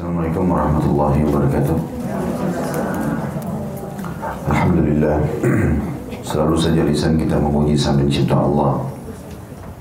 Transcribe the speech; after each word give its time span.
Assalamualaikum 0.00 0.48
warahmatullahi 0.48 1.20
wabarakatuh. 1.28 1.76
Alhamdulillah. 4.48 5.16
Selalu 6.24 6.56
saja 6.56 6.88
lisan 6.88 7.20
kita 7.20 7.36
memuji 7.36 7.76
sang 7.76 8.00
pencipta 8.00 8.32
Allah. 8.32 8.80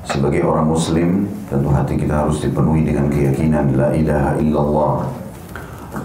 Sebagai 0.03 0.43
orang 0.43 0.75
muslim, 0.75 1.23
tentu 1.47 1.71
hati 1.71 1.95
kita 1.95 2.27
harus 2.27 2.43
dipenuhi 2.43 2.83
dengan 2.83 3.07
keyakinan 3.07 3.79
la 3.79 3.95
ilaha 3.95 4.35
illallah. 4.43 4.95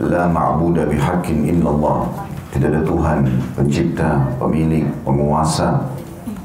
La 0.07 0.31
ma'budu 0.31 0.87
bihaqqin 0.87 1.51
illallah. 1.51 2.07
Tidak 2.55 2.71
ada 2.71 2.87
Tuhan, 2.87 3.27
pencipta, 3.59 4.31
pemilik, 4.39 4.87
penguasa, 5.03 5.91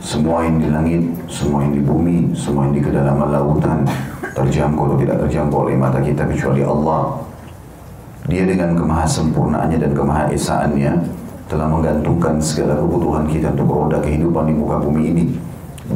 semua 0.02 0.42
yang 0.42 0.58
di 0.58 0.74
langit, 0.74 1.06
semua 1.30 1.62
yang 1.70 1.78
di 1.78 1.86
bumi, 1.86 2.34
semua 2.34 2.66
yang 2.66 2.74
di 2.74 2.82
kedalaman 2.82 3.30
lautan, 3.30 3.86
terjangkau 4.34 4.90
atau 4.90 4.98
tidak 4.98 5.22
terjangkau 5.22 5.70
oleh 5.70 5.78
mata 5.78 6.02
kita 6.02 6.26
kecuali 6.26 6.66
Allah. 6.66 7.29
Dia 8.30 8.46
dengan 8.46 8.78
kemahasempurnaannya 8.78 9.78
dan 9.82 9.92
kemahaesaannya 9.98 10.92
telah 11.50 11.66
menggantungkan 11.66 12.38
segala 12.38 12.78
kebutuhan 12.78 13.26
kita 13.26 13.50
untuk 13.58 13.74
roda 13.74 13.98
kehidupan 14.06 14.46
di 14.46 14.54
muka 14.54 14.78
bumi 14.78 15.04
ini. 15.10 15.26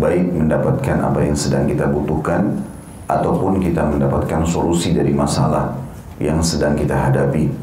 Baik 0.01 0.33
mendapatkan 0.33 0.97
apa 0.97 1.21
yang 1.21 1.37
sedang 1.37 1.69
kita 1.69 1.85
butuhkan 1.93 2.57
ataupun 3.05 3.61
kita 3.61 3.85
mendapatkan 3.85 4.41
solusi 4.49 4.97
dari 4.97 5.13
masalah 5.13 5.77
yang 6.17 6.41
sedang 6.41 6.73
kita 6.73 6.97
hadapi. 6.97 7.53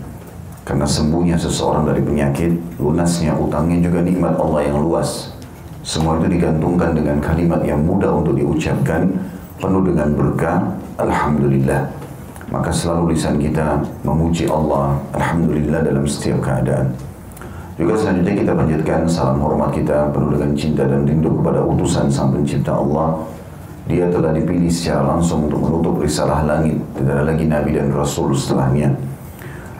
Karena 0.63 0.87
sembuhnya 0.87 1.35
seseorang 1.35 1.91
dari 1.91 2.07
penyakit, 2.07 2.79
lunasnya 2.79 3.35
utangnya 3.35 3.83
juga 3.83 4.07
nikmat 4.07 4.39
Allah 4.39 4.71
yang 4.71 4.79
luas. 4.87 5.35
Semua 5.83 6.23
itu 6.23 6.31
digantungkan 6.31 6.95
dengan 6.95 7.19
kalimat 7.19 7.59
yang 7.67 7.83
mudah 7.83 8.15
untuk 8.15 8.39
diucapkan, 8.39 9.11
penuh 9.59 9.83
dengan 9.83 10.15
berkah, 10.15 10.79
Alhamdulillah. 10.95 11.91
Maka 12.51 12.75
selalu 12.75 13.15
lisan 13.15 13.39
kita 13.39 13.79
memuji 14.03 14.51
Allah, 14.51 14.99
Alhamdulillah 15.15 15.87
dalam 15.87 16.03
setiap 16.03 16.43
keadaan. 16.43 16.91
Juga 17.79 17.95
selanjutnya 17.97 18.35
kita 18.43 18.53
panjatkan 18.53 19.01
salam 19.07 19.39
hormat 19.41 19.71
kita 19.73 20.11
penuh 20.11 20.37
dengan 20.37 20.53
cinta 20.53 20.85
dan 20.85 21.07
rindu 21.07 21.33
kepada 21.41 21.63
utusan 21.65 22.11
Sang 22.11 22.35
Pencipta 22.35 22.75
Allah. 22.77 23.23
Dia 23.89 24.11
telah 24.11 24.37
dipilih 24.37 24.69
secara 24.69 25.17
langsung 25.17 25.49
untuk 25.49 25.63
menutup 25.63 26.03
risalah 26.03 26.45
langit. 26.45 26.77
Tidak 26.99 27.09
ada 27.09 27.25
lagi 27.25 27.47
Nabi 27.47 27.79
dan 27.79 27.95
Rasul 27.95 28.37
setelahnya. 28.37 28.93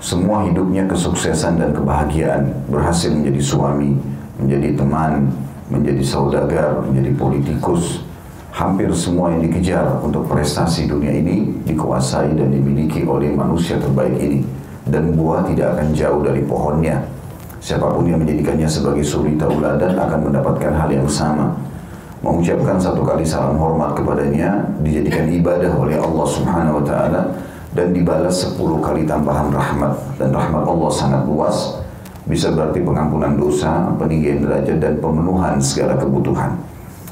Semua 0.01 0.49
hidupnya 0.49 0.89
kesuksesan 0.89 1.61
dan 1.61 1.77
kebahagiaan. 1.77 2.49
Berhasil 2.73 3.13
menjadi 3.13 3.43
suami, 3.43 3.99
menjadi 4.41 4.79
teman, 4.81 5.29
menjadi 5.69 6.01
saudagar, 6.01 6.81
menjadi 6.89 7.13
politikus. 7.19 8.01
Hampir 8.51 8.91
semua 8.91 9.31
yang 9.31 9.47
dikejar 9.47 10.03
untuk 10.03 10.27
prestasi 10.27 10.91
dunia 10.91 11.15
ini 11.15 11.55
dikuasai 11.65 12.35
dan 12.35 12.51
dimiliki 12.51 13.07
oleh 13.07 13.31
manusia 13.31 13.79
terbaik 13.79 14.19
ini. 14.19 14.43
Dan 14.91 15.15
buah 15.15 15.47
tidak 15.47 15.79
akan 15.79 15.89
jauh 15.95 16.21
dari 16.27 16.43
pohonnya. 16.43 16.99
Siapa 17.63 17.93
pun 17.93 18.09
yang 18.09 18.19
menjadikannya 18.19 18.67
sebagai 18.67 19.07
suri 19.07 19.39
tauladan 19.39 19.95
akan 19.95 20.33
mendapatkan 20.33 20.73
hal 20.75 20.91
yang 20.91 21.07
sama. 21.07 21.55
Mengucapkan 22.21 22.77
satu 22.77 23.07
kali 23.07 23.25
salam 23.25 23.57
hormat 23.57 23.97
kepadanya 23.97 24.67
dijadikan 24.83 25.31
ibadah 25.31 25.73
oleh 25.77 25.97
Allah 25.97 26.27
Subhanahu 26.27 26.83
wa 26.83 26.85
taala 26.85 27.21
dan 27.73 27.95
dibalas 27.95 28.45
sepuluh 28.45 28.83
kali 28.83 29.07
tambahan 29.07 29.49
rahmat 29.49 29.95
dan 30.19 30.35
rahmat 30.35 30.65
Allah 30.67 30.91
sangat 30.91 31.23
luas 31.25 31.81
bisa 32.29 32.53
berarti 32.53 32.85
pengampunan 32.85 33.35
dosa, 33.41 33.89
peninggian 33.97 34.45
derajat 34.45 34.79
dan 34.79 34.95
pemenuhan 35.01 35.57
segala 35.59 35.97
kebutuhan. 35.97 36.55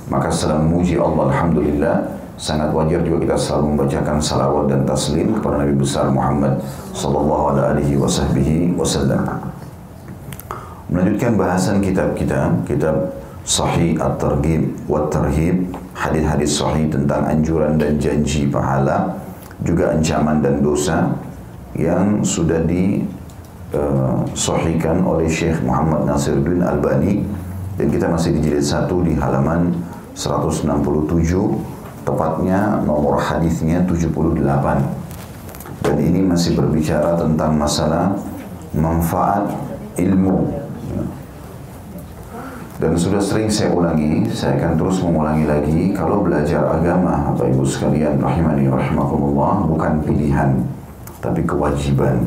Maka 0.09 0.33
setelah 0.33 0.65
memuji 0.65 0.97
Allah 0.97 1.29
Alhamdulillah 1.33 1.97
sangat 2.39 2.71
wajar 2.73 3.03
juga 3.05 3.29
kita 3.29 3.37
selalu 3.37 3.65
membacakan 3.75 4.17
salawat 4.23 4.71
dan 4.73 4.87
taslim 4.89 5.35
kepada 5.37 5.67
Nabi 5.67 5.75
besar 5.75 6.09
Muhammad 6.09 6.57
sallallahu 6.97 7.53
alaihi 7.59 7.99
wasallam. 7.99 9.23
Melanjutkan 10.89 11.37
bahasan 11.37 11.85
kitab 11.85 12.17
kita, 12.17 12.49
kitab 12.65 13.13
Sahih 13.45 14.01
At-Targhib 14.01 14.89
wa 14.89 15.05
Tarhib, 15.13 15.73
hadis-hadis 15.93 16.57
sahih 16.57 16.89
tentang 16.89 17.25
anjuran 17.29 17.77
dan 17.77 18.01
janji 18.01 18.49
pahala 18.49 19.19
juga 19.67 19.93
ancaman 19.93 20.39
dan 20.41 20.63
dosa 20.63 21.11
yang 21.75 22.23
sudah 22.23 22.63
disahihkan 22.65 23.37
uh, 25.03 25.11
oleh 25.11 25.29
Syekh 25.29 25.59
Muhammad 25.67 26.07
Nasiruddin 26.07 26.63
Albani 26.63 27.27
dan 27.77 27.91
kita 27.91 28.07
masih 28.11 28.39
di 28.39 28.47
jilid 28.47 28.63
1 28.63 28.87
di 29.07 29.13
halaman 29.19 29.75
167 30.19 30.67
tepatnya 32.03 32.83
nomor 32.83 33.23
hadisnya 33.23 33.87
78 33.87 34.43
dan 35.87 35.97
ini 36.03 36.27
masih 36.27 36.59
berbicara 36.59 37.15
tentang 37.15 37.55
masalah 37.55 38.19
manfaat 38.75 39.47
ilmu 39.95 40.59
dan 42.79 42.95
sudah 42.95 43.19
sering 43.19 43.51
saya 43.51 43.75
ulangi, 43.75 44.23
saya 44.31 44.55
akan 44.55 44.79
terus 44.79 45.03
mengulangi 45.03 45.51
lagi 45.51 45.91
kalau 45.91 46.23
belajar 46.23 46.63
agama, 46.63 47.35
Bapak 47.35 47.51
Ibu 47.51 47.67
sekalian 47.67 48.23
rahimani 48.23 48.71
rahimakumullah 48.71 49.67
bukan 49.67 49.99
pilihan 50.07 50.63
tapi 51.19 51.43
kewajiban. 51.43 52.23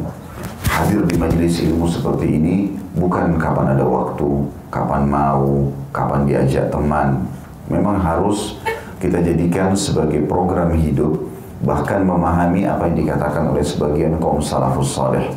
Hadir 0.67 1.07
di 1.07 1.15
majelis 1.15 1.63
ilmu 1.63 1.87
seperti 1.87 2.35
ini 2.35 2.75
bukan 2.99 3.39
kapan 3.39 3.79
ada 3.79 3.87
waktu, 3.87 4.43
kapan 4.67 5.07
mau, 5.07 5.71
kapan 5.95 6.27
diajak 6.27 6.67
teman. 6.67 7.23
Memang 7.71 7.95
harus 8.03 8.59
kita 8.99 9.23
jadikan 9.23 9.71
sebagai 9.73 10.27
program 10.27 10.75
hidup 10.75 11.31
bahkan 11.63 12.03
memahami 12.03 12.67
apa 12.67 12.91
yang 12.91 13.05
dikatakan 13.05 13.53
oleh 13.53 13.63
sebagian 13.63 14.19
kaum 14.19 14.43
salafus 14.43 14.91
saleh. 14.91 15.31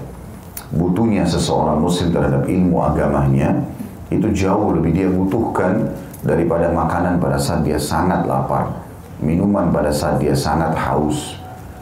Butuhnya 0.75 1.23
seseorang 1.23 1.79
muslim 1.79 2.11
terhadap 2.11 2.43
ilmu 2.49 2.83
agamanya 2.83 3.63
itu 4.11 4.27
jauh 4.35 4.75
lebih 4.75 4.91
dia 4.91 5.09
butuhkan 5.09 5.95
daripada 6.25 6.73
makanan 6.73 7.21
pada 7.21 7.37
saat 7.37 7.63
dia 7.63 7.77
sangat 7.77 8.25
lapar, 8.25 8.73
minuman 9.21 9.71
pada 9.71 9.93
saat 9.93 10.19
dia 10.19 10.33
sangat 10.33 10.73
haus. 10.75 11.37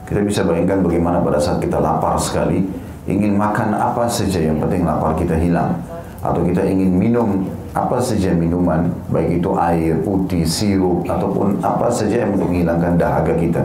Kita 0.04 0.20
bisa 0.20 0.44
bayangkan 0.44 0.84
bagaimana 0.84 1.22
pada 1.22 1.38
saat 1.40 1.62
kita 1.62 1.78
lapar 1.78 2.18
sekali, 2.20 2.66
ingin 3.08 3.38
makan 3.38 3.72
apa 3.72 4.10
saja 4.10 4.42
yang 4.42 4.60
penting 4.60 4.84
lapar 4.84 5.16
kita 5.16 5.38
hilang. 5.38 5.78
Atau 6.22 6.46
kita 6.46 6.62
ingin 6.66 6.94
minum 6.94 7.48
apa 7.72 7.96
saja 8.00 8.36
minuman, 8.36 8.92
baik 9.08 9.40
itu 9.40 9.50
air, 9.56 9.96
putih, 10.04 10.44
sirup, 10.44 11.08
ataupun 11.08 11.60
apa 11.64 11.88
saja 11.88 12.24
yang 12.24 12.36
untuk 12.36 12.52
menghilangkan 12.52 13.00
dahaga 13.00 13.34
kita. 13.36 13.62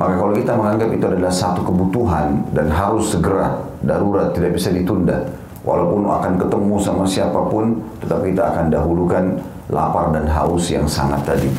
Maka 0.00 0.16
kalau 0.16 0.32
kita 0.32 0.52
menganggap 0.56 0.88
itu 0.96 1.04
adalah 1.04 1.32
satu 1.32 1.60
kebutuhan 1.60 2.40
dan 2.56 2.72
harus 2.72 3.12
segera, 3.12 3.60
darurat, 3.84 4.32
tidak 4.32 4.56
bisa 4.56 4.72
ditunda, 4.72 5.28
Walaupun 5.60 6.08
akan 6.08 6.40
ketemu 6.40 6.74
sama 6.80 7.04
siapa 7.04 7.36
pun, 7.52 7.76
tetapi 8.00 8.32
kita 8.32 8.48
akan 8.48 8.72
dahulukan 8.72 9.24
lapar 9.68 10.08
dan 10.08 10.24
haus 10.24 10.72
yang 10.72 10.88
sangat 10.88 11.20
tadi. 11.28 11.52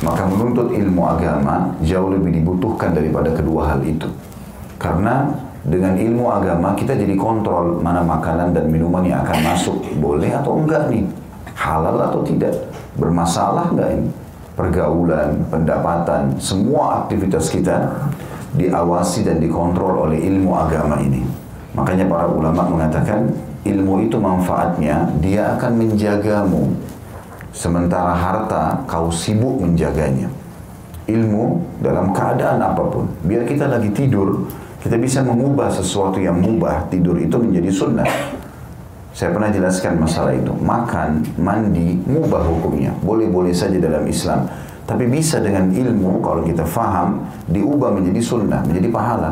Maka 0.00 0.24
menuntut 0.24 0.72
ilmu 0.72 1.04
agama 1.04 1.68
jauh 1.84 2.08
lebih 2.16 2.40
dibutuhkan 2.40 2.96
daripada 2.96 3.28
kedua 3.28 3.76
hal 3.76 3.84
itu. 3.84 4.08
Karena 4.80 5.28
dengan 5.62 5.94
ilmu 5.94 6.26
agama 6.26 6.74
kita 6.74 6.98
jadi 6.98 7.14
kontrol 7.14 7.78
mana 7.78 8.02
makanan 8.02 8.50
dan 8.50 8.66
minuman 8.66 9.06
yang 9.06 9.22
akan 9.22 9.38
masuk. 9.46 9.78
Boleh 10.02 10.34
atau 10.34 10.58
enggak 10.58 10.90
nih? 10.90 11.06
Halal 11.54 12.02
atau 12.02 12.26
tidak? 12.26 12.54
Bermasalah 12.98 13.70
enggak 13.70 13.90
ini? 13.94 14.08
Pergaulan, 14.52 15.48
pendapatan, 15.48 16.36
semua 16.36 17.06
aktivitas 17.06 17.48
kita 17.48 17.88
diawasi 18.52 19.24
dan 19.24 19.40
dikontrol 19.40 20.10
oleh 20.10 20.18
ilmu 20.20 20.52
agama 20.52 21.00
ini. 21.00 21.24
Makanya 21.72 22.04
para 22.04 22.28
ulama 22.28 22.68
mengatakan 22.68 23.32
ilmu 23.64 24.04
itu 24.04 24.20
manfaatnya 24.20 25.08
dia 25.24 25.56
akan 25.56 25.72
menjagamu. 25.78 26.74
Sementara 27.54 28.12
harta 28.12 28.82
kau 28.84 29.08
sibuk 29.08 29.62
menjaganya. 29.62 30.28
Ilmu 31.08 31.60
dalam 31.80 32.12
keadaan 32.12 32.60
apa 32.60 32.82
pun. 32.92 33.08
Biar 33.24 33.44
kita 33.48 33.68
lagi 33.68 33.88
tidur, 33.92 34.48
kita 34.82 34.98
bisa 34.98 35.22
mengubah 35.22 35.70
sesuatu 35.70 36.18
yang 36.18 36.42
mubah 36.42 36.90
tidur 36.90 37.16
itu 37.22 37.38
menjadi 37.38 37.70
sunnah. 37.70 38.10
Saya 39.12 39.30
pernah 39.30 39.52
jelaskan 39.52 40.00
masalah 40.00 40.34
itu. 40.34 40.50
Makan, 40.50 41.38
mandi, 41.38 42.00
mubah 42.08 42.42
hukumnya. 42.48 42.90
Boleh-boleh 43.04 43.52
saja 43.52 43.76
dalam 43.78 44.02
Islam. 44.08 44.48
Tapi 44.82 45.06
bisa 45.06 45.38
dengan 45.38 45.70
ilmu, 45.70 46.18
kalau 46.24 46.42
kita 46.42 46.66
faham, 46.66 47.22
diubah 47.46 47.94
menjadi 47.94 48.20
sunnah, 48.24 48.60
menjadi 48.66 48.88
pahala 48.90 49.30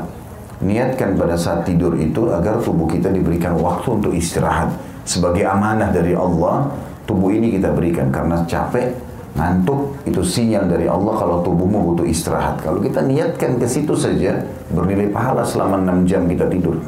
niatkan 0.61 1.17
pada 1.17 1.41
saat 1.41 1.65
tidur 1.65 1.97
itu 1.97 2.29
agar 2.29 2.61
tubuh 2.61 2.85
kita 2.85 3.09
diberikan 3.09 3.57
waktu 3.57 3.89
untuk 3.97 4.13
istirahat 4.13 4.69
sebagai 5.09 5.49
amanah 5.49 5.89
dari 5.89 6.13
Allah 6.13 6.69
tubuh 7.09 7.33
ini 7.33 7.57
kita 7.57 7.73
berikan 7.73 8.13
karena 8.13 8.45
capek 8.45 8.93
ngantuk 9.35 9.95
itu 10.07 10.21
sinyal 10.23 10.67
dari 10.67 10.91
Allah 10.91 11.15
kalau 11.15 11.37
tubuhmu 11.47 11.95
butuh 11.95 12.07
istirahat 12.07 12.59
kalau 12.63 12.83
kita 12.83 13.03
niatkan 13.07 13.57
ke 13.57 13.67
situ 13.67 13.95
saja 13.95 14.43
bernilai 14.75 15.11
pahala 15.11 15.47
selama 15.47 15.79
6 15.81 16.11
jam 16.11 16.27
kita 16.27 16.51
tidur 16.51 16.83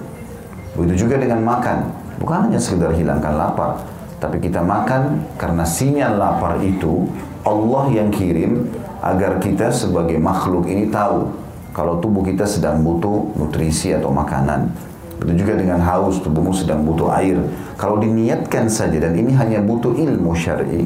begitu 0.74 1.06
juga 1.06 1.22
dengan 1.22 1.40
makan 1.44 1.86
bukan 2.18 2.50
hanya 2.50 2.58
sekedar 2.58 2.90
hilangkan 2.90 3.38
lapar 3.38 3.78
tapi 4.18 4.42
kita 4.42 4.62
makan 4.62 5.22
karena 5.38 5.62
sinyal 5.62 6.18
lapar 6.18 6.58
itu 6.62 7.06
Allah 7.42 7.90
yang 7.90 8.14
kirim 8.14 8.70
agar 9.02 9.42
kita 9.42 9.74
sebagai 9.74 10.14
makhluk 10.22 10.70
ini 10.70 10.86
tahu 10.86 11.42
kalau 11.72 11.98
tubuh 11.98 12.20
kita 12.20 12.44
sedang 12.44 12.84
butuh 12.84 13.32
nutrisi 13.34 13.96
atau 13.96 14.12
makanan. 14.12 14.68
Begitu 15.18 15.48
juga 15.48 15.54
dengan 15.56 15.80
haus, 15.80 16.20
tubuhmu 16.20 16.52
sedang 16.52 16.84
butuh 16.84 17.08
air. 17.16 17.40
Kalau 17.80 17.96
diniatkan 17.96 18.68
saja, 18.68 19.00
dan 19.00 19.16
ini 19.16 19.32
hanya 19.32 19.64
butuh 19.64 19.96
ilmu 19.96 20.36
syar'i, 20.36 20.84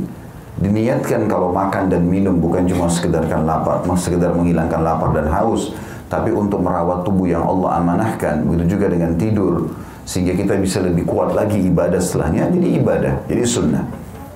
diniatkan 0.57 1.29
kalau 1.29 1.53
makan 1.53 1.93
dan 1.93 2.03
minum 2.09 2.41
bukan 2.41 2.65
cuma 2.65 2.89
sekedarkan 2.89 3.45
lapar, 3.45 3.85
sekedar 3.97 4.33
menghilangkan 4.33 4.81
lapar 4.81 5.13
dan 5.13 5.29
haus, 5.29 5.77
tapi 6.09 6.33
untuk 6.33 6.65
merawat 6.65 7.05
tubuh 7.05 7.29
yang 7.29 7.45
Allah 7.45 7.83
amanahkan, 7.83 8.47
begitu 8.49 8.79
juga 8.79 8.89
dengan 8.89 9.13
tidur, 9.21 9.69
sehingga 10.09 10.33
kita 10.33 10.57
bisa 10.57 10.81
lebih 10.81 11.05
kuat 11.05 11.37
lagi 11.37 11.61
ibadah 11.67 12.01
setelahnya, 12.01 12.49
jadi 12.55 12.69
ibadah, 12.81 13.15
jadi 13.29 13.43
sunnah. 13.45 13.85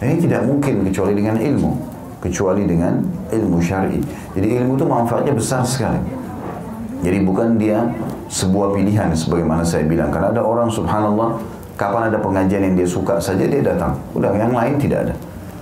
ini 0.01 0.17
tidak 0.17 0.49
mungkin 0.49 0.85
kecuali 0.85 1.13
dengan 1.13 1.37
ilmu, 1.37 1.73
kecuali 2.25 2.65
dengan 2.65 3.01
ilmu 3.33 3.59
syar'i. 3.61 4.01
Jadi 4.37 4.47
ilmu 4.61 4.81
itu 4.81 4.85
manfaatnya 4.89 5.33
besar 5.37 5.65
sekali. 5.65 6.01
Jadi 7.01 7.19
bukan 7.25 7.57
dia 7.57 7.81
sebuah 8.29 8.77
pilihan 8.77 9.13
sebagaimana 9.17 9.65
saya 9.65 9.89
bilang. 9.89 10.13
Karena 10.13 10.33
ada 10.37 10.43
orang 10.45 10.69
subhanallah 10.69 11.41
kapan 11.81 12.13
ada 12.13 12.19
pengajian 12.21 12.61
yang 12.73 12.75
dia 12.77 12.89
suka 12.89 13.17
saja 13.17 13.45
dia 13.49 13.65
datang. 13.65 13.97
Udah 14.13 14.33
yang 14.37 14.53
lain 14.53 14.77
tidak 14.77 15.09
ada. 15.09 15.15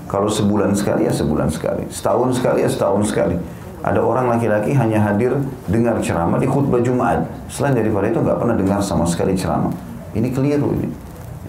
Kalau 0.09 0.27
sebulan 0.27 0.73
sekali 0.73 1.05
ya 1.05 1.13
sebulan 1.13 1.53
sekali. 1.53 1.85
Setahun 1.93 2.41
sekali 2.41 2.65
ya 2.65 2.71
setahun 2.73 3.13
sekali. 3.13 3.37
Ada 3.85 4.03
orang 4.03 4.27
laki-laki 4.33 4.75
hanya 4.75 4.99
hadir 5.05 5.39
dengar 5.71 6.01
ceramah 6.03 6.41
di 6.41 6.49
khutbah 6.49 6.83
Jumat. 6.83 7.29
Selain 7.47 7.77
daripada 7.77 8.11
itu 8.11 8.19
nggak 8.19 8.39
pernah 8.41 8.57
dengar 8.57 8.81
sama 8.83 9.07
sekali 9.07 9.39
ceramah. 9.39 9.71
Ini 10.17 10.33
keliru 10.35 10.75
ini. 10.75 10.89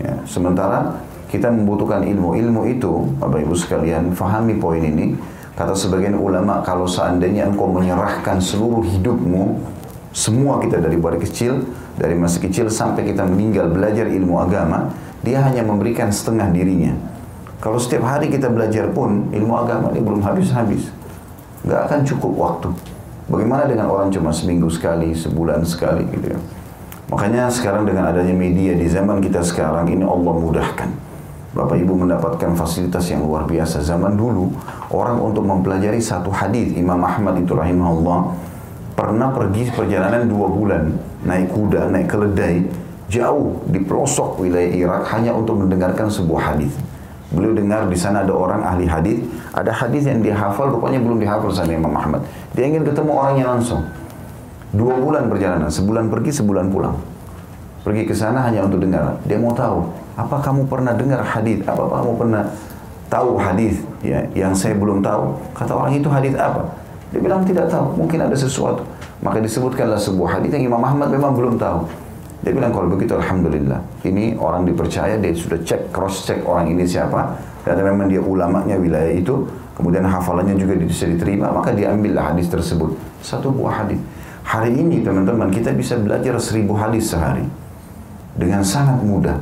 Ya, 0.03 0.13
sementara 0.29 0.99
kita 1.31 1.49
membutuhkan 1.49 2.05
ilmu. 2.05 2.37
Ilmu 2.37 2.61
itu, 2.69 3.17
Bapak 3.17 3.41
Ibu 3.47 3.55
sekalian, 3.57 4.13
fahami 4.13 4.59
poin 4.61 4.83
ini. 4.83 5.17
Kata 5.57 5.73
sebagian 5.73 6.15
ulama, 6.15 6.61
kalau 6.61 6.87
seandainya 6.87 7.49
engkau 7.49 7.67
menyerahkan 7.67 8.39
seluruh 8.39 8.85
hidupmu 8.85 9.59
semua 10.09 10.57
kita 10.57 10.81
dari 10.81 10.97
mulai 10.97 11.21
kecil, 11.21 11.69
dari 11.99 12.17
masa 12.17 12.41
kecil 12.41 12.71
sampai 12.71 13.05
kita 13.05 13.27
meninggal 13.27 13.69
belajar 13.69 14.09
ilmu 14.09 14.41
agama, 14.41 14.89
dia 15.21 15.43
hanya 15.45 15.61
memberikan 15.61 16.09
setengah 16.09 16.49
dirinya. 16.49 16.95
Kalau 17.59 17.75
setiap 17.75 18.07
hari 18.07 18.31
kita 18.31 18.47
belajar 18.47 18.87
pun 18.95 19.27
ilmu 19.35 19.53
agama 19.59 19.91
ini 19.91 19.99
belum 19.99 20.23
habis-habis. 20.23 20.95
Gak 21.67 21.91
akan 21.91 22.07
cukup 22.07 22.31
waktu. 22.39 22.69
Bagaimana 23.27 23.67
dengan 23.67 23.91
orang 23.91 24.07
cuma 24.15 24.31
seminggu 24.31 24.71
sekali, 24.71 25.11
sebulan 25.11 25.67
sekali 25.67 26.07
gitu 26.07 26.33
ya. 26.33 26.39
Makanya 27.11 27.51
sekarang 27.51 27.83
dengan 27.83 28.07
adanya 28.15 28.31
media 28.31 28.79
di 28.79 28.87
zaman 28.87 29.19
kita 29.19 29.43
sekarang 29.43 29.91
ini 29.91 30.07
Allah 30.07 30.33
mudahkan. 30.39 30.89
Bapak 31.51 31.81
Ibu 31.81 31.99
mendapatkan 31.99 32.55
fasilitas 32.55 33.11
yang 33.11 33.27
luar 33.27 33.43
biasa. 33.43 33.83
Zaman 33.83 34.15
dulu 34.15 34.55
orang 34.95 35.19
untuk 35.19 35.43
mempelajari 35.43 35.99
satu 35.99 36.31
hadis 36.31 36.71
Imam 36.79 37.03
Ahmad 37.03 37.43
itu 37.43 37.51
rahimahullah 37.57 38.39
pernah 38.95 39.35
pergi 39.35 39.67
perjalanan 39.73 40.31
dua 40.31 40.47
bulan 40.47 40.95
naik 41.27 41.51
kuda, 41.51 41.91
naik 41.91 42.07
keledai 42.07 42.71
jauh 43.11 43.67
di 43.67 43.83
pelosok 43.83 44.39
wilayah 44.39 44.71
Irak 44.71 45.03
hanya 45.11 45.35
untuk 45.35 45.59
mendengarkan 45.59 46.07
sebuah 46.07 46.55
hadis. 46.55 46.71
Beliau 47.29 47.53
dengar 47.53 47.85
di 47.85 47.93
sana 47.93 48.25
ada 48.25 48.33
orang 48.33 48.65
ahli 48.65 48.89
hadis, 48.89 49.21
ada 49.53 49.69
hadis 49.69 50.09
yang 50.09 50.25
dia 50.25 50.33
hafal 50.33 50.73
rupanya 50.73 50.97
belum 50.97 51.21
dihafal 51.21 51.53
sama 51.53 51.69
Imam 51.69 51.93
Ahmad. 51.93 52.25
Dia 52.57 52.65
ingin 52.65 52.81
ketemu 52.81 53.11
orangnya 53.13 53.53
langsung. 53.53 53.85
Dua 54.73 54.97
bulan 54.97 55.29
perjalanan, 55.29 55.69
sebulan 55.69 56.09
pergi, 56.09 56.41
sebulan 56.41 56.73
pulang. 56.73 56.97
Pergi 57.85 58.09
ke 58.09 58.13
sana 58.17 58.49
hanya 58.49 58.65
untuk 58.65 58.81
dengar. 58.81 59.17
Dia 59.29 59.37
mau 59.37 59.53
tahu, 59.53 59.85
apa 60.17 60.41
kamu 60.41 60.65
pernah 60.65 60.93
dengar 60.97 61.21
hadis? 61.21 61.61
Apa 61.69 61.85
kamu 62.01 62.11
pernah 62.17 62.43
tahu 63.09 63.37
hadis 63.37 63.81
ya 64.01 64.25
yang 64.33 64.53
saya 64.57 64.73
belum 64.73 65.05
tahu? 65.05 65.37
Kata 65.53 65.73
orang 65.77 65.93
itu 65.97 66.09
hadis 66.09 66.33
apa? 66.33 66.65
Dia 67.13 67.21
bilang 67.21 67.41
tidak 67.45 67.69
tahu, 67.69 67.93
mungkin 67.93 68.25
ada 68.25 68.33
sesuatu. 68.33 68.81
Maka 69.21 69.37
disebutkanlah 69.41 69.97
sebuah 70.01 70.41
hadis 70.41 70.49
yang 70.53 70.73
Imam 70.73 70.81
Ahmad 70.81 71.13
memang 71.13 71.33
belum 71.33 71.61
tahu. 71.61 72.08
Dia 72.39 72.51
bilang 72.55 72.71
kalau 72.71 72.87
begitu 72.87 73.19
Alhamdulillah. 73.19 73.79
Ini 74.03 74.39
orang 74.39 74.63
dipercaya, 74.63 75.19
dia 75.19 75.35
sudah 75.35 75.59
cek, 75.59 75.91
cross 75.91 76.23
check 76.23 76.39
orang 76.47 76.71
ini 76.71 76.87
siapa. 76.87 77.35
Dan 77.67 77.83
memang 77.83 78.07
dia 78.07 78.23
ulamanya 78.23 78.79
wilayah 78.79 79.11
itu. 79.11 79.43
Kemudian 79.75 80.07
hafalannya 80.07 80.55
juga 80.55 80.79
bisa 80.79 81.07
diterima. 81.07 81.51
Maka 81.51 81.75
diambillah 81.75 82.35
hadis 82.35 82.47
tersebut. 82.47 82.95
Satu 83.19 83.51
buah 83.51 83.83
hadis. 83.83 83.99
Hari 84.47 84.71
ini 84.71 85.03
teman-teman 85.03 85.51
kita 85.51 85.75
bisa 85.75 85.99
belajar 85.99 86.39
seribu 86.39 86.73
hadis 86.79 87.11
sehari. 87.11 87.43
Dengan 88.39 88.63
sangat 88.63 89.03
mudah. 89.03 89.35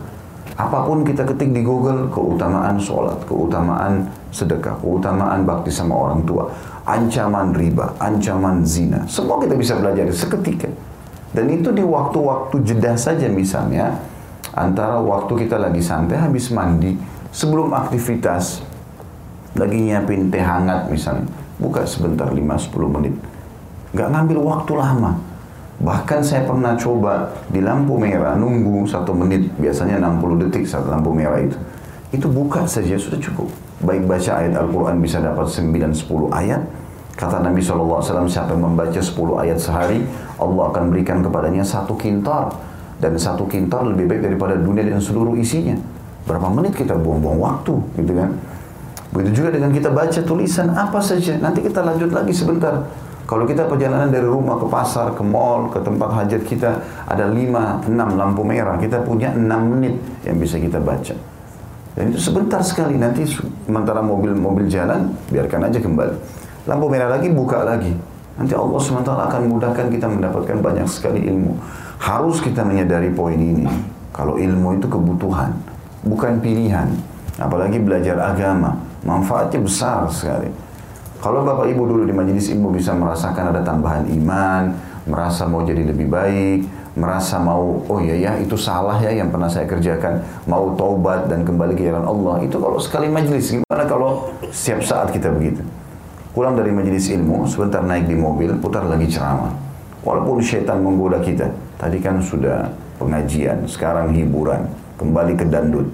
Apa 0.58 0.90
pun 0.90 1.06
kita 1.06 1.22
ketik 1.22 1.54
di 1.54 1.62
Google, 1.62 2.10
keutamaan 2.10 2.82
sholat, 2.82 3.22
keutamaan 3.30 4.10
sedekah, 4.34 4.74
keutamaan 4.82 5.46
bakti 5.46 5.70
sama 5.70 5.94
orang 5.94 6.26
tua 6.26 6.50
ancaman 6.88 7.52
riba, 7.52 7.92
ancaman 8.00 8.64
zina. 8.64 9.04
Semua 9.12 9.44
kita 9.44 9.60
bisa 9.60 9.76
belajar 9.76 10.08
seketika. 10.08 10.72
Dan 11.36 11.52
itu 11.52 11.70
di 11.76 11.84
waktu-waktu 11.84 12.64
jeda 12.64 12.96
saja 12.96 13.28
misalnya, 13.28 14.00
antara 14.56 15.00
waktu 15.02 15.48
kita 15.48 15.60
lagi 15.60 15.84
santai 15.84 16.18
habis 16.18 16.50
mandi, 16.50 16.96
sebelum 17.36 17.76
aktivitas, 17.76 18.64
lagi 19.58 19.78
nyiapin 19.78 20.32
teh 20.32 20.42
hangat 20.42 20.88
misalnya, 20.88 21.28
buka 21.60 21.84
sebentar 21.84 22.30
5-10 22.32 22.96
menit. 22.96 23.16
Gak 23.92 24.10
ngambil 24.14 24.38
waktu 24.44 24.72
lama. 24.78 25.12
Bahkan 25.78 26.26
saya 26.26 26.42
pernah 26.42 26.74
coba 26.74 27.30
di 27.54 27.62
lampu 27.62 28.02
merah 28.02 28.34
nunggu 28.34 28.90
satu 28.90 29.14
menit, 29.14 29.46
biasanya 29.62 30.02
60 30.02 30.42
detik 30.48 30.66
saat 30.66 30.90
lampu 30.90 31.14
merah 31.14 31.38
itu. 31.38 31.58
Itu 32.10 32.32
buka 32.32 32.66
saja 32.66 32.98
sudah 32.98 33.20
cukup. 33.22 33.52
Baik 33.86 34.10
baca 34.10 34.42
ayat 34.42 34.58
Al-Quran 34.58 34.98
bisa 35.04 35.22
dapat 35.22 35.46
9-10 35.46 36.34
ayat. 36.34 36.62
Kata 37.18 37.42
Nabi 37.42 37.58
SAW, 37.58 38.30
siapa 38.30 38.54
yang 38.54 38.70
membaca 38.70 39.02
10 39.02 39.42
ayat 39.42 39.58
sehari, 39.58 40.06
Allah 40.38 40.64
akan 40.70 40.94
berikan 40.94 41.26
kepadanya 41.26 41.66
satu 41.66 41.98
kintar. 41.98 42.54
Dan 43.02 43.18
satu 43.18 43.50
kintar 43.50 43.82
lebih 43.86 44.06
baik 44.06 44.22
daripada 44.22 44.54
dunia 44.54 44.86
dan 44.86 45.02
seluruh 45.02 45.34
isinya. 45.34 45.74
Berapa 46.30 46.46
menit 46.54 46.78
kita 46.78 46.94
buang-buang 46.94 47.42
waktu, 47.42 47.74
gitu 47.98 48.14
kan? 48.14 48.38
Begitu 49.10 49.42
juga 49.42 49.50
dengan 49.50 49.74
kita 49.74 49.90
baca 49.90 50.20
tulisan 50.22 50.70
apa 50.78 51.02
saja. 51.02 51.42
Nanti 51.42 51.66
kita 51.66 51.82
lanjut 51.82 52.14
lagi 52.14 52.34
sebentar. 52.38 52.86
Kalau 53.26 53.50
kita 53.50 53.66
perjalanan 53.66 54.14
dari 54.14 54.24
rumah 54.24 54.62
ke 54.62 54.70
pasar, 54.70 55.18
ke 55.18 55.26
mall, 55.26 55.74
ke 55.74 55.82
tempat 55.82 56.10
hajat 56.22 56.42
kita, 56.46 56.86
ada 57.10 57.26
5, 57.26 57.86
6 57.90 58.14
lampu 58.14 58.46
merah. 58.46 58.78
Kita 58.78 59.02
punya 59.02 59.34
6 59.34 59.42
menit 59.74 59.98
yang 60.22 60.38
bisa 60.38 60.62
kita 60.62 60.78
baca. 60.78 61.18
Dan 61.98 62.14
itu 62.14 62.22
sebentar 62.22 62.62
sekali, 62.62 62.94
nanti 62.94 63.26
sementara 63.66 64.06
mobil-mobil 64.06 64.70
jalan, 64.70 65.18
biarkan 65.34 65.66
aja 65.66 65.82
kembali. 65.82 66.46
Lampu 66.68 66.92
merah 66.92 67.08
lagi, 67.08 67.32
buka 67.32 67.64
lagi. 67.64 67.96
Nanti 68.36 68.52
Allah 68.52 68.76
SWT 68.76 69.08
akan 69.08 69.42
mudahkan 69.48 69.88
kita 69.88 70.12
mendapatkan 70.12 70.60
banyak 70.60 70.84
sekali 70.92 71.24
ilmu. 71.24 71.56
Harus 71.98 72.44
kita 72.44 72.68
menyadari 72.68 73.08
poin 73.16 73.40
ini. 73.40 73.64
Kalau 74.12 74.36
ilmu 74.36 74.76
itu 74.76 74.92
kebutuhan, 74.92 75.56
bukan 76.04 76.44
pilihan. 76.44 76.92
Apalagi 77.40 77.80
belajar 77.80 78.20
agama, 78.20 78.76
manfaatnya 79.08 79.64
besar 79.64 80.12
sekali. 80.12 80.52
Kalau 81.24 81.48
Bapak 81.48 81.72
Ibu 81.72 81.82
dulu 81.88 82.04
di 82.04 82.14
majelis 82.14 82.52
ilmu 82.52 82.76
bisa 82.76 82.94
merasakan 82.94 83.56
ada 83.56 83.64
tambahan 83.64 84.06
iman, 84.06 84.76
merasa 85.08 85.48
mau 85.48 85.64
jadi 85.64 85.88
lebih 85.88 86.12
baik, 86.12 86.68
merasa 86.98 87.38
mau 87.38 87.80
oh 87.88 88.00
ya 88.02 88.18
ya 88.18 88.32
itu 88.42 88.58
salah 88.58 88.98
ya 88.98 89.14
yang 89.14 89.30
pernah 89.30 89.46
saya 89.46 89.70
kerjakan 89.70 90.18
mau 90.50 90.74
taubat 90.74 91.30
dan 91.30 91.46
kembali 91.46 91.78
ke 91.78 91.86
jalan 91.86 92.04
Allah 92.10 92.42
itu 92.42 92.58
kalau 92.58 92.82
sekali 92.82 93.06
majelis 93.06 93.54
gimana 93.54 93.86
kalau 93.86 94.34
setiap 94.50 94.82
saat 94.82 95.14
kita 95.14 95.30
begitu 95.30 95.62
pulang 96.38 96.54
dari 96.54 96.70
majelis 96.70 97.10
ilmu 97.10 97.50
sebentar 97.50 97.82
naik 97.82 98.06
di 98.06 98.14
mobil 98.14 98.54
putar 98.62 98.86
lagi 98.86 99.10
ceramah. 99.10 99.50
Walaupun 100.06 100.38
syaitan 100.38 100.78
menggoda 100.78 101.18
kita 101.18 101.50
tadi 101.82 101.98
kan 101.98 102.22
sudah 102.22 102.70
pengajian 103.02 103.66
sekarang 103.66 104.14
hiburan 104.14 104.70
kembali 105.02 105.34
ke 105.34 105.50
dandut. 105.50 105.90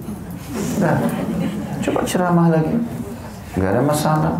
Nah 0.84 1.00
coba 1.80 2.04
ceramah 2.04 2.52
lagi. 2.52 2.76
Nggak 3.56 3.70
ada 3.72 3.82
masalah. 3.88 4.34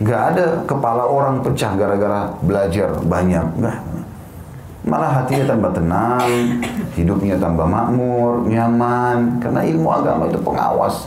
Nggak 0.00 0.22
ada 0.32 0.46
kepala 0.64 1.04
orang 1.04 1.44
pecah 1.44 1.76
gara-gara 1.76 2.32
belajar 2.40 2.88
banyak 3.04 3.44
nggak. 3.60 3.78
Malah 4.88 5.20
hatinya 5.20 5.52
tambah 5.52 5.76
tenang, 5.76 6.24
hidupnya 6.96 7.36
tambah 7.36 7.68
makmur, 7.68 8.48
nyaman. 8.48 9.36
Karena 9.36 9.60
ilmu 9.68 9.88
agama 9.92 10.32
itu 10.32 10.40
pengawas. 10.40 11.04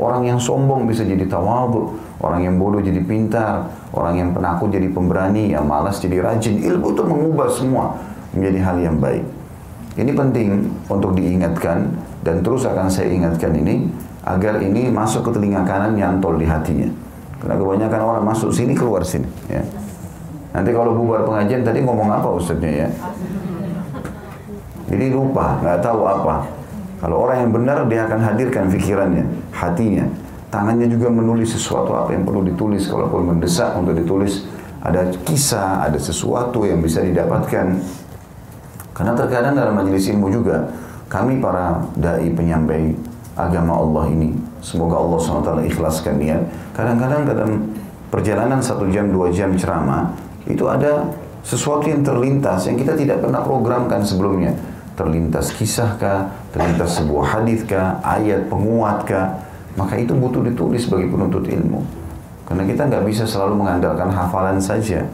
Orang 0.00 0.24
yang 0.24 0.40
sombong 0.40 0.88
bisa 0.88 1.04
jadi 1.04 1.28
tawadu, 1.28 2.00
orang 2.20 2.40
yang 2.44 2.54
bodoh 2.60 2.80
jadi 2.84 3.00
pintar, 3.00 3.68
orang 3.96 4.14
yang 4.20 4.28
penakut 4.36 4.68
jadi 4.68 4.88
pemberani, 4.92 5.52
yang 5.56 5.64
malas 5.64 6.00
jadi 6.00 6.20
rajin. 6.20 6.60
Ilmu 6.60 6.92
itu 6.92 7.02
mengubah 7.04 7.48
semua 7.48 7.96
menjadi 8.36 8.58
hal 8.62 8.76
yang 8.80 8.96
baik. 9.00 9.24
Ini 9.98 10.12
penting 10.14 10.70
untuk 10.86 11.18
diingatkan 11.18 11.90
dan 12.22 12.44
terus 12.44 12.62
akan 12.68 12.86
saya 12.86 13.10
ingatkan 13.10 13.50
ini 13.56 13.90
agar 14.22 14.60
ini 14.60 14.92
masuk 14.92 15.28
ke 15.28 15.30
telinga 15.34 15.64
kanan 15.64 15.96
nyantol 15.96 16.36
di 16.36 16.46
hatinya. 16.46 16.88
Karena 17.40 17.56
kebanyakan 17.56 18.00
orang 18.04 18.24
masuk 18.28 18.52
sini 18.52 18.76
keluar 18.76 19.00
sini. 19.00 19.26
Ya. 19.48 19.64
Nanti 20.52 20.70
kalau 20.76 20.92
bubar 20.92 21.24
pengajian 21.24 21.64
tadi 21.64 21.80
ngomong 21.80 22.12
apa 22.12 22.28
ustadznya 22.36 22.86
ya? 22.86 22.88
Jadi 24.90 25.14
lupa, 25.14 25.56
nggak 25.62 25.78
tahu 25.80 26.02
apa. 26.04 26.42
Kalau 27.00 27.16
orang 27.24 27.48
yang 27.48 27.50
benar 27.54 27.78
dia 27.88 28.04
akan 28.04 28.20
hadirkan 28.20 28.68
pikirannya, 28.68 29.24
hatinya. 29.54 30.04
Tangannya 30.50 30.90
juga 30.90 31.06
menulis 31.14 31.54
sesuatu 31.54 31.94
apa 31.94 32.10
yang 32.10 32.26
perlu 32.26 32.42
ditulis. 32.42 32.90
Kalau 32.90 33.06
perlu 33.06 33.30
mendesak 33.30 33.70
untuk 33.78 33.94
ditulis, 33.94 34.42
ada 34.82 35.06
kisah, 35.22 35.86
ada 35.86 35.94
sesuatu 35.94 36.66
yang 36.66 36.82
bisa 36.82 36.98
didapatkan. 37.06 37.78
Karena 38.90 39.12
terkadang 39.14 39.54
dalam 39.54 39.78
majelis 39.78 40.10
ilmu 40.10 40.26
juga, 40.28 40.66
kami 41.06 41.38
para 41.38 41.78
dai 41.94 42.28
penyampai 42.34 42.98
agama 43.38 43.78
Allah 43.78 44.10
ini, 44.10 44.34
semoga 44.60 44.98
Allah 44.98 45.18
SWT 45.22 45.50
ikhlaskan 45.70 46.14
niat. 46.18 46.42
Kadang-kadang 46.74 47.22
dalam 47.24 47.50
perjalanan 48.10 48.58
satu 48.60 48.90
jam, 48.90 49.08
dua 49.08 49.30
jam 49.30 49.54
ceramah, 49.54 50.12
itu 50.44 50.66
ada 50.66 51.08
sesuatu 51.46 51.88
yang 51.88 52.04
terlintas 52.04 52.68
yang 52.68 52.76
kita 52.76 52.98
tidak 52.98 53.22
pernah 53.24 53.40
programkan 53.40 54.04
sebelumnya. 54.04 54.52
Terlintas 54.98 55.56
kisahkah, 55.56 56.28
terlintas 56.52 57.00
sebuah 57.00 57.40
hadithkah, 57.40 58.04
ayat 58.04 58.52
penguatkah, 58.52 59.49
maka 59.78 59.94
itu 59.98 60.16
butuh 60.16 60.42
ditulis 60.42 60.86
bagi 60.90 61.06
penuntut 61.06 61.46
ilmu. 61.46 61.80
Karena 62.50 62.66
kita 62.66 62.82
nggak 62.90 63.04
bisa 63.06 63.22
selalu 63.22 63.62
mengandalkan 63.62 64.10
hafalan 64.10 64.58
saja. 64.58 65.06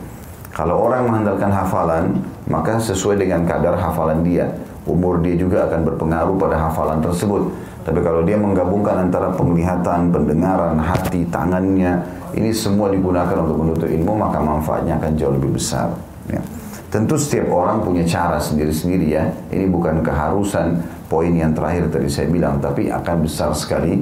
Kalau 0.56 0.88
orang 0.88 1.04
mengandalkan 1.04 1.52
hafalan, 1.52 2.16
maka 2.48 2.80
sesuai 2.80 3.20
dengan 3.20 3.44
kadar 3.44 3.76
hafalan 3.76 4.24
dia. 4.24 4.48
Umur 4.88 5.20
dia 5.20 5.36
juga 5.36 5.68
akan 5.68 5.84
berpengaruh 5.84 6.32
pada 6.40 6.56
hafalan 6.56 7.04
tersebut. 7.04 7.52
Tapi 7.84 8.00
kalau 8.00 8.24
dia 8.24 8.40
menggabungkan 8.40 9.04
antara 9.04 9.30
penglihatan, 9.36 10.08
pendengaran, 10.10 10.80
hati, 10.80 11.28
tangannya, 11.28 12.00
ini 12.32 12.50
semua 12.56 12.88
digunakan 12.88 13.36
untuk 13.44 13.56
menuntut 13.62 13.90
ilmu, 13.92 14.16
maka 14.16 14.40
manfaatnya 14.40 14.96
akan 14.96 15.12
jauh 15.14 15.36
lebih 15.36 15.60
besar. 15.60 15.92
Ya. 16.32 16.40
Tentu 16.88 17.20
setiap 17.20 17.52
orang 17.52 17.84
punya 17.84 18.02
cara 18.08 18.40
sendiri-sendiri 18.40 19.06
ya. 19.12 19.28
Ini 19.52 19.68
bukan 19.68 20.00
keharusan 20.00 20.80
poin 21.12 21.36
yang 21.36 21.52
terakhir 21.52 21.92
tadi 21.92 22.08
saya 22.08 22.32
bilang, 22.32 22.58
tapi 22.64 22.88
akan 22.88 23.28
besar 23.28 23.52
sekali 23.52 24.00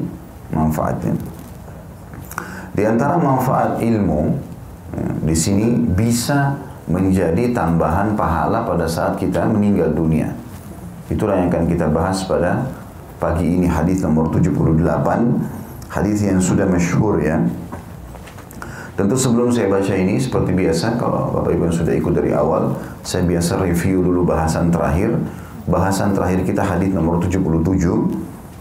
manfaatnya. 0.54 1.18
Di 2.74 2.82
antara 2.86 3.18
manfaat 3.18 3.82
ilmu 3.82 4.34
ya, 4.94 5.08
di 5.22 5.36
sini 5.36 5.74
bisa 5.74 6.58
menjadi 6.86 7.50
tambahan 7.54 8.14
pahala 8.14 8.62
pada 8.62 8.86
saat 8.86 9.18
kita 9.18 9.46
meninggal 9.50 9.90
dunia. 9.90 10.30
Itulah 11.10 11.36
yang 11.38 11.52
akan 11.52 11.64
kita 11.68 11.86
bahas 11.92 12.24
pada 12.24 12.64
pagi 13.20 13.46
ini 13.46 13.68
hadis 13.68 14.00
nomor 14.02 14.32
78, 14.32 14.80
hadis 15.92 16.18
yang 16.24 16.40
sudah 16.40 16.66
masyhur 16.68 17.20
ya. 17.20 17.40
Tentu 18.94 19.18
sebelum 19.18 19.50
saya 19.50 19.66
baca 19.66 19.90
ini 19.90 20.22
seperti 20.22 20.54
biasa 20.54 20.94
kalau 21.02 21.34
Bapak 21.34 21.50
Ibu 21.50 21.66
yang 21.66 21.74
sudah 21.74 21.94
ikut 21.98 22.14
dari 22.14 22.30
awal, 22.30 22.78
saya 23.02 23.26
biasa 23.26 23.58
review 23.58 24.06
dulu 24.06 24.22
bahasan 24.22 24.70
terakhir. 24.70 25.18
Bahasan 25.66 26.14
terakhir 26.14 26.46
kita 26.46 26.62
hadis 26.62 26.94
nomor 26.94 27.18
77, 27.18 27.64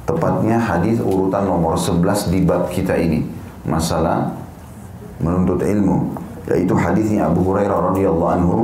tepatnya 0.03 0.59
hadis 0.59 0.99
urutan 0.99 1.47
nomor 1.47 1.75
11 1.75 2.31
di 2.31 2.39
bab 2.43 2.71
kita 2.71 2.95
ini. 2.95 3.23
Masalah 3.63 4.35
menuntut 5.23 5.63
ilmu 5.63 6.19
yaitu 6.51 6.75
hadisnya 6.75 7.31
Abu 7.31 7.43
Hurairah 7.47 7.93
radhiyallahu 7.93 8.31
anhu. 8.35 8.57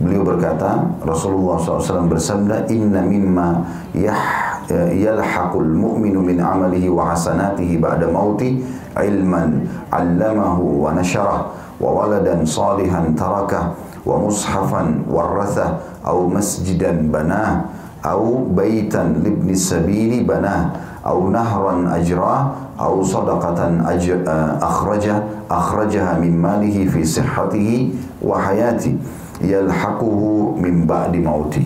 Beliau 0.00 0.24
berkata 0.24 0.88
Rasulullah 1.04 1.60
SAW 1.60 2.08
bersabda 2.08 2.64
inna 2.72 3.04
mimma 3.04 3.60
yah 3.92 4.56
yalhaqul 4.72 5.68
mu'minu 5.68 6.24
min 6.24 6.40
amalihi 6.40 6.88
wa 6.88 7.12
hasanatihi 7.12 7.76
ba'da 7.76 8.08
mauti 8.08 8.64
ilman 8.96 9.68
'allamahu 9.92 10.88
wa 10.88 10.96
nasyarah 10.96 11.44
wa 11.76 11.88
waladan 11.92 12.40
salihan 12.40 13.12
tarakah 13.12 13.76
wa 14.02 14.16
mushafan 14.16 15.04
warathah 15.06 15.76
au 16.02 16.26
masjidan 16.26 17.12
banah 17.12 17.68
أو 18.02 18.50
baitan 18.52 19.22
libni 19.22 19.54
sabili 19.56 20.26
banah. 20.26 20.74
أو 21.06 21.30
nahran 21.30 21.88
ajrah. 21.88 22.74
أو 22.76 23.02
sadaqatan 23.06 23.86
ajr, 23.86 24.26
uh, 24.26 24.58
akhrajah. 24.58 25.46
Akhrajaha 25.46 26.18
min 26.18 26.36
malihi 26.36 26.86
fi 26.90 27.06
sihhatihi 27.06 27.94
wa 28.22 28.42
hayati. 28.42 28.98
Yalhaquhu 29.42 30.58
min 30.58 30.86
ba'di 30.86 31.18
mauti. 31.22 31.62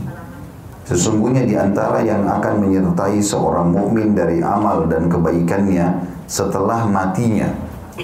Sesungguhnya 0.87 1.43
di 1.43 1.59
antara 1.59 1.99
yang 1.99 2.23
akan 2.31 2.63
menyertai 2.63 3.19
seorang 3.19 3.75
mukmin 3.75 4.15
dari 4.15 4.39
amal 4.39 4.87
dan 4.87 5.11
kebaikannya 5.11 5.99
setelah 6.31 6.87
matinya, 6.87 7.51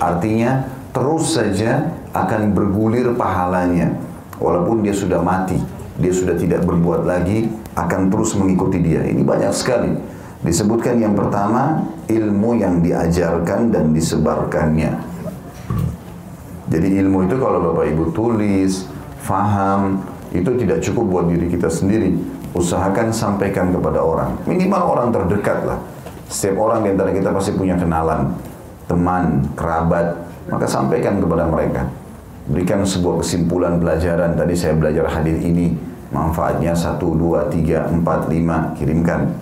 artinya 0.02 0.66
terus 0.90 1.38
saja 1.38 1.94
akan 2.10 2.50
bergulir 2.50 3.14
pahalanya, 3.14 3.94
walaupun 4.42 4.82
dia 4.82 4.90
sudah 4.90 5.22
mati, 5.22 5.62
dia 5.94 6.10
sudah 6.10 6.34
tidak 6.34 6.66
berbuat 6.66 7.06
lagi, 7.06 7.46
akan 7.76 8.12
terus 8.12 8.36
mengikuti 8.36 8.78
dia. 8.80 9.04
Ini 9.06 9.22
banyak 9.24 9.52
sekali. 9.54 9.92
Disebutkan 10.42 10.98
yang 10.98 11.14
pertama 11.14 11.86
ilmu 12.10 12.58
yang 12.58 12.82
diajarkan 12.82 13.70
dan 13.70 13.94
disebarkannya. 13.94 14.92
Jadi 16.72 16.88
ilmu 17.04 17.28
itu 17.28 17.36
kalau 17.38 17.70
Bapak 17.70 17.84
Ibu 17.94 18.04
tulis, 18.10 18.88
faham, 19.22 20.02
itu 20.32 20.50
tidak 20.56 20.80
cukup 20.80 21.04
buat 21.06 21.24
diri 21.28 21.46
kita 21.46 21.68
sendiri. 21.68 22.16
Usahakan 22.56 23.12
sampaikan 23.12 23.70
kepada 23.70 24.00
orang. 24.00 24.34
Minimal 24.48 24.82
orang 24.82 25.08
terdekat 25.12 25.62
lah. 25.68 25.78
Setiap 26.32 26.64
orang 26.64 26.84
di 26.84 26.96
antara 26.96 27.12
kita 27.12 27.28
pasti 27.28 27.52
punya 27.52 27.76
kenalan, 27.76 28.32
teman, 28.88 29.46
kerabat. 29.52 30.16
Maka 30.48 30.66
sampaikan 30.66 31.20
kepada 31.20 31.44
mereka. 31.46 31.86
Berikan 32.48 32.82
sebuah 32.82 33.20
kesimpulan 33.22 33.78
pelajaran. 33.78 34.34
Tadi 34.34 34.54
saya 34.56 34.74
belajar 34.74 35.06
hadir 35.12 35.38
ini. 35.38 35.91
Manfaatnya 36.12 36.76
1, 36.76 37.00
2, 37.00 37.48
3, 37.48 37.88
4, 37.88 38.28
5. 38.28 38.76
Kirimkan 38.76 39.32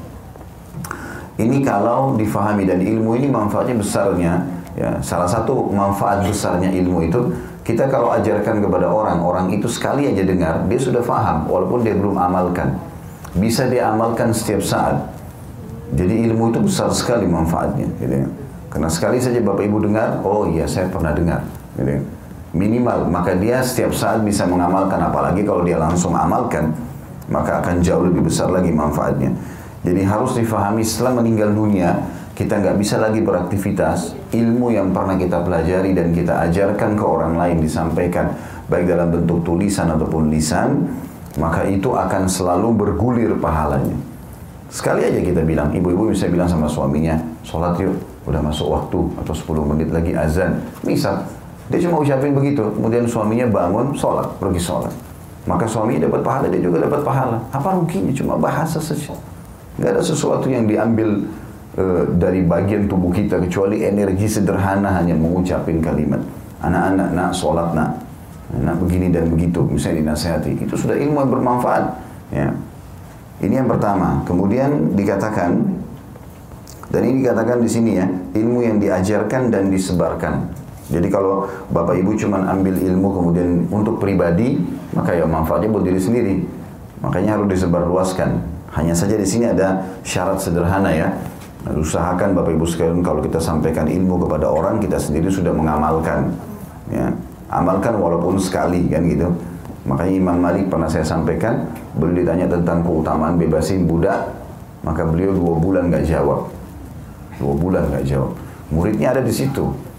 ini 1.41 1.65
kalau 1.65 2.21
difahami 2.21 2.69
dan 2.69 2.85
ilmu 2.85 3.17
ini 3.17 3.33
manfaatnya 3.33 3.81
besarnya, 3.81 4.45
ya 4.77 5.01
salah 5.01 5.25
satu 5.25 5.73
manfaat 5.73 6.21
besarnya 6.21 6.69
ilmu 6.69 7.09
itu 7.09 7.21
kita 7.65 7.89
kalau 7.89 8.13
ajarkan 8.13 8.61
kepada 8.61 8.85
orang, 8.85 9.25
orang 9.25 9.47
itu 9.49 9.65
sekali 9.65 10.05
aja 10.05 10.21
dengar, 10.21 10.69
dia 10.69 10.77
sudah 10.77 11.01
faham 11.01 11.49
walaupun 11.49 11.81
dia 11.81 11.97
belum 11.97 12.21
amalkan. 12.21 12.77
Bisa 13.33 13.71
dia 13.73 13.89
amalkan 13.89 14.37
setiap 14.37 14.61
saat. 14.61 15.01
Jadi 15.97 16.29
ilmu 16.29 16.53
itu 16.53 16.61
besar 16.61 16.93
sekali 16.93 17.25
manfaatnya, 17.25 17.89
gitu 17.99 18.15
ya. 18.27 18.29
Karena 18.71 18.87
sekali 18.93 19.19
saja 19.19 19.43
Bapak 19.43 19.65
Ibu 19.67 19.79
dengar, 19.83 20.23
oh 20.23 20.47
iya 20.47 20.69
saya 20.69 20.87
pernah 20.93 21.11
dengar, 21.11 21.41
gitu 21.79 21.91
ya. 21.99 22.01
Minimal, 22.51 23.07
maka 23.07 23.39
dia 23.39 23.63
setiap 23.63 23.95
saat 23.95 24.27
bisa 24.27 24.43
mengamalkan, 24.43 24.99
apalagi 24.99 25.47
kalau 25.47 25.63
dia 25.63 25.79
langsung 25.79 26.19
amalkan, 26.19 26.75
maka 27.31 27.63
akan 27.63 27.79
jauh 27.79 28.03
lebih 28.03 28.27
besar 28.27 28.51
lagi 28.51 28.75
manfaatnya. 28.75 29.31
Jadi 29.81 30.03
harus 30.05 30.37
difahami 30.37 30.85
setelah 30.85 31.23
meninggal 31.23 31.55
dunia 31.57 31.97
kita 32.41 32.57
nggak 32.57 32.77
bisa 32.81 32.97
lagi 32.97 33.21
beraktivitas. 33.21 34.17
Ilmu 34.33 34.73
yang 34.73 34.97
pernah 34.97 35.17
kita 35.21 35.45
pelajari 35.45 35.93
dan 35.93 36.17
kita 36.17 36.49
ajarkan 36.49 36.97
ke 36.97 37.05
orang 37.05 37.37
lain 37.37 37.61
disampaikan 37.61 38.33
baik 38.73 38.89
dalam 38.89 39.13
bentuk 39.13 39.45
tulisan 39.45 39.93
ataupun 39.93 40.33
lisan 40.33 40.89
maka 41.37 41.69
itu 41.69 41.93
akan 41.93 42.25
selalu 42.27 42.73
bergulir 42.75 43.37
pahalanya. 43.37 43.95
Sekali 44.73 45.05
aja 45.05 45.21
kita 45.21 45.45
bilang 45.45 45.69
ibu-ibu 45.75 46.11
bisa 46.15 46.33
bilang 46.33 46.49
sama 46.49 46.65
suaminya 46.65 47.19
sholat 47.45 47.77
yuk 47.77 47.93
udah 48.25 48.41
masuk 48.41 48.73
waktu 48.73 49.01
atau 49.21 49.35
10 49.37 49.71
menit 49.77 49.89
lagi 49.93 50.17
azan. 50.17 50.65
Misal 50.81 51.21
dia 51.71 51.79
cuma 51.87 52.03
ucapin 52.03 52.35
begitu 52.35 52.67
kemudian 52.75 53.07
suaminya 53.07 53.47
bangun 53.47 53.95
sholat 53.95 54.27
pergi 54.43 54.61
sholat 54.61 54.93
maka 55.49 55.65
suaminya 55.65 56.11
dapat 56.11 56.21
pahala 56.21 56.47
dia 56.51 56.61
juga 56.61 56.85
dapat 56.85 57.01
pahala 57.07 57.39
apa 57.55 57.69
ruginya 57.79 58.13
cuma 58.13 58.35
bahasa 58.37 58.77
saja 58.83 59.15
Gak 59.81 59.97
ada 59.97 60.03
sesuatu 60.05 60.51
yang 60.53 60.69
diambil 60.69 61.25
uh, 61.81 62.05
dari 62.21 62.45
bagian 62.45 62.85
tubuh 62.85 63.09
kita 63.09 63.41
kecuali 63.41 63.81
energi 63.81 64.29
sederhana 64.29 64.93
hanya 65.01 65.17
mengucapin 65.17 65.81
kalimat. 65.81 66.21
Anak-anak 66.61 67.09
nak 67.17 67.31
sholat 67.33 67.73
nak, 67.73 67.97
nak 68.61 68.77
begini 68.77 69.09
dan 69.09 69.33
begitu, 69.33 69.65
misalnya 69.65 70.05
dinasihati. 70.05 70.69
Itu 70.69 70.77
sudah 70.77 71.01
ilmu 71.01 71.17
yang 71.25 71.33
bermanfaat. 71.33 71.85
Ya. 72.29 72.53
Ini 73.41 73.65
yang 73.65 73.69
pertama. 73.73 74.21
Kemudian 74.29 74.93
dikatakan 74.93 75.81
dan 76.93 77.01
ini 77.07 77.25
dikatakan 77.25 77.65
di 77.65 77.71
sini 77.71 77.91
ya, 77.97 78.07
ilmu 78.37 78.61
yang 78.61 78.77
diajarkan 78.77 79.49
dan 79.49 79.73
disebarkan. 79.73 80.51
Jadi 80.91 81.07
kalau 81.07 81.47
Bapak 81.71 81.95
Ibu 81.95 82.19
cuma 82.19 82.43
ambil 82.51 82.75
ilmu 82.75 83.09
kemudian 83.15 83.49
untuk 83.71 84.03
pribadi, 84.03 84.59
maka 84.91 85.15
ya 85.15 85.23
manfaatnya 85.23 85.71
buat 85.71 85.87
diri 85.87 86.03
sendiri. 86.03 86.35
Makanya 87.01 87.39
harus 87.39 87.47
disebarluaskan. 87.55 88.43
Hanya 88.75 88.95
saja 88.95 89.15
di 89.15 89.27
sini 89.27 89.51
ada 89.51 89.87
syarat 90.03 90.43
sederhana 90.43 90.91
ya. 90.91 91.15
Usahakan 91.71 92.35
Bapak 92.35 92.59
Ibu 92.59 92.67
sekalian 92.67 93.07
kalau 93.07 93.23
kita 93.23 93.39
sampaikan 93.39 93.87
ilmu 93.87 94.27
kepada 94.27 94.51
orang 94.51 94.83
kita 94.83 94.99
sendiri 94.99 95.31
sudah 95.31 95.55
mengamalkan. 95.55 96.35
Ya, 96.91 97.15
amalkan 97.47 97.95
walaupun 97.95 98.43
sekali 98.43 98.91
kan 98.91 99.07
gitu. 99.07 99.31
Makanya 99.87 100.13
Imam 100.13 100.39
Malik 100.43 100.69
pernah 100.69 100.91
saya 100.91 101.07
sampaikan, 101.07 101.71
beliau 101.97 102.21
ditanya 102.21 102.47
tentang 102.51 102.85
keutamaan 102.85 103.41
bebasin 103.41 103.89
budak, 103.89 104.29
maka 104.85 105.07
beliau 105.07 105.33
dua 105.33 105.55
bulan 105.57 105.83
nggak 105.89 106.05
jawab. 106.05 106.51
Dua 107.41 107.55
bulan 107.57 107.89
nggak 107.89 108.05
jawab. 108.05 108.35
Muridnya 108.71 109.17
ada 109.17 109.23
di 109.25 109.33
situ. 109.33 109.90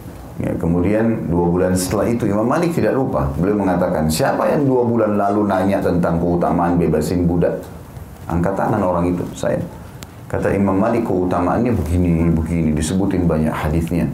Ya, 0.41 0.51
kemudian 0.57 1.29
dua 1.29 1.45
bulan 1.45 1.77
setelah 1.77 2.10
itu 2.10 2.25
Imam 2.25 2.50
Malik 2.50 2.74
tidak 2.74 2.98
lupa. 2.98 3.29
Beliau 3.38 3.62
mengatakan, 3.62 4.10
siapa 4.10 4.50
yang 4.50 4.65
dua 4.65 4.81
bulan 4.81 5.13
lalu 5.13 5.45
nanya 5.45 5.77
tentang 5.77 6.17
keutamaan 6.17 6.81
bebasin 6.81 7.29
budak? 7.29 7.62
Angkat 8.25 8.57
tangan 8.57 8.81
orang 8.81 9.13
itu, 9.13 9.21
saya. 9.38 9.62
Kata 10.25 10.50
Imam 10.50 10.81
Malik 10.81 11.05
keutamaannya 11.05 11.77
begini, 11.77 12.33
begini, 12.33 12.74
disebutin 12.74 13.29
banyak 13.29 13.53
hadisnya. 13.53 14.10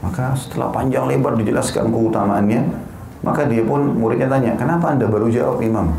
Maka 0.00 0.32
setelah 0.32 0.72
panjang 0.72 1.04
lebar 1.04 1.36
dijelaskan 1.36 1.92
keutamaannya, 1.92 2.62
Maka 3.22 3.46
dia 3.46 3.62
pun 3.62 3.94
muridnya 3.94 4.26
tanya, 4.26 4.58
kenapa 4.58 4.90
anda 4.90 5.06
baru 5.06 5.30
jawab 5.30 5.62
imam? 5.62 5.94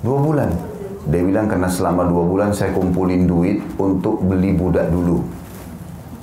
Dua 0.00 0.16
bulan. 0.16 0.50
Dia 1.04 1.20
bilang 1.20 1.44
karena 1.44 1.68
selama 1.68 2.08
dua 2.08 2.24
bulan 2.24 2.50
saya 2.56 2.72
kumpulin 2.72 3.28
duit 3.28 3.60
untuk 3.76 4.24
beli 4.24 4.56
budak 4.56 4.88
dulu. 4.88 5.20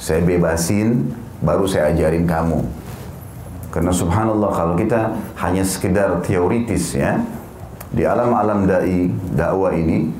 Saya 0.02 0.26
bebasin, 0.26 1.14
baru 1.42 1.66
saya 1.66 1.92
ajarin 1.94 2.26
kamu. 2.30 2.62
Karena 3.72 3.92
subhanallah 3.92 4.52
kalau 4.52 4.76
kita 4.76 5.16
hanya 5.40 5.64
sekedar 5.64 6.20
teoritis 6.24 6.96
ya, 6.96 7.20
di 7.92 8.08
alam-alam 8.08 8.68
dai 8.68 9.12
dakwah 9.36 9.76
ini 9.76 10.12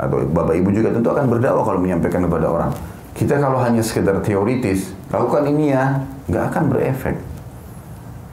atau 0.00 0.24
bapak 0.24 0.56
ibu 0.56 0.72
juga 0.72 0.88
tentu 0.96 1.12
akan 1.12 1.28
berdakwah 1.28 1.64
kalau 1.64 1.80
menyampaikan 1.80 2.24
kepada 2.24 2.46
orang. 2.48 2.72
Kita 3.12 3.36
kalau 3.36 3.60
hanya 3.60 3.84
sekedar 3.84 4.16
teoritis, 4.24 4.96
lakukan 5.12 5.44
ini 5.52 5.76
ya, 5.76 6.00
nggak 6.30 6.44
akan 6.54 6.62
berefek. 6.72 7.16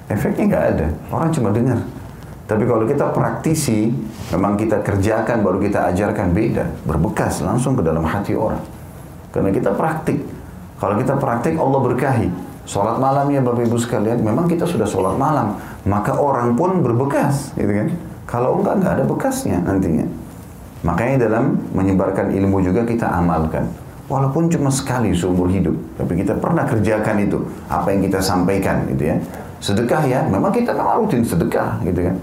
Efeknya 0.08 0.44
nggak 0.48 0.66
ada, 0.72 0.88
orang 1.12 1.30
cuma 1.36 1.52
dengar. 1.52 1.80
Tapi 2.48 2.64
kalau 2.64 2.88
kita 2.88 3.12
praktisi, 3.12 3.92
memang 4.32 4.56
kita 4.56 4.80
kerjakan 4.80 5.44
baru 5.44 5.60
kita 5.60 5.92
ajarkan 5.92 6.32
beda, 6.32 6.64
berbekas 6.88 7.44
langsung 7.44 7.76
ke 7.76 7.84
dalam 7.84 8.08
hati 8.08 8.32
orang. 8.32 8.64
Karena 9.36 9.52
kita 9.52 9.76
praktik. 9.76 10.37
Kalau 10.78 10.96
kita 10.98 11.18
praktik 11.18 11.58
Allah 11.58 11.80
berkahi. 11.82 12.30
Sholat 12.68 13.00
malam 13.00 13.32
ya 13.32 13.40
Bapak 13.40 13.64
Ibu 13.64 13.80
sekalian, 13.80 14.20
memang 14.20 14.44
kita 14.44 14.68
sudah 14.68 14.84
sholat 14.84 15.16
malam, 15.16 15.56
maka 15.88 16.12
orang 16.20 16.52
pun 16.60 16.84
berbekas, 16.84 17.56
gitu 17.56 17.72
kan? 17.72 17.88
Kalau 18.28 18.60
enggak, 18.60 18.84
enggak 18.84 18.94
ada 19.00 19.04
bekasnya 19.08 19.58
nantinya. 19.64 20.04
Makanya 20.84 21.32
dalam 21.32 21.56
menyebarkan 21.72 22.36
ilmu 22.36 22.60
juga 22.60 22.84
kita 22.84 23.08
amalkan. 23.08 23.72
Walaupun 24.12 24.52
cuma 24.52 24.68
sekali 24.68 25.16
seumur 25.16 25.48
hidup, 25.48 25.80
tapi 25.96 26.20
kita 26.20 26.36
pernah 26.36 26.68
kerjakan 26.68 27.24
itu, 27.24 27.40
apa 27.72 27.88
yang 27.96 28.04
kita 28.04 28.20
sampaikan 28.20 28.84
gitu 28.92 29.16
ya. 29.16 29.18
Sedekah 29.64 30.04
ya, 30.04 30.20
memang 30.28 30.52
kita 30.52 30.76
memang 30.76 31.08
rutin 31.08 31.24
sedekah 31.24 31.80
gitu 31.88 32.04
kan 32.04 32.16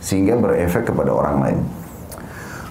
sehingga 0.00 0.38
berefek 0.38 0.86
kepada 0.86 1.10
orang 1.10 1.36
lain. 1.42 1.58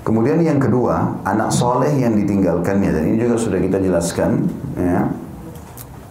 Kemudian 0.06 0.38
yang 0.46 0.62
kedua, 0.62 1.18
anak 1.25 1.50
soleh 1.50 1.89
yang 1.98 2.13
ditinggalkannya 2.13 2.94
dan 2.94 3.04
ini 3.10 3.18
juga 3.25 3.42
sudah 3.42 3.58
kita 3.58 3.82
jelaskan. 3.82 4.46
Ya, 4.77 5.10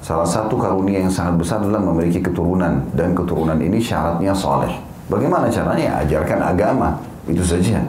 salah 0.04 0.28
satu 0.28 0.60
karunia 0.60 1.00
yang 1.00 1.08
sangat 1.08 1.40
besar 1.40 1.64
adalah 1.64 1.80
memiliki 1.80 2.20
keturunan 2.20 2.84
dan 2.92 3.16
keturunan 3.16 3.56
ini 3.56 3.80
syaratnya 3.80 4.36
soleh. 4.36 4.68
Bagaimana 5.08 5.48
caranya? 5.48 6.04
Ajarkan 6.04 6.44
agama 6.44 7.00
itu 7.24 7.40
saja. 7.40 7.80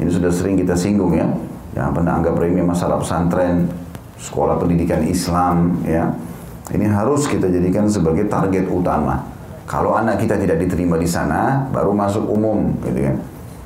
Ini 0.00 0.08
sudah 0.08 0.32
sering 0.32 0.56
kita 0.56 0.72
singgung 0.72 1.12
ya. 1.12 1.28
Yang 1.76 2.00
pernah 2.00 2.16
anggap 2.16 2.40
remeh 2.40 2.64
masalah 2.64 2.96
pesantren, 2.96 3.68
sekolah 4.16 4.56
pendidikan 4.56 5.04
Islam, 5.04 5.76
ya. 5.84 6.08
Ini 6.72 6.88
harus 6.88 7.28
kita 7.28 7.52
jadikan 7.52 7.84
sebagai 7.84 8.32
target 8.32 8.72
utama. 8.72 9.20
Kalau 9.68 9.92
anak 9.92 10.24
kita 10.24 10.40
tidak 10.40 10.56
diterima 10.56 10.96
di 10.96 11.08
sana, 11.08 11.68
baru 11.68 11.92
masuk 11.92 12.28
umum, 12.28 12.72
gitu 12.84 13.12
kan. 13.12 13.16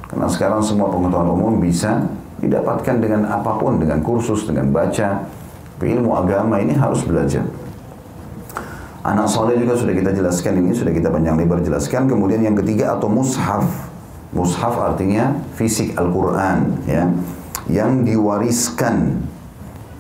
Karena 0.07 0.27
sekarang 0.31 0.61
semua 0.63 0.91
pengetahuan 0.91 1.35
umum 1.35 1.59
bisa 1.59 2.07
didapatkan 2.39 2.99
dengan 2.99 3.27
apa 3.27 3.59
pun, 3.59 3.79
dengan 3.79 4.03
kursus, 4.03 4.47
dengan 4.47 4.71
baca. 4.75 5.23
Ilmu 5.83 6.11
agama 6.15 6.63
ini 6.63 6.73
harus 6.79 7.03
belajar. 7.03 7.43
Anak 9.07 9.31
soleh 9.31 9.55
juga 9.55 9.79
sudah 9.79 9.95
kita 9.95 10.11
jelaskan 10.11 10.59
ini, 10.59 10.75
sudah 10.75 10.91
kita 10.91 11.15
panjang 11.15 11.39
lebar 11.39 11.63
jelaskan. 11.63 12.11
Kemudian 12.11 12.43
yang 12.43 12.59
ketiga 12.59 12.99
atau 12.99 13.07
mushaf. 13.07 13.63
Mushaf 14.35 14.75
artinya 14.83 15.39
fisik 15.55 15.95
Al-Quran, 15.95 16.83
ya, 16.91 17.07
yang 17.71 18.03
diwariskan. 18.03 19.23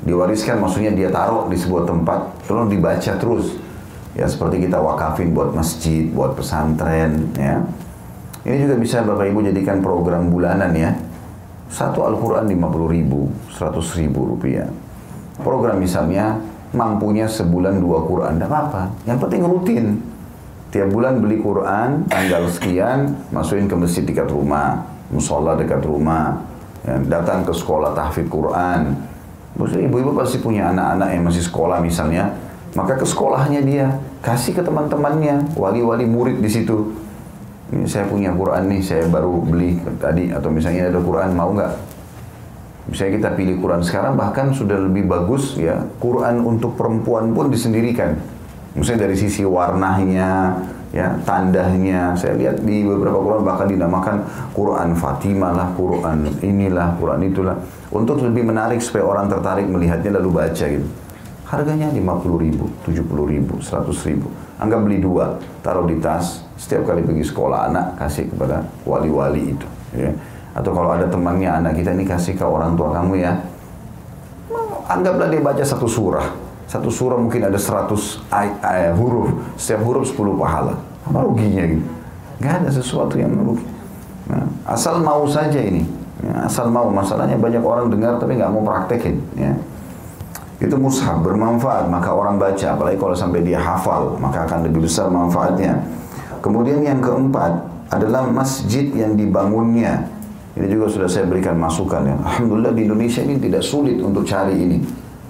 Diwariskan 0.03 0.59
maksudnya 0.59 0.91
dia 0.91 1.07
taruh 1.15 1.47
di 1.47 1.55
sebuah 1.55 1.87
tempat, 1.87 2.51
lalu 2.51 2.79
dibaca 2.79 3.13
terus 3.15 3.55
ya 4.19 4.27
seperti 4.27 4.67
kita 4.67 4.83
wakafin 4.83 5.31
buat 5.31 5.55
masjid, 5.55 6.11
buat 6.11 6.35
pesantren, 6.35 7.31
ya. 7.39 7.63
Ini 8.43 8.67
juga 8.67 8.75
bisa 8.79 9.07
Bapak 9.07 9.31
Ibu 9.31 9.47
jadikan 9.47 9.79
program 9.83 10.35
bulanan 10.35 10.75
ya. 10.75 10.95
Satu 11.71 12.03
Al-Quran 12.03 12.51
50 12.51 12.91
ribu, 12.91 13.31
100 13.55 14.03
ribu 14.03 14.35
rupiah. 14.35 14.67
Program 15.43 15.79
misalnya 15.79 16.39
mampunya 16.75 17.29
sebulan 17.29 17.79
dua 17.79 18.03
Quran, 18.03 18.39
tidak 18.39 18.51
apa-apa. 18.51 18.83
Yang 19.07 19.19
penting 19.27 19.43
rutin. 19.47 19.87
Tiap 20.67 20.89
bulan 20.91 21.23
beli 21.23 21.39
Quran, 21.39 22.05
tanggal 22.11 22.51
sekian, 22.51 23.15
masukin 23.31 23.71
ke 23.71 23.77
masjid 23.79 24.03
dekat 24.03 24.29
rumah, 24.29 24.83
musola 25.15 25.55
dekat 25.55 25.81
rumah, 25.87 26.43
ya, 26.83 26.99
datang 27.07 27.47
ke 27.47 27.55
sekolah 27.55 27.95
tahfidz 27.95 28.29
Quran. 28.29 28.99
Maksudnya 29.57 29.89
ibu-ibu 29.89 30.13
pasti 30.13 30.43
punya 30.43 30.75
anak-anak 30.75 31.09
yang 31.17 31.23
masih 31.25 31.41
sekolah 31.47 31.81
misalnya, 31.81 32.35
maka 32.77 32.93
ke 32.99 33.07
sekolahnya 33.09 33.65
dia, 33.65 33.89
kasih 34.21 34.53
ke 34.53 34.61
teman-temannya, 34.61 35.57
wali-wali 35.57 36.05
murid 36.05 36.45
di 36.45 36.51
situ. 36.51 36.93
Ini 37.73 37.89
saya 37.89 38.05
punya 38.05 38.37
Quran 38.37 38.69
nih, 38.69 38.83
saya 38.85 39.09
baru 39.09 39.43
beli 39.43 39.81
tadi 39.97 40.29
atau 40.29 40.53
misalnya 40.53 40.93
ada 40.93 41.01
Quran 41.01 41.31
mau 41.33 41.57
nggak? 41.57 41.96
Misalnya 42.87 43.13
kita 43.19 43.31
pilih 43.35 43.59
Quran 43.59 43.83
sekarang 43.83 44.15
bahkan 44.15 44.55
sudah 44.55 44.79
lebih 44.79 45.11
bagus 45.11 45.59
ya 45.59 45.83
Quran 45.99 46.47
untuk 46.47 46.79
perempuan 46.79 47.35
pun 47.35 47.51
disendirikan. 47.51 48.15
Misalnya 48.77 49.09
dari 49.09 49.17
sisi 49.17 49.43
warnanya, 49.43 50.55
ya 50.93 51.17
tandanya. 51.25 52.13
Saya 52.15 52.37
lihat 52.37 52.63
di 52.63 52.85
beberapa 52.85 53.19
Quran 53.19 53.43
bahkan 53.43 53.67
dinamakan 53.67 54.17
Quran 54.53 54.93
Fatimah 54.95 55.53
lah, 55.57 55.69
Quran 55.75 56.29
inilah, 56.45 56.95
Quran 57.01 57.21
itulah. 57.27 57.57
Untuk 57.91 58.21
lebih 58.21 58.47
menarik 58.47 58.79
supaya 58.85 59.09
orang 59.09 59.27
tertarik 59.33 59.67
melihatnya 59.67 60.21
lalu 60.21 60.31
baca 60.45 60.67
gitu. 60.69 60.87
Harganya 61.47 61.89
50 61.95 62.43
ribu, 62.43 62.67
70 62.85 63.07
ribu, 63.33 63.55
100 63.63 63.87
ribu. 64.11 64.27
Anggap 64.59 64.83
beli 64.83 64.99
dua, 64.99 65.39
taruh 65.63 65.87
di 65.87 65.97
tas. 66.03 66.43
Setiap 66.59 66.91
kali 66.91 67.07
pergi 67.07 67.23
sekolah 67.23 67.71
anak, 67.71 67.87
kasih 68.03 68.27
kepada 68.29 68.67
wali-wali 68.83 69.55
itu. 69.55 69.67
Ya. 69.95 70.11
Atau 70.57 70.73
kalau 70.73 70.97
ada 70.97 71.05
temannya 71.05 71.53
anak 71.53 71.77
kita 71.77 71.93
ini 71.93 72.09
kasih 72.09 72.33
ke 72.33 72.41
orang 72.41 72.73
tua 72.81 72.97
kamu 72.97 73.21
ya. 73.21 73.37
Anggaplah 74.89 75.29
dia 75.29 75.45
baca 75.45 75.61
satu 75.61 75.85
surah. 75.85 76.25
Satu 76.65 76.89
surah 76.89 77.21
mungkin 77.21 77.45
ada 77.45 77.61
100 77.61 77.93
ay, 78.33 78.49
huruf. 78.97 79.37
Setiap 79.61 79.85
huruf 79.85 80.09
10 80.09 80.41
pahala. 80.41 80.75
Apa 81.05 81.23
ruginya 81.23 81.63
gitu? 81.69 81.85
Gak 82.41 82.65
ada 82.65 82.71
sesuatu 82.73 83.15
yang 83.21 83.37
merugi. 83.37 83.69
Nah, 84.27 84.49
asal 84.67 84.99
mau 85.05 85.29
saja 85.29 85.61
ini. 85.61 85.87
Ya, 86.25 86.49
asal 86.49 86.73
mau. 86.73 86.89
Masalahnya 86.89 87.37
banyak 87.37 87.63
orang 87.63 87.93
dengar 87.93 88.17
tapi 88.17 88.41
nggak 88.41 88.51
mau 88.51 88.65
praktekin. 88.65 89.21
Ya. 89.37 89.53
Itu 90.57 90.81
mushaf 90.81 91.21
bermanfaat 91.21 91.93
maka 91.93 92.17
orang 92.17 92.41
baca 92.41 92.73
apalagi 92.73 92.97
kalau 92.97 93.13
sampai 93.13 93.45
dia 93.45 93.61
hafal 93.61 94.17
maka 94.17 94.49
akan 94.49 94.65
lebih 94.65 94.89
besar 94.89 95.13
manfaatnya. 95.13 95.85
Kemudian 96.41 96.81
yang 96.81 97.05
keempat 97.05 97.61
adalah 97.93 98.25
masjid 98.25 98.89
yang 98.97 99.15
dibangunnya. 99.15 100.16
Ini 100.57 100.73
juga 100.73 100.89
sudah 100.89 101.05
saya 101.05 101.29
berikan 101.29 101.61
masukan 101.61 102.01
ya. 102.01 102.17
Alhamdulillah 102.17 102.73
di 102.73 102.89
Indonesia 102.89 103.21
ini 103.21 103.37
tidak 103.37 103.61
sulit 103.61 104.01
untuk 104.01 104.25
cari 104.25 104.57
ini. 104.57 104.81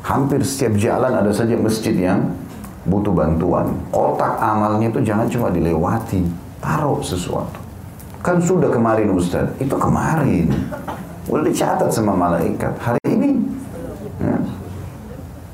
Hampir 0.07 0.39
setiap 0.47 0.79
jalan 0.79 1.11
ada 1.19 1.35
saja 1.35 1.59
masjid 1.59 1.91
yang 1.99 2.31
butuh 2.87 3.11
bantuan. 3.11 3.75
Kotak 3.91 4.39
amalnya 4.39 4.87
itu 4.87 5.03
jangan 5.03 5.27
cuma 5.27 5.51
dilewati, 5.51 6.23
taruh 6.63 7.03
sesuatu. 7.03 7.59
Kan 8.23 8.39
sudah 8.39 8.71
kemarin 8.71 9.11
Ustaz, 9.11 9.51
itu 9.59 9.75
kemarin. 9.75 10.47
Udah 11.27 11.43
dicatat 11.43 11.91
sama 11.91 12.15
malaikat. 12.15 12.79
Hari 12.79 13.03
ini 13.11 13.35
ya, 14.23 14.39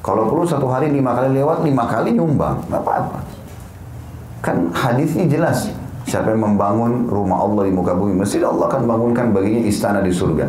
kalau 0.04 0.28
perlu 0.28 0.44
satu 0.44 0.68
hari 0.68 0.92
lima 0.92 1.16
kali 1.16 1.32
lewat, 1.40 1.64
lima 1.64 1.88
kali 1.88 2.12
nyumbang. 2.12 2.61
Nggak 2.68 2.80
apa-apa. 2.85 3.18
Kan 4.44 4.68
hadisnya 4.76 5.24
jelas. 5.24 5.72
Siapa 6.12 6.29
yang 6.29 6.44
membangun 6.44 7.09
rumah 7.09 7.40
Allah 7.40 7.64
di 7.64 7.72
muka 7.72 7.96
bumi, 7.96 8.12
mesti 8.20 8.44
Allah 8.44 8.68
akan 8.68 8.85
bangunkan 8.85 9.33
baginya 9.33 9.64
istana 9.64 10.05
di 10.05 10.12
surga. 10.12 10.44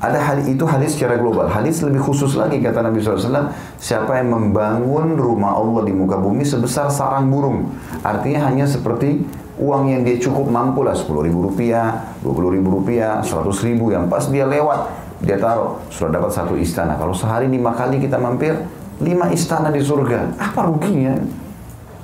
Ada 0.00 0.16
hadis 0.16 0.48
itu 0.48 0.64
hadis 0.64 0.96
secara 0.96 1.20
global. 1.20 1.44
Hadis 1.44 1.84
lebih 1.84 2.00
khusus 2.00 2.40
lagi 2.40 2.56
kata 2.64 2.80
Nabi 2.80 3.04
SAW. 3.04 3.52
Siapa 3.76 4.16
yang 4.16 4.32
membangun 4.32 5.12
rumah 5.20 5.60
Allah 5.60 5.84
di 5.84 5.92
muka 5.92 6.16
bumi 6.16 6.40
sebesar 6.40 6.88
sarang 6.88 7.28
burung. 7.28 7.68
Artinya 8.00 8.48
hanya 8.48 8.64
seperti 8.64 9.28
uang 9.60 9.92
yang 9.92 10.08
dia 10.08 10.16
cukup 10.16 10.48
mampu 10.48 10.80
lah. 10.80 10.96
10 10.96 11.20
ribu 11.20 11.52
rupiah, 11.52 12.16
20 12.24 12.56
ribu 12.56 12.68
rupiah, 12.80 13.20
100 13.20 13.60
ribu. 13.60 13.92
Yang 13.92 14.08
pas 14.08 14.24
dia 14.32 14.48
lewat, 14.48 14.88
dia 15.20 15.36
taruh. 15.36 15.84
Sudah 15.92 16.16
dapat 16.16 16.32
satu 16.32 16.56
istana. 16.56 16.96
Kalau 16.96 17.12
sehari 17.12 17.52
lima 17.52 17.76
kali 17.76 18.00
kita 18.00 18.16
mampir, 18.16 18.56
lima 19.04 19.28
istana 19.28 19.68
di 19.68 19.84
surga. 19.84 20.32
Apa 20.40 20.64
ruginya? 20.64 21.12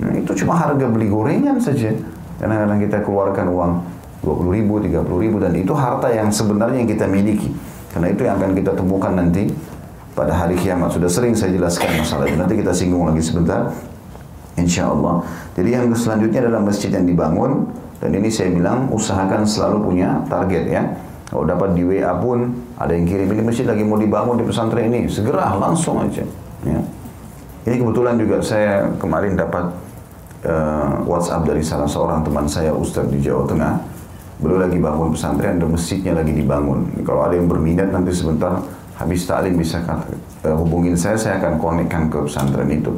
Nah, 0.05 0.13
itu 0.13 0.37
cuma 0.45 0.53
harga 0.53 0.85
beli 0.85 1.09
gorengan 1.09 1.57
saja. 1.57 1.97
Kadang-kadang 2.39 2.79
kita 2.79 2.97
keluarkan 3.03 3.45
uang 3.51 3.71
20 4.21 4.55
ribu, 4.55 4.73
30 4.77 5.23
ribu, 5.23 5.37
dan 5.41 5.53
itu 5.57 5.73
harta 5.73 6.07
yang 6.13 6.29
sebenarnya 6.29 6.85
yang 6.85 6.89
kita 6.89 7.09
miliki. 7.09 7.49
Karena 7.91 8.07
itu 8.13 8.21
yang 8.23 8.39
akan 8.39 8.51
kita 8.53 8.71
temukan 8.77 9.11
nanti 9.11 9.51
pada 10.13 10.31
hari 10.31 10.55
kiamat. 10.55 10.93
Sudah 10.93 11.09
sering 11.11 11.33
saya 11.33 11.51
jelaskan 11.51 11.99
masalah 11.99 12.29
itu. 12.29 12.37
Nanti 12.37 12.55
kita 12.55 12.71
singgung 12.71 13.09
lagi 13.09 13.19
sebentar. 13.19 13.73
Insya 14.55 14.87
Allah. 14.87 15.25
Jadi 15.57 15.69
yang 15.73 15.89
selanjutnya 15.91 16.47
adalah 16.47 16.61
masjid 16.63 16.93
yang 16.93 17.03
dibangun. 17.03 17.67
Dan 18.01 18.17
ini 18.17 18.33
saya 18.33 18.49
bilang 18.49 18.89
usahakan 18.89 19.45
selalu 19.45 19.77
punya 19.91 20.21
target 20.25 20.63
ya. 20.69 20.81
Kalau 21.31 21.47
dapat 21.47 21.79
di 21.79 21.87
WA 21.87 22.11
pun 22.19 22.51
ada 22.75 22.91
yang 22.91 23.07
kirim 23.07 23.31
ini 23.31 23.39
masjid 23.45 23.63
lagi 23.63 23.87
mau 23.87 23.95
dibangun 23.95 24.35
di 24.35 24.43
pesantren 24.43 24.91
ini, 24.91 25.07
segera 25.07 25.55
langsung 25.55 26.03
aja. 26.03 26.27
Ya. 26.67 26.79
Ini 27.63 27.75
kebetulan 27.79 28.19
juga 28.19 28.43
saya 28.43 28.91
kemarin 28.99 29.39
dapat 29.39 29.71
uh, 30.45 31.01
WhatsApp 31.05 31.45
dari 31.45 31.61
salah 31.61 31.89
seorang 31.89 32.25
teman 32.25 32.45
saya 32.49 32.73
Ustaz 32.73 33.05
di 33.09 33.21
Jawa 33.21 33.45
Tengah. 33.45 33.73
Beliau 34.41 34.57
lagi 34.57 34.81
bangun 34.81 35.13
pesantren 35.13 35.61
dan 35.61 35.69
masjidnya 35.69 36.17
lagi 36.17 36.33
dibangun. 36.33 36.89
Kalau 37.05 37.21
ada 37.29 37.37
yang 37.37 37.45
berminat 37.45 37.93
nanti 37.93 38.09
sebentar 38.09 38.57
habis 38.97 39.25
taklim 39.29 39.57
bisa 39.57 39.81
kata, 39.85 40.17
uh, 40.49 40.57
hubungin 40.57 40.97
saya, 40.97 41.17
saya 41.17 41.37
akan 41.41 41.61
konekkan 41.61 42.09
ke 42.09 42.17
pesantren 42.25 42.69
itu. 42.69 42.93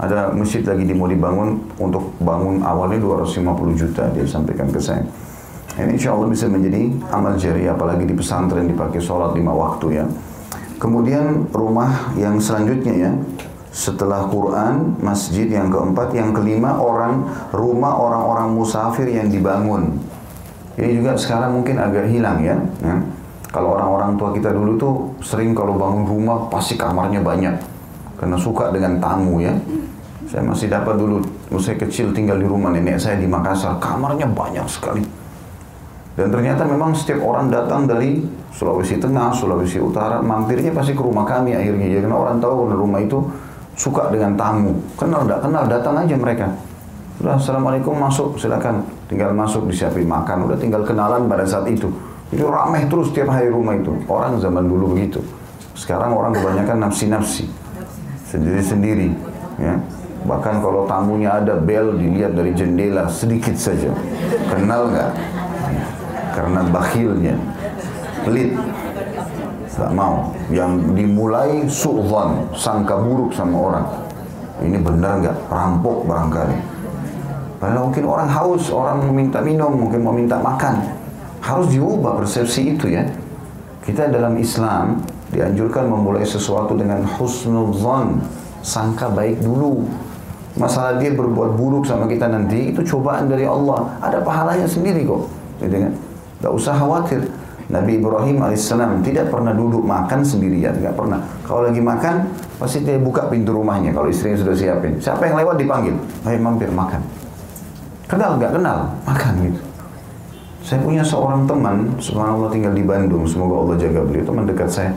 Ada 0.00 0.32
masjid 0.32 0.64
lagi 0.64 0.88
mau 0.96 1.10
dibangun 1.10 1.60
untuk 1.76 2.16
bangun 2.24 2.64
awalnya 2.64 2.96
250 3.04 3.76
juta 3.76 4.08
dia 4.16 4.24
sampaikan 4.24 4.72
ke 4.72 4.80
saya. 4.80 5.04
Ini 5.76 5.92
insya 5.94 6.16
Allah 6.16 6.26
bisa 6.32 6.48
menjadi 6.48 6.88
amal 7.12 7.36
jari 7.36 7.68
apalagi 7.68 8.08
di 8.08 8.16
pesantren 8.16 8.64
dipakai 8.64 8.98
sholat 8.98 9.36
lima 9.36 9.52
waktu 9.52 10.00
ya. 10.00 10.04
Kemudian 10.80 11.52
rumah 11.52 12.16
yang 12.16 12.40
selanjutnya 12.40 12.94
ya 12.96 13.12
setelah 13.70 14.26
Quran, 14.26 14.98
masjid 14.98 15.46
yang 15.46 15.70
keempat, 15.70 16.10
yang 16.10 16.34
kelima 16.34 16.74
orang 16.74 17.22
rumah 17.54 17.94
orang-orang 17.94 18.50
musafir 18.50 19.06
yang 19.06 19.30
dibangun. 19.30 19.94
Ini 20.74 20.98
juga 20.98 21.14
sekarang 21.14 21.62
mungkin 21.62 21.78
agak 21.78 22.10
hilang 22.10 22.42
ya. 22.42 22.58
ya. 22.82 22.94
Kalau 23.50 23.74
orang-orang 23.74 24.14
tua 24.14 24.30
kita 24.30 24.54
dulu 24.54 24.72
tuh 24.78 24.94
sering 25.22 25.54
kalau 25.54 25.74
bangun 25.74 26.06
rumah 26.06 26.46
pasti 26.50 26.78
kamarnya 26.78 27.18
banyak 27.18 27.54
karena 28.18 28.36
suka 28.38 28.70
dengan 28.70 28.98
tamu 28.98 29.42
ya. 29.42 29.54
Saya 30.30 30.46
masih 30.46 30.70
dapat 30.70 30.94
dulu, 30.94 31.18
saya 31.58 31.74
kecil 31.74 32.14
tinggal 32.14 32.38
di 32.38 32.46
rumah 32.46 32.70
nenek 32.70 33.02
saya 33.02 33.18
di 33.18 33.26
Makassar, 33.26 33.82
kamarnya 33.82 34.30
banyak 34.30 34.62
sekali. 34.70 35.02
Dan 36.14 36.30
ternyata 36.30 36.62
memang 36.66 36.94
setiap 36.94 37.18
orang 37.26 37.50
datang 37.50 37.90
dari 37.90 38.22
Sulawesi 38.54 38.98
Tengah, 39.02 39.34
Sulawesi 39.34 39.82
Utara, 39.82 40.22
mampirnya 40.22 40.70
pasti 40.70 40.94
ke 40.94 41.02
rumah 41.02 41.26
kami 41.26 41.56
akhirnya. 41.56 41.86
Ya, 41.86 41.98
karena 42.04 42.14
orang 42.14 42.38
tahu 42.38 42.70
rumah 42.70 43.02
itu 43.02 43.18
suka 43.80 44.12
dengan 44.12 44.36
tamu. 44.36 44.76
Kenal 45.00 45.24
tidak 45.24 45.40
kenal, 45.40 45.64
datang 45.64 45.94
aja 45.96 46.16
mereka. 46.20 46.46
Udah, 47.24 47.40
Assalamualaikum 47.40 47.96
masuk, 47.96 48.36
silakan. 48.36 48.84
Tinggal 49.08 49.32
masuk, 49.32 49.64
disiapin 49.72 50.04
makan. 50.04 50.44
Udah 50.44 50.60
tinggal 50.60 50.84
kenalan 50.84 51.24
pada 51.24 51.48
saat 51.48 51.64
itu. 51.72 51.88
Itu 52.28 52.44
ramai 52.44 52.84
terus 52.92 53.08
tiap 53.16 53.32
hari 53.32 53.48
rumah 53.48 53.80
itu. 53.80 53.96
Orang 54.04 54.36
zaman 54.36 54.68
dulu 54.68 54.92
begitu. 54.92 55.24
Sekarang 55.72 56.12
orang 56.12 56.36
kebanyakan 56.36 56.76
nafsi-nafsi. 56.88 57.48
Sendiri-sendiri. 58.28 59.16
Ya. 59.56 59.80
Bahkan 60.28 60.60
kalau 60.60 60.84
tamunya 60.84 61.40
ada 61.40 61.56
bel 61.56 61.96
dilihat 61.96 62.36
dari 62.36 62.52
jendela 62.52 63.08
sedikit 63.08 63.56
saja. 63.56 63.88
Kenal 64.52 64.92
nggak? 64.92 65.10
Karena 66.36 66.60
bakhilnya. 66.68 67.36
Pelit 68.28 68.52
nggak 69.80 69.96
mau. 69.96 70.28
Yang 70.52 70.92
dimulai 70.92 71.64
su'zan, 71.64 72.44
sangka 72.52 73.00
buruk 73.00 73.32
sama 73.32 73.56
orang. 73.56 73.86
Ini 74.60 74.76
benar 74.76 75.24
nggak? 75.24 75.36
Rampok 75.48 76.04
barangkali. 76.04 76.56
Padahal 77.56 77.88
mungkin 77.88 78.04
orang 78.04 78.28
haus, 78.28 78.68
orang 78.68 79.04
meminta 79.08 79.40
minum, 79.40 79.72
mungkin 79.72 80.04
mau 80.04 80.12
minta 80.12 80.36
makan. 80.36 80.84
Harus 81.40 81.72
diubah 81.72 82.20
persepsi 82.20 82.76
itu 82.76 82.92
ya. 82.92 83.04
Kita 83.80 84.12
dalam 84.12 84.36
Islam 84.36 85.00
dianjurkan 85.32 85.88
memulai 85.88 86.28
sesuatu 86.28 86.76
dengan 86.76 87.00
husnuzan, 87.16 88.20
sangka 88.60 89.08
baik 89.08 89.40
dulu. 89.40 89.88
Masalah 90.60 91.00
dia 91.00 91.16
berbuat 91.16 91.56
buruk 91.56 91.88
sama 91.88 92.04
kita 92.04 92.28
nanti 92.28 92.76
itu 92.76 92.84
cobaan 92.84 93.32
dari 93.32 93.48
Allah. 93.48 93.96
Ada 94.04 94.20
pahalanya 94.20 94.68
sendiri 94.68 95.08
kok. 95.08 95.24
Gitu 95.64 95.72
kan? 95.72 95.92
Gak 96.44 96.52
usah 96.52 96.74
khawatir. 96.76 97.24
Nabi 97.70 98.02
Ibrahim 98.02 98.42
alaihissalam 98.42 98.98
tidak 99.06 99.30
pernah 99.30 99.54
duduk 99.54 99.86
makan 99.86 100.26
sendirian, 100.26 100.74
nggak 100.74 100.98
pernah. 100.98 101.22
Kalau 101.46 101.70
lagi 101.70 101.78
makan, 101.78 102.26
pasti 102.58 102.82
dia 102.82 102.98
buka 102.98 103.30
pintu 103.30 103.54
rumahnya 103.54 103.94
kalau 103.94 104.10
istrinya 104.10 104.42
sudah 104.42 104.54
siapin. 104.58 104.98
Siapa 104.98 105.30
yang 105.30 105.38
lewat 105.38 105.56
dipanggil, 105.62 105.94
ayo 106.26 106.38
mampir 106.42 106.66
makan. 106.66 106.98
Kenal 108.10 108.42
nggak 108.42 108.58
kenal, 108.58 108.90
makan 109.06 109.34
gitu. 109.46 109.62
Saya 110.66 110.82
punya 110.82 111.06
seorang 111.06 111.46
teman, 111.46 111.94
subhanallah 112.02 112.50
tinggal 112.50 112.74
di 112.74 112.82
Bandung, 112.82 113.22
semoga 113.24 113.64
Allah 113.64 113.76
jaga 113.78 114.02
beliau, 114.02 114.26
teman 114.26 114.44
dekat 114.50 114.68
saya. 114.68 114.92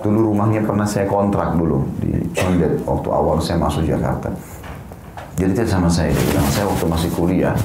Dulu 0.00 0.30
rumahnya 0.30 0.62
pernah 0.62 0.86
saya 0.86 1.10
kontrak 1.10 1.58
dulu 1.58 1.82
di 1.98 2.14
Condet 2.30 2.78
waktu 2.86 3.08
awal 3.10 3.42
saya 3.42 3.58
masuk 3.58 3.82
Jakarta. 3.88 4.30
Jadi 5.34 5.50
dia 5.50 5.66
sama 5.66 5.90
saya, 5.90 6.14
dia 6.14 6.24
bilang, 6.30 6.46
saya 6.46 6.70
waktu 6.70 6.86
masih 6.86 7.10
kuliah, 7.10 7.56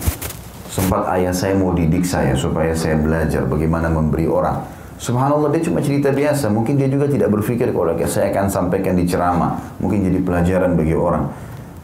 Sempat 0.80 1.12
ayah 1.12 1.36
saya 1.36 1.60
mau 1.60 1.76
didik 1.76 2.08
saya 2.08 2.32
supaya 2.40 2.72
saya 2.72 2.96
belajar 2.96 3.44
bagaimana 3.44 3.92
memberi 3.92 4.32
orang. 4.32 4.64
Subhanallah 4.96 5.52
dia 5.52 5.68
cuma 5.68 5.84
cerita 5.84 6.08
biasa. 6.16 6.48
Mungkin 6.48 6.80
dia 6.80 6.88
juga 6.88 7.12
tidak 7.12 7.36
berpikir 7.36 7.76
kalau 7.76 7.92
saya 8.08 8.32
akan 8.32 8.48
sampaikan 8.48 8.96
di 8.96 9.04
ceramah. 9.04 9.60
Mungkin 9.84 10.08
jadi 10.08 10.24
pelajaran 10.24 10.80
bagi 10.80 10.96
orang. 10.96 11.28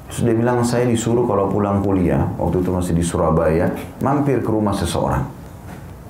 Sudah 0.08 0.31
bilang 0.31 0.63
saya 0.63 0.88
disuruh 0.88 1.27
kalau 1.27 1.51
pulang 1.51 1.84
kuliah, 1.84 2.23
waktu 2.39 2.63
itu 2.63 2.71
masih 2.71 2.93
di 2.95 3.03
Surabaya, 3.03 3.67
mampir 3.99 4.39
ke 4.39 4.47
rumah 4.47 4.71
seseorang. 4.71 5.27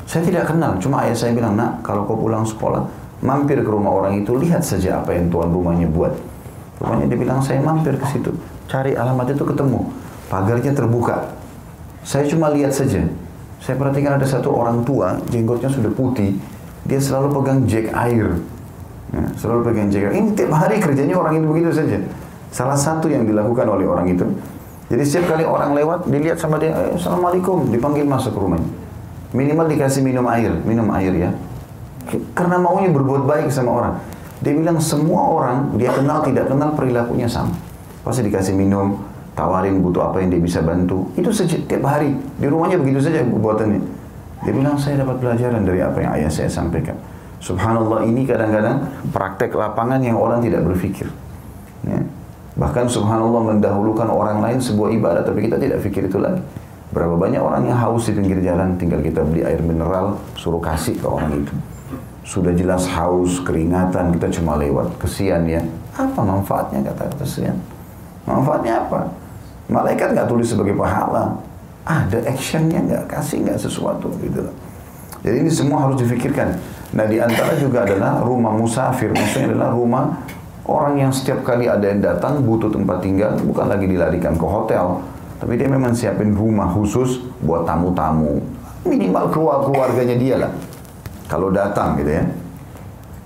Saya 0.06 0.22
tidak 0.22 0.54
kenal, 0.54 0.78
cuma 0.78 1.02
ayah 1.10 1.18
saya 1.18 1.34
bilang, 1.34 1.58
nak 1.58 1.82
kalau 1.82 2.06
kau 2.06 2.14
pulang 2.14 2.46
sekolah, 2.46 2.86
mampir 3.26 3.66
ke 3.66 3.70
rumah 3.72 3.90
orang 3.90 4.22
itu, 4.22 4.38
lihat 4.38 4.62
saja 4.62 5.02
apa 5.02 5.18
yang 5.18 5.34
tuan 5.34 5.50
rumahnya 5.50 5.90
buat. 5.90 6.14
Rumahnya 6.78 7.10
dia 7.10 7.18
bilang, 7.18 7.42
saya 7.42 7.58
mampir 7.66 7.98
ke 7.98 8.06
situ, 8.14 8.30
cari 8.70 8.94
alamat 8.94 9.34
itu 9.34 9.42
ketemu. 9.42 9.90
Pagarnya 10.30 10.72
terbuka, 10.76 11.34
saya 12.06 12.30
cuma 12.30 12.54
lihat 12.54 12.70
saja. 12.70 13.02
Saya 13.58 13.82
perhatikan 13.82 14.22
ada 14.22 14.28
satu 14.30 14.54
orang 14.54 14.86
tua, 14.86 15.18
jenggotnya 15.34 15.74
sudah 15.74 15.90
putih, 15.90 16.38
dia 16.86 17.02
selalu 17.02 17.42
pegang 17.42 17.66
jack 17.66 17.90
air. 17.98 18.38
Ya, 19.10 19.26
selalu 19.42 19.60
pegang 19.66 19.90
jack 19.90 20.14
air. 20.14 20.22
Ini 20.22 20.38
tiap 20.38 20.54
hari 20.54 20.78
kerjanya 20.78 21.18
orang 21.18 21.42
itu 21.42 21.50
begitu 21.50 21.74
saja. 21.74 21.98
Salah 22.54 22.78
satu 22.78 23.10
yang 23.10 23.26
dilakukan 23.26 23.66
oleh 23.66 23.90
orang 23.90 24.06
itu. 24.06 24.22
Jadi 24.86 25.02
setiap 25.02 25.34
kali 25.34 25.50
orang 25.50 25.74
lewat, 25.74 26.06
dilihat 26.06 26.38
sama 26.38 26.62
dia, 26.62 26.78
eh, 26.78 26.94
Assalamualaikum, 26.94 27.74
dipanggil 27.74 28.06
masuk 28.06 28.38
ke 28.38 28.40
rumahnya. 28.40 28.70
Minimal 29.34 29.66
dikasih 29.66 30.06
minum 30.06 30.30
air, 30.30 30.54
minum 30.62 30.86
air 30.94 31.10
ya. 31.18 31.30
Karena 32.38 32.62
maunya 32.62 32.94
berbuat 32.94 33.26
baik 33.26 33.50
sama 33.50 33.82
orang. 33.82 33.94
Dia 34.46 34.54
bilang 34.54 34.78
semua 34.78 35.26
orang, 35.26 35.74
dia 35.82 35.90
kenal 35.90 36.22
tidak 36.22 36.54
kenal 36.54 36.78
perilakunya 36.78 37.26
sama. 37.26 37.58
Pasti 38.06 38.22
dikasih 38.30 38.54
minum, 38.54 39.02
tawarin 39.36 39.84
butuh 39.84 40.10
apa 40.10 40.24
yang 40.24 40.34
dia 40.34 40.42
bisa 40.42 40.64
bantu. 40.64 41.12
Itu 41.20 41.30
setiap 41.30 41.84
hari. 41.84 42.16
Di 42.40 42.48
rumahnya 42.48 42.80
begitu 42.80 43.04
saja 43.04 43.22
perbuatannya. 43.22 43.82
Dia 44.48 44.54
bilang, 44.56 44.80
saya 44.80 45.04
dapat 45.04 45.20
pelajaran 45.20 45.62
dari 45.68 45.84
apa 45.84 45.98
yang 46.00 46.12
ayah 46.18 46.32
saya 46.32 46.50
sampaikan. 46.50 46.96
Subhanallah 47.44 48.08
ini 48.08 48.26
kadang-kadang 48.26 48.90
praktek 49.14 49.54
lapangan 49.54 50.02
yang 50.02 50.18
orang 50.18 50.42
tidak 50.42 50.66
berpikir. 50.66 51.12
Ya. 51.86 52.02
Bahkan 52.56 52.88
subhanallah 52.88 53.54
mendahulukan 53.54 54.08
orang 54.08 54.40
lain 54.40 54.58
sebuah 54.64 54.90
ibadah, 54.96 55.22
tapi 55.28 55.46
kita 55.46 55.60
tidak 55.60 55.84
pikir 55.84 56.08
itu 56.08 56.18
lagi. 56.18 56.40
Berapa 56.96 57.20
banyak 57.20 57.42
orang 57.44 57.68
yang 57.68 57.76
haus 57.76 58.08
di 58.08 58.16
pinggir 58.16 58.40
jalan, 58.40 58.80
tinggal 58.80 59.04
kita 59.04 59.20
beli 59.28 59.44
air 59.44 59.60
mineral, 59.60 60.16
suruh 60.40 60.64
kasih 60.64 60.96
ke 60.96 61.04
orang 61.04 61.44
itu. 61.44 61.54
Sudah 62.24 62.56
jelas 62.56 62.88
haus, 62.90 63.44
keringatan, 63.44 64.16
kita 64.16 64.32
cuma 64.40 64.56
lewat. 64.56 64.96
Kesian 64.98 65.46
ya. 65.46 65.62
Apa 65.94 66.24
manfaatnya 66.24 66.82
kata 66.82 67.12
kesian? 67.20 67.60
Manfaatnya 68.26 68.82
apa? 68.88 69.25
Malaikat 69.66 70.14
nggak 70.14 70.30
tulis 70.30 70.46
sebagai 70.46 70.78
pahala. 70.78 71.34
Ada 71.86 72.18
actionnya 72.26 72.82
nggak 72.82 73.06
kasih 73.14 73.46
nggak 73.46 73.62
sesuatu 73.62 74.10
gitu 74.18 74.42
Jadi 75.22 75.36
ini 75.46 75.52
semua 75.54 75.86
harus 75.86 76.02
difikirkan. 76.02 76.58
Nah 76.94 77.06
di 77.06 77.18
antara 77.18 77.58
juga 77.58 77.86
adalah 77.86 78.22
rumah 78.22 78.54
musafir. 78.54 79.10
Maksudnya 79.10 79.58
adalah 79.58 79.74
rumah 79.74 80.04
orang 80.70 81.02
yang 81.02 81.12
setiap 81.14 81.42
kali 81.42 81.66
ada 81.66 81.82
yang 81.82 82.02
datang 82.02 82.46
butuh 82.46 82.70
tempat 82.70 83.02
tinggal. 83.02 83.34
Bukan 83.42 83.66
lagi 83.66 83.90
dilarikan 83.90 84.38
ke 84.38 84.46
hotel. 84.46 85.02
Tapi 85.42 85.54
dia 85.58 85.70
memang 85.70 85.98
siapin 85.98 86.34
rumah 86.38 86.70
khusus 86.70 87.26
buat 87.42 87.66
tamu-tamu. 87.66 88.38
Minimal 88.86 89.34
keluar 89.34 89.66
keluarganya 89.66 90.16
dia 90.18 90.36
lah. 90.46 90.52
Kalau 91.26 91.50
datang 91.50 91.98
gitu 91.98 92.22
ya. 92.22 92.24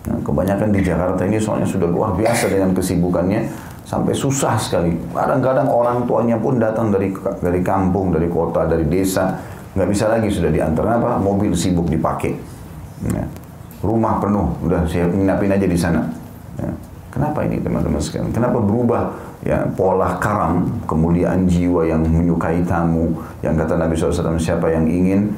Nah, 0.08 0.18
kebanyakan 0.24 0.72
di 0.72 0.80
Jakarta 0.80 1.22
ini 1.28 1.36
soalnya 1.36 1.68
sudah 1.68 1.86
luar 1.92 2.16
biasa 2.16 2.48
dengan 2.48 2.72
kesibukannya 2.72 3.69
sampai 3.90 4.14
susah 4.14 4.54
sekali. 4.62 4.94
Kadang-kadang 5.10 5.66
orang 5.66 6.06
tuanya 6.06 6.38
pun 6.38 6.62
datang 6.62 6.94
dari 6.94 7.10
dari 7.42 7.62
kampung, 7.66 8.14
dari 8.14 8.30
kota, 8.30 8.70
dari 8.70 8.86
desa, 8.86 9.34
nggak 9.74 9.90
bisa 9.90 10.06
lagi 10.06 10.30
sudah 10.30 10.54
diantar 10.54 10.86
apa 10.86 11.18
mobil 11.18 11.58
sibuk 11.58 11.90
dipakai. 11.90 12.38
Ya. 13.10 13.26
Rumah 13.82 14.22
penuh, 14.22 14.46
udah 14.62 14.86
saya 14.86 15.10
nginapin 15.10 15.50
aja 15.50 15.66
di 15.66 15.80
sana. 15.80 16.06
Ya. 16.62 16.70
Kenapa 17.10 17.42
ini 17.42 17.58
teman-teman 17.58 17.98
sekalian? 17.98 18.30
Kenapa 18.30 18.62
berubah 18.62 19.10
ya 19.42 19.66
pola 19.74 20.22
karam, 20.22 20.70
kemuliaan 20.86 21.50
jiwa 21.50 21.90
yang 21.90 22.06
menyukai 22.06 22.62
tamu, 22.70 23.18
yang 23.42 23.58
kata 23.58 23.74
Nabi 23.74 23.98
SAW 23.98 24.38
siapa 24.38 24.70
yang 24.70 24.86
ingin 24.86 25.34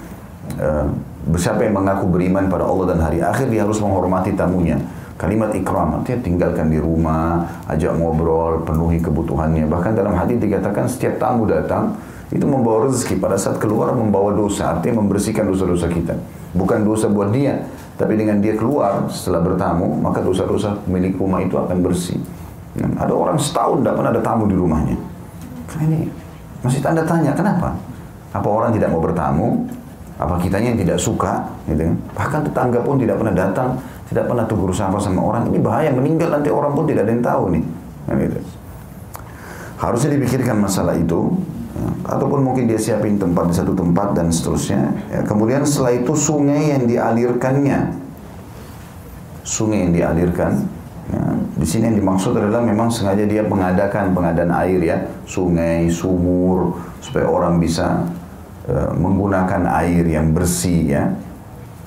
uh, 0.60 0.92
siapa 1.40 1.64
yang 1.64 1.80
mengaku 1.80 2.12
beriman 2.12 2.52
pada 2.52 2.68
Allah 2.68 2.92
dan 2.92 3.00
hari 3.00 3.24
akhir 3.24 3.48
dia 3.48 3.64
harus 3.64 3.80
menghormati 3.80 4.36
tamunya. 4.36 4.76
Kalimat 5.22 5.54
ikram 5.54 6.02
artinya 6.02 6.18
tinggalkan 6.26 6.74
di 6.74 6.82
rumah, 6.82 7.46
ajak 7.70 7.94
ngobrol, 7.94 8.66
penuhi 8.66 8.98
kebutuhannya. 8.98 9.70
Bahkan 9.70 9.94
dalam 9.94 10.18
hadis 10.18 10.42
dikatakan 10.42 10.90
setiap 10.90 11.22
tamu 11.22 11.46
datang 11.46 11.94
itu 12.34 12.42
membawa 12.42 12.90
rezeki 12.90 13.22
pada 13.22 13.38
saat 13.38 13.62
keluar 13.62 13.94
membawa 13.94 14.34
dosa, 14.34 14.74
artinya 14.74 15.06
membersihkan 15.06 15.46
dosa-dosa 15.46 15.94
kita. 15.94 16.18
Bukan 16.58 16.82
dosa 16.82 17.06
buat 17.06 17.30
dia, 17.30 17.54
tapi 18.02 18.18
dengan 18.18 18.42
dia 18.42 18.58
keluar 18.58 19.14
setelah 19.14 19.46
bertamu, 19.46 19.94
maka 20.02 20.26
dosa-dosa 20.26 20.74
milik 20.90 21.14
rumah 21.22 21.38
itu 21.46 21.54
akan 21.54 21.78
bersih. 21.86 22.18
Nah, 22.82 23.06
ada 23.06 23.14
orang 23.14 23.38
setahun 23.38 23.86
tidak 23.86 24.02
pernah 24.02 24.12
ada 24.18 24.24
tamu 24.26 24.50
di 24.50 24.58
rumahnya. 24.58 24.98
Ini 25.86 26.10
Masih 26.66 26.82
tanda 26.82 27.06
tanya, 27.06 27.38
kenapa? 27.38 27.78
Apa 28.34 28.50
orang 28.50 28.74
tidak 28.74 28.90
mau 28.90 29.02
bertamu? 29.06 29.70
Apa 30.18 30.42
kitanya 30.42 30.74
yang 30.74 30.82
tidak 30.82 30.98
suka? 30.98 31.46
Gitu. 31.70 31.82
kan? 31.82 31.96
Bahkan 32.18 32.40
tetangga 32.50 32.80
pun 32.82 32.98
tidak 33.02 33.18
pernah 33.22 33.34
datang, 33.34 33.78
tidak 34.12 34.28
pernah 34.28 34.44
tegur 34.44 34.76
sapa 34.76 35.00
sama 35.00 35.24
orang. 35.24 35.48
Ini 35.48 35.60
bahaya, 35.64 35.88
meninggal 35.96 36.36
nanti 36.36 36.52
orang 36.52 36.76
pun 36.76 36.84
tidak 36.84 37.08
ada 37.08 37.12
yang 37.16 37.24
tahu 37.24 37.44
nih. 37.56 37.64
Kan 38.12 38.16
gitu. 38.20 38.40
Harusnya 39.80 40.10
dipikirkan 40.20 40.60
masalah 40.60 41.00
itu, 41.00 41.32
ya. 41.74 41.88
ataupun 42.20 42.44
mungkin 42.44 42.68
dia 42.68 42.76
siapin 42.76 43.16
tempat 43.16 43.50
di 43.50 43.56
satu 43.56 43.72
tempat 43.72 44.12
dan 44.12 44.28
seterusnya. 44.28 44.92
Ya. 45.16 45.24
Kemudian 45.24 45.64
setelah 45.64 45.96
itu 45.96 46.12
sungai 46.12 46.76
yang 46.76 46.84
dialirkannya, 46.92 47.80
sungai 49.48 49.88
yang 49.88 49.96
dialirkan, 49.96 50.68
ya. 51.08 51.24
di 51.56 51.66
sini 51.66 51.88
yang 51.88 51.98
dimaksud 52.04 52.36
adalah 52.36 52.62
memang 52.68 52.92
sengaja 52.92 53.24
dia 53.24 53.48
mengadakan 53.48 54.12
pengadaan 54.12 54.52
air 54.60 54.84
ya, 54.84 54.98
sungai, 55.24 55.88
sumur, 55.88 56.84
supaya 57.00 57.32
orang 57.32 57.64
bisa 57.64 58.12
uh, 58.68 58.92
menggunakan 58.92 59.72
air 59.82 60.04
yang 60.04 60.36
bersih 60.36 61.00
ya. 61.00 61.04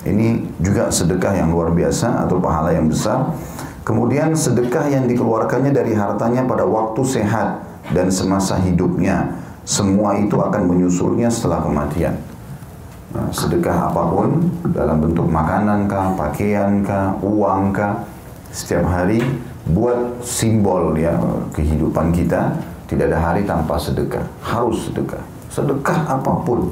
Ini 0.05 0.61
juga 0.61 0.93
sedekah 0.93 1.33
yang 1.33 1.49
luar 1.49 1.73
biasa 1.73 2.29
atau 2.29 2.37
pahala 2.37 2.69
yang 2.77 2.85
besar. 2.85 3.33
Kemudian 3.81 4.37
sedekah 4.37 4.85
yang 4.89 5.09
dikeluarkannya 5.09 5.73
dari 5.73 5.97
hartanya 5.97 6.45
pada 6.45 6.65
waktu 6.65 7.01
sehat 7.05 7.65
dan 7.89 8.13
semasa 8.13 8.57
hidupnya. 8.61 9.33
Semua 9.65 10.13
itu 10.21 10.37
akan 10.37 10.69
menyusulnya 10.69 11.29
setelah 11.33 11.65
kematian. 11.65 12.13
Nah, 13.17 13.29
sedekah 13.33 13.89
apa 13.89 14.03
pun 14.13 14.45
dalam 14.73 15.01
bentuk 15.01 15.25
makanan 15.25 15.89
kah, 15.89 16.13
pakaian 16.13 16.85
kah, 16.85 17.17
uang 17.25 17.73
kah, 17.73 18.05
setiap 18.53 18.85
hari 18.85 19.25
buat 19.65 20.21
simbol 20.21 20.93
ya 20.93 21.17
kehidupan 21.49 22.13
kita. 22.13 22.53
Tidak 22.85 23.09
ada 23.09 23.17
hari 23.17 23.41
tanpa 23.49 23.81
sedekah. 23.81 24.21
Harus 24.45 24.85
sedekah. 24.85 25.21
Sedekah 25.49 26.05
apa 26.05 26.45
pun. 26.45 26.69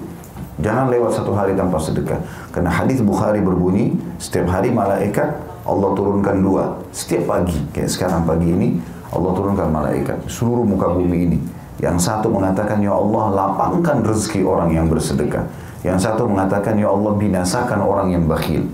Jangan 0.61 0.93
lewat 0.93 1.17
satu 1.17 1.33
hari 1.33 1.57
tanpa 1.57 1.81
sedekah. 1.81 2.21
Karena 2.53 2.69
hadis 2.69 3.01
Bukhari 3.01 3.41
berbunyi, 3.41 3.97
setiap 4.21 4.53
hari 4.53 4.69
malaikat 4.69 5.33
Allah 5.65 5.89
turunkan 5.97 6.43
dua. 6.43 6.77
Setiap 6.93 7.25
pagi, 7.25 7.57
kayak 7.73 7.89
sekarang 7.89 8.27
pagi 8.27 8.53
ini, 8.53 8.77
Allah 9.09 9.31
turunkan 9.33 9.69
malaikat 9.73 10.17
seluruh 10.29 10.61
muka 10.61 10.93
bumi 10.93 11.19
ini. 11.31 11.39
Yang 11.81 12.05
satu 12.05 12.29
mengatakan, 12.29 12.83
Ya 12.85 12.93
Allah 12.93 13.33
lapangkan 13.33 14.05
rezeki 14.05 14.45
orang 14.45 14.69
yang 14.75 14.85
bersedekah. 14.91 15.49
Yang 15.81 16.05
satu 16.05 16.29
mengatakan, 16.29 16.77
Ya 16.77 16.93
Allah 16.93 17.11
binasakan 17.17 17.79
orang 17.81 18.13
yang 18.13 18.29
bakhil. 18.29 18.69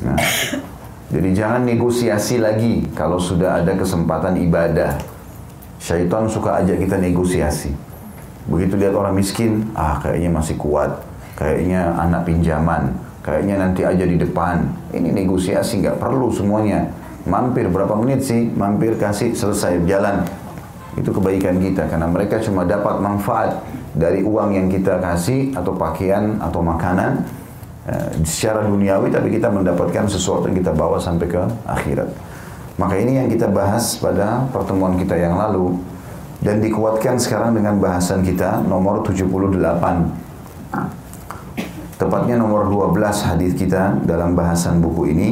Nah, 0.00 0.16
jadi 1.10 1.30
jangan 1.34 1.66
negosiasi 1.66 2.38
lagi 2.38 2.86
kalau 2.94 3.18
sudah 3.18 3.60
ada 3.60 3.74
kesempatan 3.74 4.38
ibadah. 4.46 4.94
Syaitan 5.82 6.30
suka 6.30 6.62
ajak 6.62 6.86
kita 6.86 6.96
negosiasi. 7.00 7.89
Begitu 8.50 8.74
lihat 8.76 8.98
orang 8.98 9.14
miskin, 9.14 9.70
ah 9.78 10.02
kayaknya 10.02 10.30
masih 10.34 10.58
kuat. 10.58 10.90
Kayaknya 11.38 11.94
anak 11.96 12.26
pinjaman. 12.26 12.92
Kayaknya 13.22 13.54
nanti 13.62 13.86
aja 13.86 14.04
di 14.04 14.18
depan. 14.18 14.66
Ini 14.90 15.14
negosiasi 15.14 15.80
nggak 15.80 16.02
perlu 16.02 16.34
semuanya 16.34 16.90
mampir 17.28 17.68
berapa 17.68 17.92
menit 17.98 18.24
sih, 18.24 18.48
mampir 18.52 18.96
kasih 18.96 19.36
selesai 19.36 19.84
jalan. 19.84 20.24
Itu 20.96 21.14
kebaikan 21.14 21.62
kita 21.62 21.86
karena 21.86 22.10
mereka 22.10 22.42
cuma 22.42 22.66
dapat 22.66 22.98
manfaat 22.98 23.62
dari 23.94 24.26
uang 24.26 24.50
yang 24.54 24.66
kita 24.66 24.98
kasih 24.98 25.54
atau 25.54 25.74
pakaian 25.74 26.38
atau 26.42 26.62
makanan 26.62 27.22
eh, 27.86 28.10
secara 28.26 28.66
duniawi 28.66 29.10
tapi 29.10 29.30
kita 29.30 29.50
mendapatkan 29.50 30.10
sesuatu 30.10 30.50
yang 30.50 30.58
kita 30.58 30.72
bawa 30.74 30.98
sampai 30.98 31.26
ke 31.30 31.42
akhirat. 31.66 32.10
Maka 32.80 32.96
ini 32.96 33.20
yang 33.20 33.28
kita 33.28 33.46
bahas 33.52 34.00
pada 34.00 34.48
pertemuan 34.50 34.96
kita 34.96 35.12
yang 35.14 35.36
lalu 35.36 35.76
dan 36.40 36.64
dikuatkan 36.64 37.20
sekarang 37.20 37.52
dengan 37.56 37.76
bahasan 37.76 38.24
kita 38.24 38.64
nomor 38.64 39.04
78. 39.04 39.60
Tepatnya 42.00 42.40
nomor 42.40 42.64
12 42.72 43.28
hadis 43.28 43.52
kita 43.52 44.00
dalam 44.08 44.32
bahasan 44.32 44.80
buku 44.80 45.12
ini. 45.12 45.28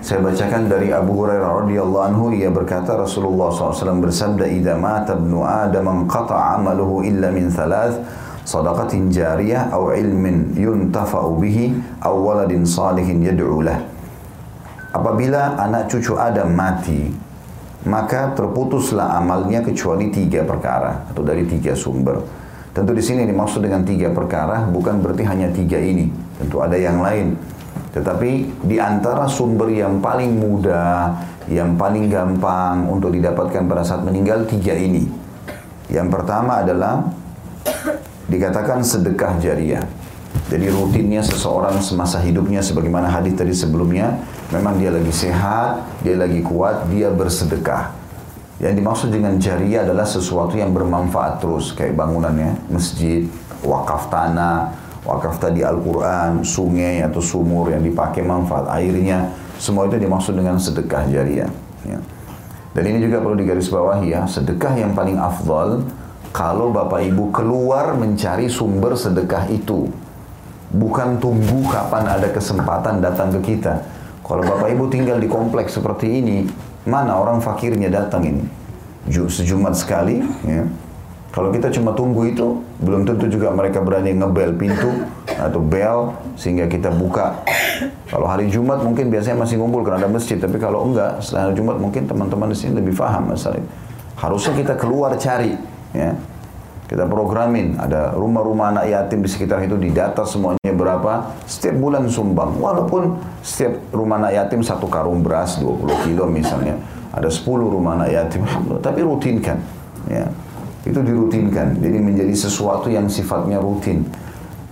Saya 0.00 0.24
bacakan 0.24 0.72
dari 0.72 0.88
Abu 0.88 1.12
Hurairah 1.12 1.68
radhiyallahu 1.68 2.04
anhu. 2.08 2.32
Ia 2.32 2.48
berkata 2.48 2.96
Rasulullah 2.96 3.52
SAW 3.52 4.00
bersabda 4.00 4.48
idza 4.48 4.72
mata 4.80 5.12
ibnu 5.12 5.44
adam 5.44 6.08
qata'a 6.08 6.56
amaluhu 6.56 7.04
illa 7.04 7.28
min 7.28 7.52
thalath 7.52 8.00
sadaqatin 8.48 9.12
jariyah 9.12 9.68
aw 9.68 9.92
ilmin 9.92 10.56
yuntafa'u 10.56 11.36
bihi 11.36 11.76
aw 12.00 12.16
waladin 12.16 12.64
salihin 12.64 13.20
yad'u 13.20 13.60
lah. 13.60 13.76
Apabila 14.96 15.60
anak 15.60 15.92
cucu 15.92 16.16
Adam 16.16 16.56
mati 16.56 17.27
maka 17.88 18.36
terputuslah 18.36 19.16
amalnya 19.16 19.64
kecuali 19.64 20.12
tiga 20.12 20.44
perkara 20.44 21.08
atau 21.08 21.24
dari 21.24 21.48
tiga 21.48 21.72
sumber. 21.72 22.20
Tentu 22.76 22.92
di 22.92 23.00
sini 23.00 23.24
dimaksud 23.24 23.64
dengan 23.64 23.82
tiga 23.82 24.12
perkara 24.12 24.68
bukan 24.68 25.00
berarti 25.00 25.24
hanya 25.24 25.48
tiga 25.48 25.80
ini. 25.80 26.12
Tentu 26.36 26.60
ada 26.60 26.76
yang 26.76 27.00
lain. 27.00 27.34
Tetapi 27.96 28.30
di 28.68 28.76
antara 28.76 29.24
sumber 29.26 29.72
yang 29.72 30.04
paling 30.04 30.36
mudah, 30.36 31.16
yang 31.48 31.74
paling 31.80 32.12
gampang 32.12 32.84
untuk 32.86 33.16
didapatkan 33.16 33.64
pada 33.64 33.82
saat 33.82 34.04
meninggal 34.04 34.44
tiga 34.44 34.76
ini. 34.76 35.08
Yang 35.88 36.08
pertama 36.12 36.60
adalah 36.60 37.08
dikatakan 38.28 38.84
sedekah 38.84 39.40
jariah. 39.40 39.82
Jadi 40.48 40.72
rutinnya 40.72 41.20
seseorang 41.20 41.76
semasa 41.84 42.16
hidupnya 42.24 42.64
sebagaimana 42.64 43.12
hadis 43.12 43.36
tadi 43.36 43.52
sebelumnya, 43.52 44.16
memang 44.48 44.80
dia 44.80 44.88
lagi 44.88 45.12
sehat, 45.12 45.84
dia 46.00 46.16
lagi 46.16 46.40
kuat, 46.40 46.88
dia 46.88 47.12
bersedekah. 47.12 47.92
Yang 48.56 48.74
dimaksud 48.80 49.08
dengan 49.12 49.36
jariah 49.36 49.84
adalah 49.84 50.08
sesuatu 50.08 50.56
yang 50.56 50.72
bermanfaat 50.72 51.44
terus, 51.44 51.76
kayak 51.76 51.94
bangunannya, 52.00 52.56
masjid, 52.72 53.28
wakaf 53.60 54.08
tanah, 54.08 54.72
wakaf 55.04 55.36
tadi 55.36 55.60
Al-Quran, 55.60 56.40
sungai 56.42 57.04
atau 57.04 57.20
sumur 57.20 57.68
yang 57.68 57.84
dipakai 57.84 58.24
manfaat 58.24 58.72
airnya, 58.72 59.28
semua 59.60 59.84
itu 59.84 60.00
dimaksud 60.00 60.32
dengan 60.32 60.56
sedekah 60.56 61.06
jariah. 61.12 61.52
Ya. 61.84 62.00
Dan 62.72 62.84
ini 62.88 63.04
juga 63.04 63.20
perlu 63.20 63.36
digarisbawahi 63.36 64.16
ya, 64.16 64.24
sedekah 64.24 64.80
yang 64.80 64.96
paling 64.96 65.20
afdal 65.20 65.84
kalau 66.32 66.72
Bapak 66.72 67.04
Ibu 67.04 67.36
keluar 67.36 68.00
mencari 68.00 68.48
sumber 68.48 68.96
sedekah 68.96 69.44
itu. 69.52 70.07
Bukan 70.68 71.16
tunggu 71.16 71.64
kapan 71.68 72.04
ada 72.18 72.28
kesempatan 72.28 73.00
datang 73.00 73.32
ke 73.38 73.56
kita. 73.56 73.80
Kalau 74.20 74.44
Bapak 74.44 74.68
Ibu 74.68 74.92
tinggal 74.92 75.16
di 75.16 75.28
kompleks 75.30 75.76
seperti 75.76 76.20
ini, 76.20 76.44
mana 76.84 77.16
orang 77.16 77.40
fakirnya 77.40 77.88
datang 77.88 78.28
ini? 78.28 78.44
Sejumat 79.08 79.72
sekali, 79.72 80.20
ya 80.44 80.68
kalau 81.28 81.52
kita 81.52 81.68
cuma 81.68 81.92
tunggu 81.92 82.24
itu, 82.32 82.64
belum 82.80 83.04
tentu 83.04 83.28
juga 83.28 83.52
mereka 83.52 83.84
berani 83.84 84.16
ngebel 84.16 84.56
pintu 84.56 85.06
atau 85.28 85.60
bel 85.60 86.16
sehingga 86.40 86.64
kita 86.66 86.88
buka. 86.88 87.44
Kalau 88.08 88.24
hari 88.24 88.48
Jumat 88.48 88.80
mungkin 88.80 89.12
biasanya 89.12 89.44
masih 89.44 89.60
ngumpul 89.60 89.84
karena 89.84 90.02
ada 90.02 90.10
masjid, 90.10 90.40
tapi 90.40 90.56
kalau 90.56 90.88
enggak, 90.88 91.20
setelah 91.20 91.52
Jumat 91.52 91.76
mungkin 91.76 92.08
teman-teman 92.08 92.48
di 92.48 92.56
sini 92.56 92.80
lebih 92.80 92.96
paham 92.96 93.36
masalah. 93.36 93.60
Harusnya 94.16 94.56
kita 94.56 94.74
keluar 94.80 95.14
cari, 95.20 95.52
ya. 95.92 96.16
Kita 96.88 97.04
programin, 97.04 97.76
ada 97.76 98.16
rumah-rumah 98.16 98.72
anak 98.72 98.88
yatim 98.88 99.20
di 99.20 99.28
sekitar 99.28 99.60
itu 99.60 99.76
didata 99.76 100.24
semuanya 100.24 100.72
berapa, 100.72 101.36
setiap 101.44 101.76
bulan 101.76 102.08
sumbang. 102.08 102.56
Walaupun 102.56 103.20
setiap 103.44 103.76
rumah 103.92 104.16
anak 104.24 104.32
yatim 104.40 104.64
satu 104.64 104.88
karung 104.88 105.20
beras 105.20 105.60
20 105.60 105.84
kilo 106.08 106.24
misalnya, 106.24 106.80
ada 107.12 107.28
10 107.28 107.44
rumah 107.68 108.00
anak 108.00 108.08
yatim, 108.08 108.40
tapi 108.80 109.04
rutinkan. 109.04 109.60
Ya 110.08 110.24
itu 110.88 111.00
dirutinkan. 111.04 111.76
Jadi 111.78 111.96
menjadi 112.00 112.34
sesuatu 112.34 112.88
yang 112.88 113.06
sifatnya 113.12 113.60
rutin. 113.60 114.08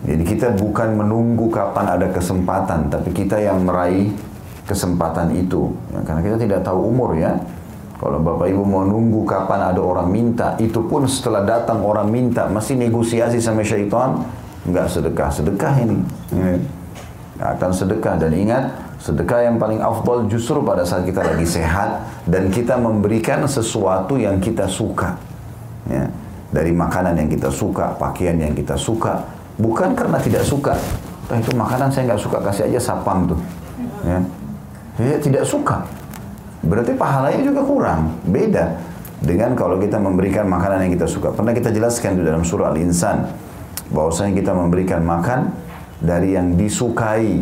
Jadi 0.07 0.23
kita 0.23 0.55
bukan 0.57 0.97
menunggu 0.97 1.53
kapan 1.53 1.99
ada 1.99 2.09
kesempatan, 2.09 2.89
tapi 2.89 3.13
kita 3.13 3.37
yang 3.43 3.67
meraih 3.67 4.15
kesempatan 4.65 5.35
itu. 5.35 5.75
Ya, 5.93 6.01
karena 6.07 6.21
kita 6.25 6.37
tidak 6.41 6.61
tahu 6.65 6.89
umur 6.95 7.19
ya. 7.19 7.37
Kalau 7.97 8.21
Bapak 8.21 8.53
Ibu 8.53 8.61
mau 8.61 8.85
nunggu 8.85 9.25
kapan 9.25 9.73
ada 9.73 9.81
orang 9.81 10.13
minta, 10.13 10.53
itu 10.61 10.85
pun 10.85 11.09
setelah 11.09 11.49
datang 11.49 11.81
orang 11.81 12.13
minta, 12.13 12.45
masih 12.45 12.77
negosiasi 12.77 13.41
sama 13.41 13.65
syaitan, 13.65 14.21
enggak 14.69 14.93
sedekah. 14.93 15.33
Sedekah 15.33 15.75
ini. 15.81 15.99
Ya. 16.37 16.61
Akan 17.57 17.73
sedekah 17.73 18.21
dan 18.21 18.33
ingat, 18.37 18.73
sedekah 19.01 19.49
yang 19.49 19.57
paling 19.57 19.81
afdal 19.81 20.29
justru 20.29 20.61
pada 20.61 20.85
saat 20.85 21.09
kita 21.09 21.25
lagi 21.25 21.45
sehat 21.45 22.05
dan 22.29 22.49
kita 22.49 22.81
memberikan 22.81 23.45
sesuatu 23.45 24.17
yang 24.17 24.41
kita 24.41 24.65
suka 24.65 25.17
ya, 25.85 26.09
dari 26.49 26.73
makanan 26.73 27.17
yang 27.17 27.29
kita 27.29 27.53
suka, 27.53 27.93
pakaian 28.01 28.41
yang 28.41 28.57
kita 28.57 28.73
suka, 28.77 29.25
bukan 29.61 29.93
karena 29.93 30.17
tidak 30.21 30.45
suka. 30.49 30.77
Nah, 31.29 31.37
itu 31.37 31.53
makanan 31.53 31.89
saya 31.93 32.13
nggak 32.13 32.23
suka 32.23 32.39
kasih 32.41 32.73
aja 32.73 32.81
sapang 32.81 33.29
tuh, 33.29 33.41
ya. 34.07 34.19
ya 34.97 35.17
tidak 35.21 35.45
suka. 35.45 35.85
Berarti 36.67 36.99
pahalanya 36.99 37.47
juga 37.47 37.63
kurang, 37.63 38.19
beda 38.27 38.75
dengan 39.23 39.55
kalau 39.55 39.79
kita 39.79 39.97
memberikan 40.03 40.51
makanan 40.51 40.87
yang 40.87 40.93
kita 40.99 41.07
suka. 41.07 41.31
Pernah 41.33 41.55
kita 41.55 41.71
jelaskan 41.71 42.19
di 42.19 42.23
dalam 42.27 42.43
surah 42.43 42.75
Al-Insan 42.75 43.31
bahwasanya 43.95 44.35
kita 44.35 44.53
memberikan 44.53 45.07
makan 45.07 45.55
dari 46.03 46.35
yang 46.35 46.59
disukai, 46.59 47.41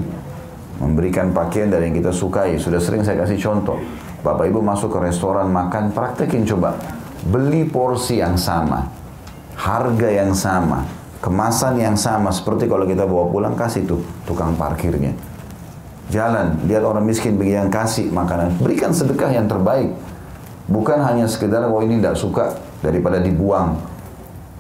memberikan 0.79 1.33
pakaian 1.33 1.73
dari 1.73 1.89
yang 1.89 1.97
kita 1.97 2.13
sukai. 2.13 2.61
Sudah 2.61 2.79
sering 2.79 3.01
saya 3.01 3.25
kasih 3.25 3.41
contoh. 3.41 3.81
Bapak 4.21 4.49
Ibu 4.49 4.61
masuk 4.61 4.93
ke 4.93 5.09
restoran 5.09 5.49
makan, 5.53 5.93
praktekin 5.93 6.45
coba 6.45 6.77
beli 7.25 7.65
porsi 7.69 8.21
yang 8.21 8.37
sama. 8.37 9.05
harga 9.55 10.11
yang 10.11 10.35
sama, 10.35 10.83
kemasan 11.23 11.79
yang 11.79 11.95
sama 11.95 12.35
seperti 12.35 12.67
kalau 12.67 12.85
kita 12.85 13.07
bawa 13.07 13.31
pulang 13.31 13.55
kasih 13.55 13.87
tuh 13.87 14.03
tukang 14.27 14.59
parkirnya. 14.59 15.15
Jalan, 16.13 16.61
lihat 16.69 16.85
orang 16.85 17.05
miskin 17.09 17.41
bagi 17.41 17.57
yang 17.57 17.73
kasih 17.73 18.13
makanan, 18.13 18.61
berikan 18.61 18.93
sedekah 18.93 19.33
yang 19.33 19.49
terbaik. 19.49 19.89
Bukan 20.69 21.01
hanya 21.01 21.29
sekedar 21.29 21.65
oh 21.65 21.81
ini 21.81 22.01
tidak 22.01 22.17
suka 22.17 22.57
daripada 22.85 23.21
dibuang, 23.21 23.77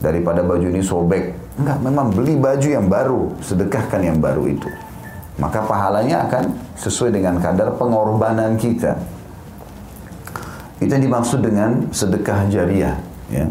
daripada 0.01 0.41
baju 0.41 0.65
ini 0.69 0.81
sobek. 0.81 1.33
Enggak, 1.61 1.79
memang 1.85 2.07
beli 2.13 2.35
baju 2.37 2.69
yang 2.69 2.87
baru, 2.89 3.33
sedekahkan 3.45 4.01
yang 4.05 4.19
baru 4.21 4.49
itu. 4.49 4.69
Maka 5.37 5.65
pahalanya 5.67 6.29
akan 6.29 6.55
sesuai 6.79 7.15
dengan 7.15 7.41
kadar 7.41 7.75
pengorbanan 7.77 8.57
kita. 8.57 9.01
Itu 10.83 10.91
yang 10.91 11.05
dimaksud 11.07 11.41
dengan 11.41 11.89
sedekah 11.95 12.51
jariah. 12.51 12.99
Ya. 13.33 13.47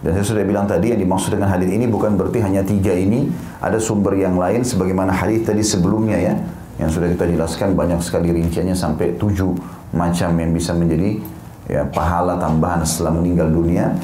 Dan 0.00 0.10
saya 0.16 0.24
sudah 0.24 0.44
bilang 0.46 0.68
tadi 0.70 0.94
yang 0.94 1.00
dimaksud 1.02 1.34
dengan 1.34 1.50
hadis 1.50 1.72
ini 1.72 1.88
bukan 1.90 2.14
berarti 2.14 2.38
hanya 2.44 2.62
tiga 2.62 2.94
ini, 2.94 3.26
ada 3.58 3.80
sumber 3.80 4.14
yang 4.14 4.38
lain 4.38 4.62
sebagaimana 4.62 5.10
hadis 5.10 5.42
tadi 5.42 5.66
sebelumnya 5.66 6.20
ya, 6.20 6.34
yang 6.76 6.92
sudah 6.92 7.08
kita 7.08 7.24
jelaskan 7.24 7.72
banyak 7.72 8.00
sekali 8.04 8.32
rinciannya 8.36 8.76
sampai 8.76 9.16
tujuh 9.16 9.56
macam 9.96 10.30
yang 10.36 10.52
bisa 10.52 10.76
menjadi 10.76 11.20
ya 11.66 11.82
pahala 11.88 12.36
tambahan 12.36 12.84
setelah 12.84 13.16
meninggal 13.16 13.48
dunia. 13.48 13.96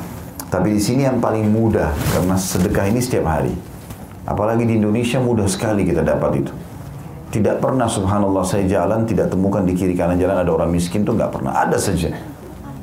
Tapi 0.53 0.77
di 0.77 0.81
sini 0.81 1.09
yang 1.09 1.17
paling 1.21 1.49
mudah 1.49 1.93
karena 2.13 2.37
sedekah 2.37 2.85
ini 2.89 3.01
setiap 3.01 3.25
hari. 3.25 3.53
Apalagi 4.29 4.69
di 4.69 4.77
Indonesia 4.77 5.17
mudah 5.17 5.49
sekali 5.49 5.89
kita 5.89 6.05
dapat 6.05 6.45
itu. 6.45 6.53
Tidak 7.33 7.65
pernah 7.65 7.89
subhanallah 7.89 8.45
saya 8.45 8.69
jalan 8.69 9.09
tidak 9.09 9.33
temukan 9.33 9.65
di 9.65 9.73
kiri 9.73 9.97
kanan 9.97 10.21
jalan 10.21 10.45
ada 10.45 10.53
orang 10.53 10.69
miskin 10.69 11.01
tuh 11.01 11.17
nggak 11.17 11.33
pernah. 11.33 11.57
Ada 11.65 11.81
saja. 11.81 12.13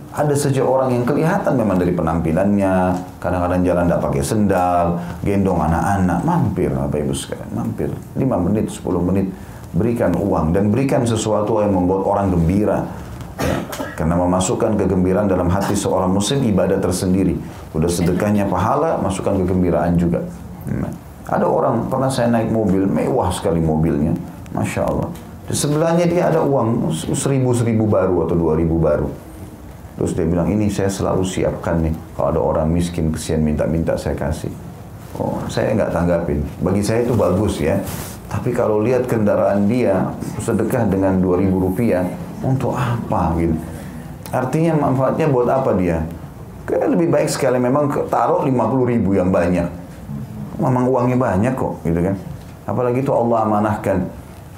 Ada 0.10 0.34
saja 0.34 0.66
orang 0.66 0.90
yang 0.90 1.06
kelihatan 1.06 1.54
memang 1.54 1.78
dari 1.78 1.94
penampilannya, 1.94 2.74
kadang-kadang 3.22 3.62
jalan 3.62 3.84
tidak 3.86 4.02
pakai 4.02 4.24
sendal, 4.26 4.86
gendong 5.22 5.62
anak-anak, 5.62 6.20
mampir 6.26 6.74
apa 6.74 6.98
ibu 6.98 7.14
sekalian, 7.14 7.54
mampir 7.54 7.94
5 8.18 8.26
menit, 8.50 8.74
10 8.74 9.06
menit, 9.06 9.30
berikan 9.74 10.14
uang 10.18 10.56
dan 10.56 10.74
berikan 10.74 11.06
sesuatu 11.06 11.62
yang 11.62 11.74
membuat 11.74 12.06
orang 12.06 12.28
gembira. 12.34 12.86
Ya, 13.40 13.56
karena 13.96 14.20
memasukkan 14.20 14.76
kegembiraan 14.76 15.32
dalam 15.32 15.48
hati 15.48 15.72
seorang 15.72 16.12
muslim 16.12 16.44
ibadah 16.44 16.76
tersendiri. 16.84 17.40
Udah 17.72 17.88
sedekahnya 17.88 18.52
pahala, 18.52 19.00
masukkan 19.00 19.40
kegembiraan 19.40 19.96
juga. 19.96 20.28
Nah, 20.68 20.92
ada 21.30 21.48
orang 21.48 21.88
pernah 21.88 22.12
saya 22.12 22.28
naik 22.28 22.52
mobil 22.52 22.84
mewah 22.84 23.32
sekali 23.32 23.64
mobilnya, 23.64 24.12
masya 24.52 24.84
Allah. 24.84 25.08
Di 25.48 25.56
sebelahnya 25.56 26.06
dia 26.06 26.30
ada 26.30 26.44
uang 26.44 26.92
seribu 27.16 27.56
seribu 27.56 27.88
baru 27.88 28.28
atau 28.28 28.36
dua 28.36 28.60
ribu 28.60 28.76
baru. 28.76 29.08
Terus 30.00 30.16
dia 30.16 30.24
bilang, 30.24 30.48
ini 30.48 30.72
saya 30.72 30.88
selalu 30.88 31.28
siapkan 31.28 31.84
nih. 31.84 31.92
Kalau 32.16 32.28
ada 32.32 32.40
orang 32.40 32.68
miskin, 32.72 33.12
kesian 33.12 33.44
minta-minta 33.44 34.00
saya 34.00 34.16
kasih. 34.16 34.52
Oh, 35.20 35.44
saya 35.52 35.76
nggak 35.76 35.92
tanggapin. 35.92 36.40
Bagi 36.64 36.80
saya 36.80 37.04
itu 37.04 37.12
bagus 37.20 37.60
ya. 37.60 37.76
Tapi 38.30 38.54
kalau 38.54 38.80
lihat 38.86 39.10
kendaraan 39.10 39.66
dia, 39.66 40.14
sedekah 40.38 40.86
dengan 40.86 41.18
2000 41.18 41.50
rupiah, 41.50 42.06
untuk 42.46 42.72
apa 42.78 43.36
gitu. 43.42 43.58
Artinya 44.30 44.78
manfaatnya 44.78 45.28
buat 45.28 45.50
apa 45.50 45.74
dia? 45.76 46.06
Kayak 46.70 46.94
lebih 46.94 47.10
baik 47.10 47.30
sekali 47.34 47.58
memang 47.58 47.90
taruh 48.08 48.46
50 48.46 48.94
ribu 48.94 49.18
yang 49.18 49.34
banyak. 49.34 49.66
Memang 50.62 50.86
uangnya 50.86 51.18
banyak 51.18 51.54
kok, 51.58 51.82
gitu 51.82 52.00
kan. 52.06 52.16
Apalagi 52.70 53.02
itu 53.02 53.10
Allah 53.10 53.50
amanahkan 53.50 54.06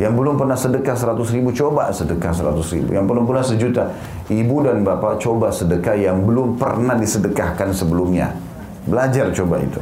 yang 0.01 0.17
belum 0.17 0.33
pernah 0.33 0.57
sedekah 0.57 0.97
100 0.97 1.35
ribu, 1.35 1.53
coba 1.53 1.93
sedekah 1.93 2.33
100 2.33 2.57
ribu. 2.73 2.89
Yang 2.97 3.05
belum 3.05 3.23
pernah 3.29 3.45
sejuta, 3.45 3.83
ibu 4.33 4.55
dan 4.65 4.81
bapak 4.81 5.21
coba 5.21 5.53
sedekah 5.53 5.93
yang 5.93 6.25
belum 6.25 6.57
pernah 6.57 6.97
disedekahkan 6.97 7.69
sebelumnya. 7.69 8.33
Belajar 8.89 9.29
coba 9.29 9.61
itu. 9.61 9.77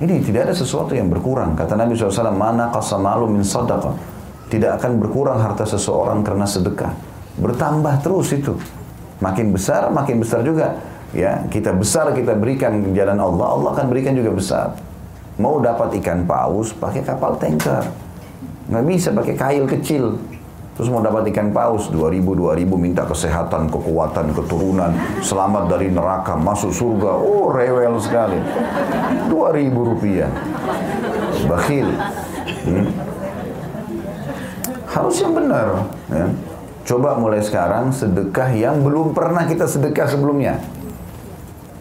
Ini 0.00 0.24
tidak 0.24 0.48
ada 0.48 0.54
sesuatu 0.56 0.96
yang 0.96 1.12
berkurang. 1.12 1.52
Kata 1.52 1.76
Nabi 1.76 1.92
SAW, 1.92 2.32
Mana 2.32 2.72
qasamalu 2.72 3.36
min 3.36 3.44
sadaqah. 3.44 3.92
Tidak 4.48 4.80
akan 4.80 4.96
berkurang 4.96 5.36
harta 5.38 5.68
seseorang 5.68 6.24
karena 6.24 6.48
sedekah. 6.48 6.96
Bertambah 7.36 8.00
terus 8.00 8.32
itu. 8.32 8.56
Makin 9.20 9.52
besar, 9.52 9.92
makin 9.92 10.24
besar 10.24 10.40
juga. 10.40 10.80
Ya, 11.12 11.44
kita 11.52 11.76
besar 11.76 12.10
kita 12.16 12.32
berikan 12.32 12.80
jalan 12.96 13.20
Allah, 13.20 13.46
Allah 13.52 13.68
akan 13.76 13.86
berikan 13.92 14.16
juga 14.16 14.32
besar. 14.32 14.66
Mau 15.36 15.60
dapat 15.60 16.00
ikan 16.00 16.24
paus, 16.24 16.72
pakai 16.72 17.04
kapal 17.04 17.36
tanker 17.36 17.84
Nggak 18.70 18.84
bisa 18.86 19.08
pakai 19.10 19.34
kail 19.34 19.64
kecil. 19.66 20.14
Terus 20.80 20.96
mau 20.96 21.04
dapat 21.04 21.28
ikan 21.28 21.52
paus, 21.52 21.92
2000, 21.92 22.24
2000 22.24 22.64
minta 22.80 23.04
kesehatan, 23.04 23.68
kekuatan, 23.68 24.32
keturunan, 24.32 24.88
selamat 25.20 25.68
dari 25.68 25.92
neraka, 25.92 26.32
masuk 26.40 26.72
surga. 26.72 27.20
Oh, 27.20 27.52
rewel 27.52 28.00
sekali. 28.00 28.40
2000 29.28 29.76
rupiah. 29.76 30.32
Bakhil. 31.44 31.84
Hmm. 32.64 32.88
Harus 34.88 35.20
yang 35.20 35.36
benar. 35.36 35.84
Ya. 36.08 36.32
Coba 36.88 37.12
mulai 37.20 37.44
sekarang 37.44 37.92
sedekah 37.92 38.48
yang 38.48 38.80
belum 38.80 39.12
pernah 39.12 39.44
kita 39.44 39.68
sedekah 39.68 40.08
sebelumnya. 40.08 40.64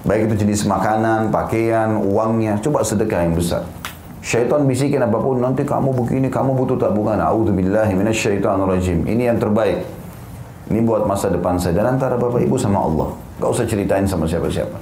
Baik 0.04 0.28
itu 0.28 0.44
jenis 0.44 0.68
makanan, 0.68 1.32
pakaian, 1.32 2.04
uangnya. 2.04 2.60
Coba 2.60 2.84
sedekah 2.84 3.24
yang 3.24 3.40
besar. 3.40 3.64
Syaitan 4.20 4.68
bisikin 4.68 5.00
apa 5.00 5.16
pun, 5.16 5.40
nanti 5.40 5.64
kamu 5.64 5.96
begini, 5.96 6.28
kamu 6.28 6.52
butuh 6.52 6.76
tabungan. 6.76 7.24
A'udzubillahi 7.24 7.96
rajim. 7.96 9.08
Ini 9.08 9.32
yang 9.32 9.40
terbaik. 9.40 9.80
Ini 10.70 10.80
buat 10.86 11.08
masa 11.08 11.32
depan 11.32 11.56
saya. 11.56 11.80
Dan 11.82 11.98
antara 11.98 12.20
bapak 12.20 12.44
ibu 12.44 12.60
sama 12.60 12.84
Allah. 12.84 13.10
Gak 13.40 13.50
usah 13.50 13.66
ceritain 13.66 14.04
sama 14.04 14.28
siapa-siapa. 14.28 14.76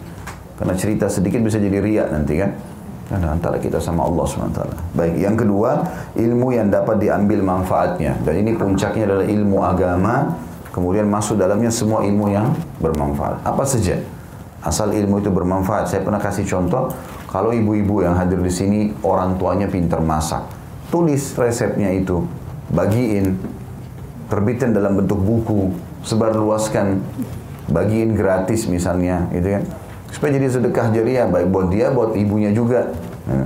Karena 0.58 0.74
cerita 0.74 1.06
sedikit 1.06 1.40
bisa 1.46 1.62
jadi 1.62 1.78
riak 1.78 2.08
nanti 2.10 2.42
kan. 2.42 2.52
Karena 3.08 3.38
antara 3.38 3.56
kita 3.62 3.80
sama 3.80 4.04
Allah 4.04 4.26
SWT. 4.28 4.60
Baik, 4.98 5.16
yang 5.16 5.38
kedua, 5.40 5.80
ilmu 6.18 6.52
yang 6.52 6.68
dapat 6.68 7.00
diambil 7.00 7.40
manfaatnya. 7.40 8.20
Dan 8.26 8.44
ini 8.44 8.52
puncaknya 8.58 9.08
adalah 9.08 9.26
ilmu 9.30 9.58
agama. 9.64 10.16
Kemudian 10.76 11.08
masuk 11.08 11.40
dalamnya 11.40 11.72
semua 11.72 12.04
ilmu 12.04 12.28
yang 12.34 12.52
bermanfaat. 12.84 13.48
Apa 13.48 13.64
saja? 13.64 13.96
Asal 14.66 14.94
ilmu 14.94 15.22
itu 15.22 15.30
bermanfaat. 15.30 15.90
Saya 15.92 16.02
pernah 16.02 16.18
kasih 16.18 16.44
contoh, 16.50 16.90
kalau 17.30 17.54
ibu-ibu 17.54 18.02
yang 18.02 18.18
hadir 18.18 18.42
di 18.42 18.50
sini 18.50 18.80
orang 19.06 19.38
tuanya 19.38 19.70
pintar 19.70 20.02
masak, 20.02 20.44
tulis 20.90 21.38
resepnya 21.38 21.94
itu, 21.94 22.26
bagiin, 22.74 23.38
terbitin 24.28 24.74
dalam 24.74 24.98
bentuk 24.98 25.20
buku, 25.22 25.72
sebarluaskan, 26.04 27.00
bagiin 27.70 28.18
gratis 28.18 28.66
misalnya, 28.66 29.30
gitu 29.32 29.60
kan? 29.60 29.64
Supaya 30.10 30.40
jadi 30.40 30.48
sedekah 30.48 30.88
jariah 30.96 31.28
baik 31.28 31.48
buat 31.52 31.68
dia, 31.68 31.92
buat 31.92 32.16
ibunya 32.16 32.50
juga. 32.56 32.96
Nah, 33.28 33.46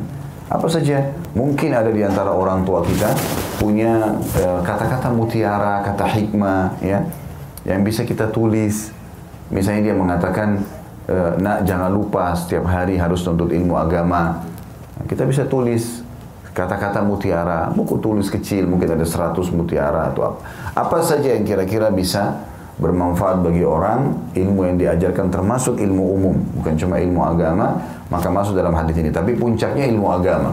apa 0.52 0.68
saja 0.68 1.16
mungkin 1.32 1.72
ada 1.72 1.88
di 1.90 2.04
antara 2.04 2.36
orang 2.36 2.68
tua 2.68 2.84
kita 2.84 3.16
punya 3.56 4.20
eh, 4.36 4.60
kata-kata 4.62 5.10
uh, 5.10 5.16
mutiara, 5.16 5.80
kata 5.82 6.06
hikmah, 6.06 6.76
ya, 6.84 7.08
yang 7.66 7.82
bisa 7.82 8.04
kita 8.06 8.30
tulis. 8.30 8.94
Misalnya 9.52 9.92
dia 9.92 9.96
mengatakan 9.96 10.64
nak 11.40 11.64
jangan 11.68 11.92
lupa 11.92 12.36
setiap 12.36 12.68
hari 12.68 12.98
harus 12.98 13.22
tuntut 13.22 13.52
ilmu 13.52 13.78
agama. 13.78 14.44
Kita 15.06 15.26
bisa 15.26 15.46
tulis 15.46 16.02
kata-kata 16.52 17.00
mutiara, 17.02 17.72
buku 17.72 17.98
tulis 18.04 18.28
kecil, 18.28 18.68
mungkin 18.68 18.92
ada 18.92 19.08
100 19.08 19.34
mutiara 19.56 20.12
atau 20.12 20.36
apa. 20.36 20.40
Apa 20.76 20.98
saja 21.00 21.32
yang 21.32 21.48
kira-kira 21.48 21.88
bisa 21.90 22.44
bermanfaat 22.82 23.40
bagi 23.40 23.64
orang, 23.64 24.32
ilmu 24.36 24.68
yang 24.68 24.78
diajarkan 24.80 25.32
termasuk 25.32 25.80
ilmu 25.80 26.04
umum, 26.18 26.36
bukan 26.60 26.74
cuma 26.76 27.00
ilmu 27.00 27.22
agama, 27.24 27.80
maka 28.12 28.28
masuk 28.28 28.58
dalam 28.58 28.76
hadis 28.76 28.98
ini. 29.00 29.14
Tapi 29.14 29.38
puncaknya 29.38 29.88
ilmu 29.88 30.08
agama. 30.12 30.52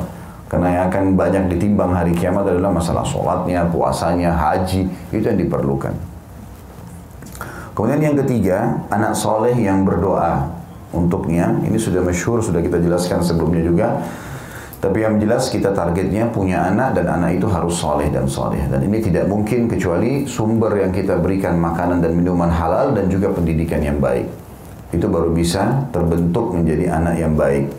Karena 0.48 0.68
yang 0.72 0.84
akan 0.88 1.04
banyak 1.12 1.44
ditimbang 1.52 1.92
hari 1.92 2.16
kiamat 2.16 2.48
adalah 2.48 2.72
masalah 2.72 3.04
sholatnya, 3.04 3.68
puasanya, 3.68 4.32
haji, 4.32 4.88
itu 5.12 5.24
yang 5.28 5.36
diperlukan. 5.36 5.92
Kemudian 7.78 8.10
yang 8.10 8.18
ketiga, 8.26 8.82
anak 8.90 9.14
soleh 9.14 9.54
yang 9.54 9.86
berdoa 9.86 10.50
untuknya. 10.90 11.62
Ini 11.62 11.78
sudah 11.78 12.02
masyhur, 12.02 12.42
sudah 12.42 12.58
kita 12.58 12.82
jelaskan 12.82 13.22
sebelumnya 13.22 13.62
juga. 13.62 14.02
Tapi 14.82 15.06
yang 15.06 15.22
jelas 15.22 15.46
kita 15.46 15.70
targetnya 15.70 16.26
punya 16.34 16.74
anak 16.74 16.98
dan 16.98 17.06
anak 17.06 17.38
itu 17.38 17.46
harus 17.46 17.78
soleh 17.78 18.10
dan 18.10 18.26
soleh. 18.26 18.66
Dan 18.66 18.82
ini 18.82 18.98
tidak 18.98 19.30
mungkin 19.30 19.70
kecuali 19.70 20.26
sumber 20.26 20.74
yang 20.74 20.90
kita 20.90 21.22
berikan 21.22 21.54
makanan 21.54 22.02
dan 22.02 22.18
minuman 22.18 22.50
halal 22.50 22.98
dan 22.98 23.06
juga 23.06 23.30
pendidikan 23.30 23.78
yang 23.78 24.02
baik. 24.02 24.26
Itu 24.90 25.06
baru 25.06 25.30
bisa 25.30 25.86
terbentuk 25.94 26.58
menjadi 26.58 26.98
anak 26.98 27.14
yang 27.14 27.38
baik. 27.38 27.70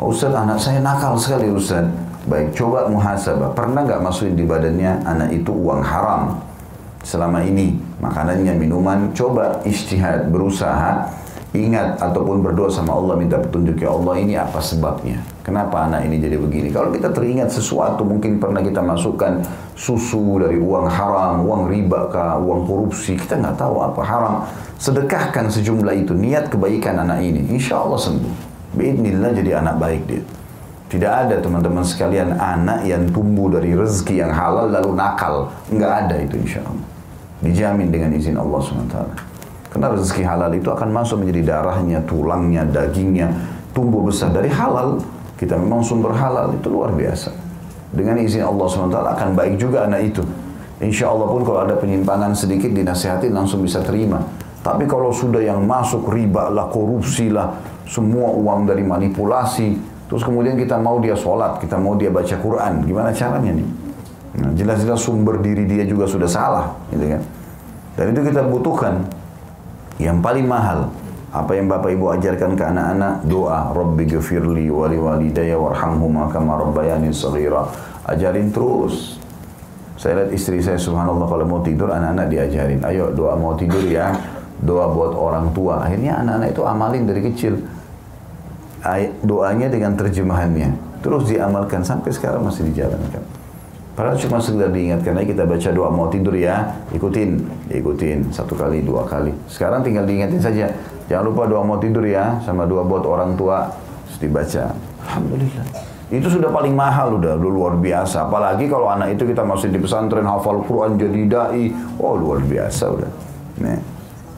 Oh, 0.00 0.16
Ustaz, 0.16 0.32
anak 0.32 0.56
saya 0.56 0.80
nakal 0.80 1.20
sekali 1.20 1.52
Ustaz. 1.52 1.84
Baik, 2.24 2.56
coba 2.56 2.88
muhasabah. 2.88 3.52
Pernah 3.52 3.84
nggak 3.84 4.00
masukin 4.00 4.32
di 4.32 4.48
badannya 4.48 5.04
anak 5.04 5.28
itu 5.28 5.52
uang 5.52 5.84
haram? 5.84 6.40
selama 7.04 7.44
ini 7.44 7.76
makanannya 8.04 8.52
minuman 8.60 9.08
coba 9.16 9.64
istihad 9.64 10.28
berusaha 10.28 11.08
ingat 11.56 12.02
ataupun 12.02 12.44
berdoa 12.44 12.68
sama 12.68 12.92
Allah 12.92 13.16
minta 13.16 13.40
petunjuk 13.40 13.80
ya 13.80 13.94
Allah 13.94 14.14
ini 14.20 14.34
apa 14.36 14.60
sebabnya 14.60 15.22
kenapa 15.40 15.88
anak 15.88 16.04
ini 16.04 16.20
jadi 16.20 16.36
begini 16.36 16.68
kalau 16.68 16.92
kita 16.92 17.08
teringat 17.14 17.48
sesuatu 17.48 18.04
mungkin 18.04 18.36
pernah 18.36 18.60
kita 18.60 18.84
masukkan 18.84 19.40
susu 19.72 20.42
dari 20.42 20.60
uang 20.60 20.86
haram 20.90 21.40
uang 21.46 21.70
riba 21.72 22.10
kah 22.12 22.36
uang 22.36 22.68
korupsi 22.68 23.16
kita 23.16 23.40
nggak 23.40 23.56
tahu 23.56 23.80
apa 23.80 24.02
haram 24.04 24.34
sedekahkan 24.76 25.48
sejumlah 25.48 25.94
itu 25.96 26.12
niat 26.12 26.52
kebaikan 26.52 27.00
anak 27.00 27.22
ini 27.22 27.46
insya 27.48 27.80
Allah 27.80 28.02
sembuh 28.02 28.54
Bismillah 28.74 29.30
jadi 29.30 29.62
anak 29.62 29.78
baik 29.78 30.02
dia. 30.10 30.22
Tidak 30.90 31.10
ada 31.10 31.38
teman-teman 31.38 31.86
sekalian 31.86 32.34
anak 32.34 32.82
yang 32.86 33.06
tumbuh 33.14 33.46
dari 33.46 33.70
rezeki 33.70 34.18
yang 34.26 34.34
halal 34.34 34.66
lalu 34.66 34.90
nakal. 34.98 35.50
Enggak 35.70 36.06
ada 36.06 36.16
itu 36.18 36.34
insya 36.42 36.60
Allah. 36.66 36.86
Dijamin 37.44 37.92
dengan 37.92 38.10
izin 38.16 38.40
Allah 38.40 38.58
SWT. 38.58 38.96
Karena 39.68 39.92
rezeki 39.92 40.24
halal 40.24 40.50
itu 40.56 40.72
akan 40.72 40.88
masuk 40.88 41.20
menjadi 41.20 41.54
darahnya, 41.54 42.00
tulangnya, 42.08 42.64
dagingnya, 42.64 43.28
tumbuh 43.76 44.00
besar 44.00 44.32
dari 44.32 44.48
halal. 44.48 45.02
Kita 45.36 45.60
memang 45.60 45.84
sumber 45.84 46.16
halal 46.16 46.56
itu 46.56 46.72
luar 46.72 46.94
biasa. 46.96 47.28
Dengan 47.92 48.16
izin 48.16 48.42
Allah 48.42 48.64
SWT 48.64 48.96
akan 48.96 49.28
baik 49.36 49.60
juga 49.60 49.84
anak 49.84 50.00
itu. 50.14 50.22
Insya 50.80 51.12
Allah 51.12 51.28
pun 51.28 51.44
kalau 51.44 51.68
ada 51.68 51.76
penyimpangan 51.76 52.32
sedikit 52.32 52.72
dinasihati 52.72 53.28
langsung 53.28 53.60
bisa 53.60 53.84
terima. 53.84 54.24
Tapi 54.64 54.88
kalau 54.88 55.12
sudah 55.12 55.44
yang 55.44 55.60
masuk 55.68 56.08
riba 56.08 56.48
lah, 56.48 56.72
korupsi 56.72 57.28
lah, 57.28 57.60
semua 57.84 58.32
uang 58.32 58.64
dari 58.64 58.80
manipulasi, 58.80 59.94
Terus 60.04 60.20
kemudian 60.20 60.54
kita 60.54 60.76
mau 60.76 61.00
dia 61.00 61.16
sholat, 61.16 61.58
kita 61.58 61.80
mau 61.80 61.96
dia 61.96 62.12
baca 62.12 62.36
Quran, 62.36 62.84
gimana 62.84 63.10
caranya 63.10 63.56
nih? 63.56 63.66
Nah, 64.34 64.50
jelas-jelas 64.54 64.98
sumber 64.98 65.38
diri 65.38 65.62
dia 65.66 65.86
juga 65.86 66.10
sudah 66.10 66.26
salah, 66.26 66.74
gitu 66.90 67.06
kan? 67.06 67.22
Dan 67.94 68.10
itu 68.10 68.20
kita 68.34 68.42
butuhkan 68.42 69.06
yang 70.02 70.18
paling 70.18 70.50
mahal. 70.50 70.90
Apa 71.34 71.58
yang 71.58 71.66
Bapak 71.66 71.90
Ibu 71.90 72.14
ajarkan 72.14 72.54
ke 72.54 72.62
anak-anak? 72.62 73.26
Doa, 73.26 73.74
Rabbi 73.74 74.06
gafirli 74.06 74.70
wali 74.70 74.98
walidayya 74.98 75.58
warhamhuma 75.58 76.30
kama 76.30 76.58
rabbayani 76.62 77.10
saghira. 77.10 77.66
Ajarin 78.06 78.54
terus. 78.54 79.18
Saya 79.98 80.22
lihat 80.22 80.30
istri 80.30 80.62
saya 80.62 80.78
subhanallah 80.78 81.26
kalau 81.26 81.42
mau 81.42 81.58
tidur 81.62 81.90
anak-anak 81.90 82.26
diajarin. 82.30 82.82
Ayo 82.86 83.10
doa 83.14 83.34
mau 83.34 83.54
tidur 83.58 83.82
ya. 83.82 84.14
Doa 84.62 84.90
buat 84.90 85.14
orang 85.14 85.50
tua. 85.50 85.82
Akhirnya 85.82 86.22
anak-anak 86.22 86.54
itu 86.54 86.62
amalin 86.62 87.02
dari 87.06 87.22
kecil 87.26 87.54
doanya 89.26 89.66
dengan 89.66 89.98
terjemahannya. 89.98 90.70
Terus 91.02 91.30
diamalkan 91.30 91.82
sampai 91.82 92.14
sekarang 92.14 92.46
masih 92.46 92.66
dijalankan. 92.70 93.22
Padahal 93.94 94.18
cuma 94.18 94.42
sekedar 94.42 94.74
diingatkan 94.74 95.14
aja 95.14 95.26
kita 95.30 95.42
baca 95.46 95.68
doa 95.70 95.86
mau 95.86 96.10
tidur 96.10 96.34
ya, 96.34 96.66
ikutin, 96.90 97.46
ikutin 97.70 98.26
satu 98.34 98.58
kali, 98.58 98.82
dua 98.82 99.06
kali. 99.06 99.30
Sekarang 99.46 99.86
tinggal 99.86 100.02
diingatin 100.02 100.42
saja, 100.42 100.66
jangan 101.06 101.30
lupa 101.30 101.46
doa 101.46 101.62
mau 101.62 101.78
tidur 101.78 102.02
ya, 102.02 102.42
sama 102.42 102.66
doa 102.66 102.82
buat 102.82 103.06
orang 103.06 103.38
tua, 103.38 103.70
terus 104.10 104.18
dibaca. 104.18 104.74
Alhamdulillah. 105.06 105.66
Itu 106.10 106.26
sudah 106.26 106.50
paling 106.50 106.74
mahal 106.74 107.22
udah, 107.22 107.38
luar 107.38 107.78
biasa. 107.78 108.26
Apalagi 108.26 108.66
kalau 108.66 108.90
anak 108.90 109.14
itu 109.14 109.30
kita 109.30 109.46
masih 109.46 109.70
di 109.70 109.78
pesantren 109.78 110.26
hafal 110.26 110.66
Quran 110.66 110.98
jadi 110.98 111.20
dai, 111.30 111.70
oh 112.02 112.18
luar 112.18 112.42
biasa 112.42 112.90
udah. 112.90 113.10
Nih, 113.62 113.78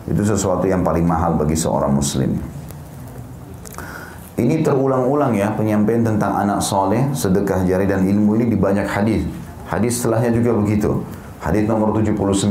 itu 0.04 0.20
sesuatu 0.20 0.68
yang 0.68 0.84
paling 0.84 1.08
mahal 1.08 1.32
bagi 1.32 1.56
seorang 1.56 1.96
muslim. 1.96 2.36
Ini 4.36 4.60
terulang-ulang 4.60 5.32
ya 5.32 5.48
penyampaian 5.56 6.04
tentang 6.04 6.36
anak 6.36 6.60
soleh, 6.60 7.08
sedekah 7.16 7.64
jari 7.64 7.88
dan 7.88 8.04
ilmu 8.04 8.36
ini 8.36 8.52
di 8.52 8.56
banyak 8.60 8.84
hadis. 8.84 9.24
Hadis 9.76 10.00
setelahnya 10.00 10.32
juga 10.32 10.56
begitu. 10.56 11.04
Hadis 11.44 11.68
nomor 11.68 11.92
79. 11.92 12.48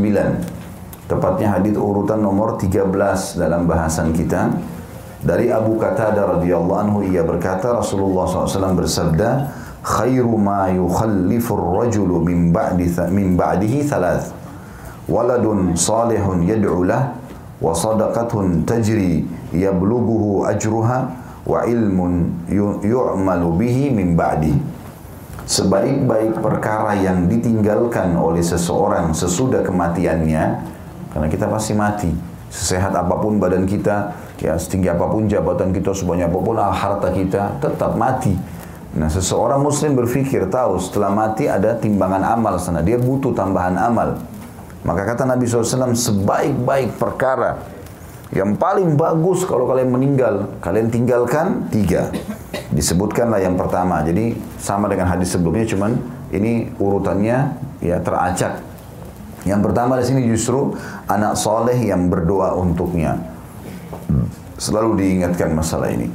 Tepatnya 1.10 1.58
hadis 1.58 1.74
urutan 1.74 2.22
nomor 2.22 2.62
13 2.62 2.86
dalam 3.42 3.66
bahasan 3.66 4.14
kita. 4.14 4.54
Dari 5.26 5.50
Abu 5.50 5.82
Qatada 5.82 6.38
radhiyallahu 6.38 6.78
anhu 6.78 6.98
ia 7.02 7.26
berkata 7.26 7.74
Rasulullah 7.74 8.30
SAW 8.30 8.78
bersabda, 8.78 9.50
"Khairu 9.82 10.38
ma 10.38 10.70
yukhallifu 10.70 11.58
ar-rajulu 11.58 12.22
min 12.22 12.54
ba'di 12.54 12.94
min 13.10 13.34
ba'dihi 13.34 13.90
thalath. 13.90 14.30
Waladun 15.10 15.74
salihun 15.74 16.46
yad'u 16.46 16.86
lah 16.86 17.10
wa 17.58 17.74
sadaqatun 17.74 18.70
tajri 18.70 19.26
yablughuhu 19.50 20.46
ajruha." 20.46 21.26
wa 21.46 21.62
ilmun 21.70 22.34
yu'malu 22.50 23.48
bihi 23.54 23.94
min 23.94 24.18
ba'di. 24.18 24.58
Sebaik-baik 25.46 26.42
perkara 26.42 26.98
yang 26.98 27.30
ditinggalkan 27.30 28.18
oleh 28.18 28.42
seseorang 28.42 29.14
sesudah 29.14 29.62
kematiannya, 29.62 30.44
karena 31.14 31.28
kita 31.30 31.46
pasti 31.46 31.78
mati. 31.78 32.10
Sesehat 32.50 32.98
apa 32.98 33.14
pun 33.22 33.38
badan 33.38 33.70
kita, 33.70 34.16
ya 34.42 34.58
setinggi 34.58 34.90
apa 34.90 35.06
pun 35.06 35.30
jabatan 35.30 35.70
kita, 35.70 35.94
sebanyak 35.94 36.34
apa 36.34 36.40
pun 36.42 36.56
harta 36.58 37.10
kita, 37.14 37.62
tetap 37.62 37.94
mati. 37.94 38.34
Nah, 38.96 39.12
seseorang 39.12 39.60
muslim 39.60 39.94
berpikir 39.94 40.48
tahu 40.50 40.80
setelah 40.80 41.12
mati 41.12 41.52
ada 41.52 41.78
timbangan 41.78 42.26
amal 42.26 42.58
sana, 42.58 42.80
dia 42.80 42.96
butuh 42.96 43.36
tambahan 43.36 43.76
amal. 43.76 44.18
Maka 44.82 45.14
kata 45.14 45.30
Nabi 45.30 45.46
SAW, 45.46 45.94
sebaik-baik 45.94 46.96
perkara 46.98 47.75
yang 48.34 48.58
paling 48.58 48.98
bagus 48.98 49.46
kalau 49.46 49.70
kalian 49.70 49.94
meninggal, 49.94 50.50
kalian 50.58 50.90
tinggalkan 50.90 51.70
tiga. 51.70 52.10
Disebutkanlah 52.74 53.38
yang 53.38 53.54
pertama. 53.54 54.02
Jadi 54.02 54.34
sama 54.58 54.90
dengan 54.90 55.06
hadis 55.14 55.38
sebelumnya, 55.38 55.70
cuman 55.70 55.94
ini 56.34 56.74
urutannya 56.82 57.54
ya 57.86 57.98
teracak. 58.02 58.66
Yang 59.46 59.62
pertama 59.70 60.02
di 60.02 60.06
sini 60.10 60.26
justru 60.26 60.74
anak 61.06 61.38
soleh 61.38 61.78
yang 61.78 62.10
berdoa 62.10 62.58
untuknya. 62.58 63.14
Selalu 64.58 64.98
diingatkan 64.98 65.54
masalah 65.54 65.94
ini. 65.94 66.10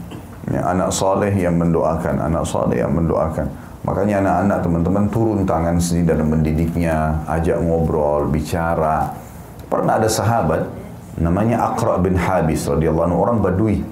Ya, 0.50 0.66
anak 0.66 0.90
soleh 0.90 1.30
yang 1.30 1.54
mendoakan, 1.54 2.26
anak 2.26 2.42
soleh 2.42 2.82
yang 2.82 2.90
mendoakan. 2.90 3.46
Makanya 3.86 4.18
anak-anak 4.18 4.58
teman-teman 4.66 5.04
turun 5.14 5.40
tangan 5.46 5.78
sendiri 5.78 6.18
dalam 6.18 6.26
mendidiknya, 6.34 7.22
ajak 7.30 7.62
ngobrol, 7.62 8.26
bicara. 8.26 9.14
Pernah 9.70 10.02
ada 10.02 10.11
sahabat 10.11 10.80
namanya 11.20 11.72
Aqra 11.72 12.00
bin 12.00 12.16
Habis 12.16 12.64
radhiyallahu 12.66 13.06
anhu 13.12 13.18
orang 13.20 13.38
Badui. 13.44 13.84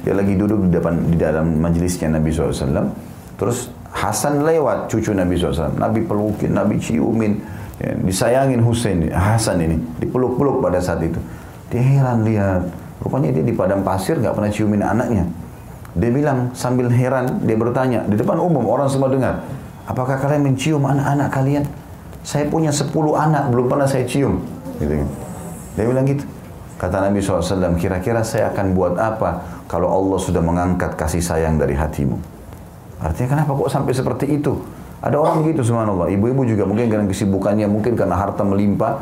Dia 0.00 0.16
lagi 0.16 0.32
duduk 0.32 0.64
di 0.64 0.70
depan 0.72 0.96
di 1.12 1.16
dalam 1.20 1.60
majelisnya 1.60 2.08
Nabi 2.08 2.32
SAW. 2.32 2.88
Terus 3.36 3.68
Hasan 3.90 4.46
lewat 4.46 4.88
cucu 4.88 5.12
Nabi 5.12 5.34
SAW. 5.36 5.76
Nabi 5.76 6.00
pelukin, 6.06 6.54
Nabi 6.54 6.78
ciumin, 6.78 7.42
ya, 7.82 7.92
disayangin 8.00 8.62
Husain, 8.62 9.10
Hasan 9.10 9.60
ini 9.60 9.76
dipeluk-peluk 9.98 10.62
pada 10.62 10.78
saat 10.78 11.02
itu. 11.04 11.18
Dia 11.68 11.82
heran 11.82 12.22
lihat, 12.24 12.64
rupanya 13.02 13.34
dia 13.34 13.44
di 13.44 13.52
padang 13.52 13.82
pasir 13.82 14.16
nggak 14.16 14.32
pernah 14.32 14.50
ciumin 14.50 14.80
anaknya. 14.80 15.26
Dia 15.98 16.10
bilang 16.14 16.54
sambil 16.54 16.86
heran, 16.86 17.42
dia 17.42 17.58
bertanya 17.58 18.06
di 18.06 18.14
depan 18.14 18.38
umum 18.38 18.62
orang 18.70 18.86
semua 18.86 19.10
dengar, 19.10 19.42
apakah 19.90 20.22
kalian 20.22 20.46
mencium 20.46 20.86
anak-anak 20.86 21.28
kalian? 21.34 21.64
Saya 22.22 22.46
punya 22.46 22.70
10 22.70 22.94
anak 23.16 23.50
belum 23.50 23.66
pernah 23.66 23.88
saya 23.90 24.06
cium. 24.06 24.38
Gitu. 24.78 25.02
Dia 25.74 25.84
bilang 25.84 26.06
gitu. 26.06 26.22
Kata 26.80 26.96
Nabi 27.04 27.20
SAW, 27.20 27.76
kira-kira 27.76 28.24
saya 28.24 28.48
akan 28.56 28.72
buat 28.72 28.96
apa 28.96 29.44
kalau 29.68 29.92
Allah 29.92 30.16
sudah 30.16 30.40
mengangkat 30.40 30.96
kasih 30.96 31.20
sayang 31.20 31.60
dari 31.60 31.76
hatimu? 31.76 32.16
Artinya 33.04 33.36
kenapa 33.36 33.52
kok 33.52 33.68
sampai 33.68 33.92
seperti 33.92 34.40
itu? 34.40 34.56
Ada 35.04 35.20
orang 35.20 35.44
begitu 35.44 35.60
subhanallah. 35.60 36.08
Ibu-ibu 36.08 36.48
juga 36.48 36.64
mungkin 36.64 36.88
karena 36.88 37.04
kesibukannya, 37.04 37.68
mungkin 37.68 37.92
karena 37.92 38.16
harta 38.16 38.40
melimpah. 38.48 38.96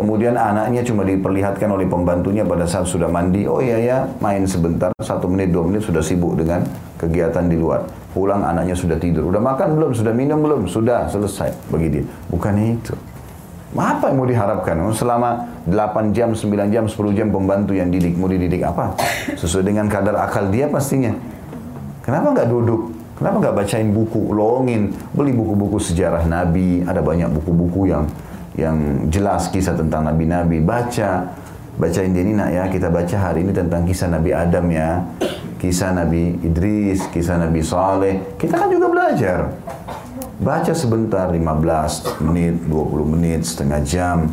Kemudian 0.00 0.40
anaknya 0.40 0.80
cuma 0.86 1.04
diperlihatkan 1.04 1.68
oleh 1.68 1.84
pembantunya 1.84 2.48
pada 2.48 2.64
saat 2.64 2.88
sudah 2.88 3.12
mandi. 3.12 3.44
Oh 3.44 3.60
iya 3.60 3.76
ya, 3.76 3.98
main 4.24 4.48
sebentar, 4.48 4.88
satu 4.96 5.28
menit, 5.28 5.52
dua 5.52 5.68
menit 5.68 5.84
sudah 5.84 6.00
sibuk 6.00 6.32
dengan 6.32 6.64
kegiatan 6.96 7.44
di 7.44 7.60
luar. 7.60 7.84
Pulang 8.16 8.40
anaknya 8.40 8.72
sudah 8.72 8.96
tidur. 8.96 9.28
Udah 9.28 9.42
makan 9.42 9.76
belum? 9.76 9.90
Sudah 9.92 10.16
minum 10.16 10.40
belum? 10.40 10.64
Sudah, 10.64 11.10
selesai. 11.12 11.52
Bagi 11.68 11.88
dia. 11.92 12.04
Bukan 12.32 12.56
itu. 12.56 12.96
Apa 13.76 14.08
yang 14.08 14.16
mau 14.16 14.24
diharapkan? 14.24 14.80
Selama 14.96 15.44
8 15.68 16.16
jam, 16.16 16.32
9 16.32 16.72
jam, 16.72 16.88
10 16.88 17.12
jam 17.12 17.28
pembantu 17.28 17.76
yang 17.76 17.92
didik, 17.92 18.16
mau 18.16 18.24
dididik 18.24 18.64
apa? 18.64 18.96
Sesuai 19.36 19.68
dengan 19.68 19.92
kadar 19.92 20.16
akal 20.16 20.48
dia 20.48 20.72
pastinya. 20.72 21.12
Kenapa 22.00 22.32
nggak 22.32 22.48
duduk? 22.48 22.96
Kenapa 23.20 23.36
nggak 23.44 23.56
bacain 23.60 23.90
buku, 23.92 24.32
longin, 24.32 24.94
beli 25.12 25.34
buku-buku 25.34 25.76
sejarah 25.82 26.24
Nabi, 26.24 26.86
ada 26.86 27.02
banyak 27.02 27.28
buku-buku 27.34 27.90
yang 27.90 28.06
yang 28.54 29.06
jelas 29.10 29.50
kisah 29.50 29.74
tentang 29.74 30.06
Nabi-Nabi, 30.06 30.62
baca, 30.62 31.30
bacain 31.76 32.10
dia 32.10 32.22
ini 32.22 32.34
nak 32.34 32.50
ya, 32.50 32.64
kita 32.70 32.88
baca 32.90 33.16
hari 33.18 33.46
ini 33.46 33.52
tentang 33.54 33.86
kisah 33.86 34.10
Nabi 34.10 34.30
Adam 34.34 34.66
ya, 34.70 35.02
kisah 35.58 35.94
Nabi 35.94 36.38
Idris, 36.42 37.06
kisah 37.10 37.38
Nabi 37.38 37.60
Saleh, 37.62 38.38
kita 38.38 38.54
kan 38.54 38.70
juga 38.70 38.86
belajar. 38.90 39.50
Baca 40.38 40.70
sebentar 40.70 41.26
15 41.34 42.22
menit, 42.22 42.62
20 42.70 43.02
menit, 43.10 43.42
setengah 43.42 43.82
jam. 43.82 44.30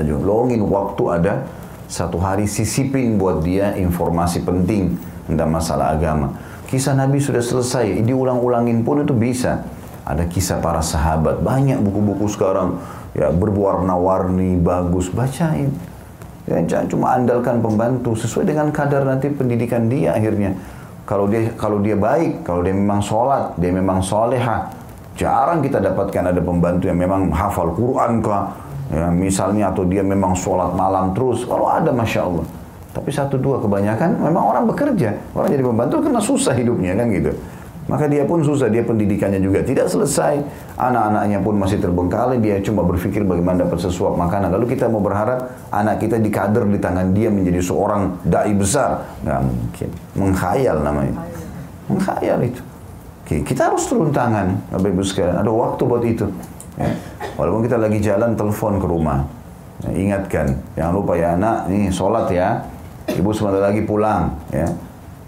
Longin 0.00 0.64
waktu 0.64 1.02
ada 1.12 1.44
satu 1.92 2.16
hari 2.16 2.48
sisipin 2.48 3.20
buat 3.20 3.44
dia 3.44 3.76
informasi 3.76 4.40
penting 4.40 4.96
tentang 5.28 5.52
masalah 5.52 5.92
agama. 5.92 6.32
Kisah 6.72 6.96
Nabi 6.96 7.20
sudah 7.20 7.44
selesai, 7.44 8.00
diulang-ulangin 8.00 8.80
pun 8.80 9.04
itu 9.04 9.12
bisa. 9.12 9.60
Ada 10.08 10.24
kisah 10.24 10.56
para 10.64 10.80
sahabat, 10.80 11.44
banyak 11.44 11.84
buku-buku 11.84 12.24
sekarang 12.32 12.80
ya 13.12 13.28
berwarna-warni, 13.28 14.56
bagus, 14.56 15.12
bacain. 15.12 15.68
Ya, 16.48 16.64
jangan 16.64 16.86
cuma 16.88 17.06
andalkan 17.12 17.60
pembantu 17.60 18.16
sesuai 18.16 18.48
dengan 18.48 18.72
kadar 18.72 19.04
nanti 19.04 19.28
pendidikan 19.28 19.84
dia 19.84 20.16
akhirnya. 20.16 20.56
Kalau 21.04 21.28
dia 21.28 21.52
kalau 21.60 21.76
dia 21.84 22.00
baik, 22.00 22.40
kalau 22.40 22.64
dia 22.64 22.72
memang 22.72 23.04
sholat, 23.04 23.52
dia 23.60 23.68
memang 23.68 24.00
soleha, 24.00 24.79
Jarang 25.20 25.60
kita 25.60 25.84
dapatkan 25.84 26.32
ada 26.32 26.40
pembantu 26.40 26.88
yang 26.88 26.96
memang 26.96 27.28
hafal 27.28 27.76
Quran 27.76 28.24
kah, 28.24 28.56
ya, 28.88 29.12
misalnya 29.12 29.68
atau 29.68 29.84
dia 29.84 30.00
memang 30.00 30.32
sholat 30.32 30.72
malam 30.72 31.12
terus. 31.12 31.44
Kalau 31.44 31.68
ada, 31.68 31.92
masya 31.92 32.24
Allah. 32.24 32.48
Tapi 32.96 33.12
satu 33.12 33.36
dua 33.36 33.60
kebanyakan 33.60 34.16
memang 34.16 34.40
orang 34.48 34.64
bekerja. 34.72 35.12
Orang 35.36 35.52
jadi 35.52 35.60
pembantu 35.60 36.00
karena 36.00 36.24
susah 36.24 36.56
hidupnya 36.56 36.96
kan 36.96 37.12
gitu. 37.12 37.36
Maka 37.84 38.06
dia 38.06 38.22
pun 38.24 38.40
susah, 38.40 38.70
dia 38.70 38.80
pendidikannya 38.80 39.42
juga 39.44 39.60
tidak 39.60 39.92
selesai. 39.92 40.40
Anak-anaknya 40.78 41.42
pun 41.42 41.58
masih 41.58 41.82
terbengkalai, 41.84 42.38
dia 42.40 42.56
cuma 42.64 42.80
berpikir 42.86 43.20
bagaimana 43.26 43.68
dapat 43.68 43.82
sesuap 43.82 44.16
makanan. 44.16 44.56
Lalu 44.56 44.72
kita 44.72 44.88
mau 44.88 45.04
berharap 45.04 45.68
anak 45.68 46.00
kita 46.00 46.16
dikader 46.16 46.64
di 46.64 46.78
tangan 46.80 47.12
dia 47.12 47.28
menjadi 47.28 47.60
seorang 47.60 48.24
da'i 48.24 48.56
besar. 48.56 49.04
Nggak 49.26 49.40
mungkin. 49.42 49.88
Menghayal 50.16 50.76
namanya. 50.80 51.14
Menghayal 51.90 52.38
itu. 52.46 52.62
Kita 53.30 53.70
harus 53.70 53.86
turun 53.86 54.10
tangan, 54.10 54.58
Bapak 54.74 54.90
Ibu 54.90 55.02
sekalian. 55.06 55.38
Ada 55.38 55.50
waktu 55.54 55.82
buat 55.86 56.02
itu. 56.02 56.26
Ya. 56.74 56.90
Walaupun 57.38 57.62
kita 57.62 57.78
lagi 57.78 57.98
jalan, 58.02 58.34
telepon 58.34 58.82
ke 58.82 58.86
rumah. 58.90 59.22
Ya, 59.86 59.90
ingatkan, 59.94 60.46
jangan 60.74 60.92
lupa 60.98 61.14
ya 61.14 61.38
anak, 61.38 61.70
nih 61.70 61.94
sholat 61.94 62.26
ya. 62.34 62.58
Ibu 63.06 63.30
sebentar 63.30 63.70
lagi 63.70 63.86
pulang. 63.86 64.34
Ya 64.50 64.66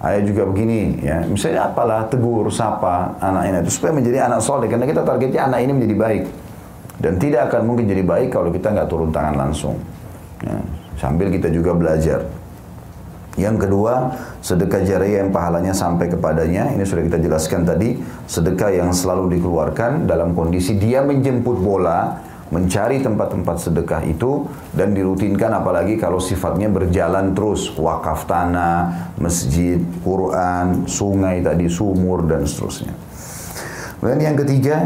ayah 0.03 0.23
juga 0.27 0.43
begini 0.51 0.99
ya 0.99 1.23
misalnya 1.31 1.71
apalah 1.71 2.11
tegur 2.11 2.51
sapa 2.51 3.15
anak 3.23 3.43
ini 3.47 3.57
itu 3.63 3.71
supaya 3.79 3.93
menjadi 3.95 4.19
anak 4.27 4.41
soleh 4.43 4.67
karena 4.67 4.83
kita 4.83 5.07
targetnya 5.07 5.41
anak 5.47 5.59
ini 5.63 5.73
menjadi 5.79 5.95
baik 5.95 6.23
dan 6.99 7.13
tidak 7.23 7.41
akan 7.51 7.63
mungkin 7.71 7.87
jadi 7.87 8.03
baik 8.03 8.29
kalau 8.35 8.51
kita 8.51 8.75
nggak 8.75 8.89
turun 8.91 9.15
tangan 9.15 9.35
langsung 9.39 9.79
ya, 10.43 10.59
sambil 10.99 11.31
kita 11.31 11.55
juga 11.55 11.71
belajar 11.71 12.27
yang 13.41 13.57
kedua, 13.57 14.13
sedekah 14.45 14.85
jariah 14.85 15.25
yang 15.25 15.33
pahalanya 15.33 15.73
sampai 15.73 16.13
kepadanya. 16.13 16.69
Ini 16.77 16.85
sudah 16.85 17.01
kita 17.09 17.17
jelaskan 17.17 17.65
tadi. 17.65 17.97
Sedekah 18.29 18.69
yang 18.69 18.93
selalu 18.93 19.41
dikeluarkan 19.41 20.05
dalam 20.05 20.37
kondisi 20.37 20.77
dia 20.77 21.01
menjemput 21.01 21.57
bola 21.57 22.21
mencari 22.53 23.01
tempat-tempat 23.01 23.57
sedekah 23.57 24.05
itu 24.05 24.45
dan 24.77 24.93
dirutinkan 24.93 25.57
apalagi 25.57 25.97
kalau 25.97 26.21
sifatnya 26.21 26.69
berjalan 26.69 27.33
terus 27.33 27.73
wakaf 27.81 28.29
tanah, 28.29 29.09
masjid, 29.17 29.81
Quran, 30.05 30.85
sungai 30.85 31.41
tadi, 31.41 31.73
sumur 31.73 32.29
dan 32.29 32.45
seterusnya. 32.45 32.93
Kemudian 33.97 34.21
yang 34.21 34.37
ketiga 34.37 34.77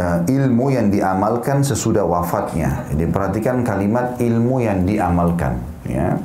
uh, 0.00 0.24
ilmu 0.24 0.72
yang 0.72 0.88
diamalkan 0.88 1.60
sesudah 1.60 2.08
wafatnya. 2.08 2.88
Jadi 2.88 3.04
perhatikan 3.12 3.60
kalimat 3.60 4.16
ilmu 4.16 4.64
yang 4.64 4.88
diamalkan 4.88 5.60
ya. 5.84 6.16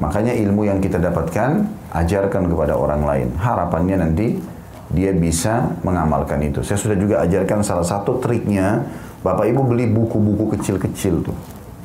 Makanya 0.00 0.32
ilmu 0.32 0.64
yang 0.64 0.80
kita 0.80 0.96
dapatkan 0.96 1.68
ajarkan 1.92 2.48
kepada 2.48 2.76
orang 2.76 3.04
lain. 3.04 3.28
Harapannya 3.36 4.00
nanti 4.00 4.40
dia 4.92 5.12
bisa 5.12 5.72
mengamalkan 5.84 6.40
itu. 6.44 6.64
Saya 6.64 6.80
sudah 6.80 6.96
juga 6.96 7.20
ajarkan 7.24 7.60
salah 7.60 7.84
satu 7.84 8.20
triknya 8.20 8.84
Bapak 9.22 9.46
Ibu 9.48 9.62
beli 9.68 9.86
buku-buku 9.86 10.58
kecil-kecil 10.58 11.22
tuh. 11.22 11.36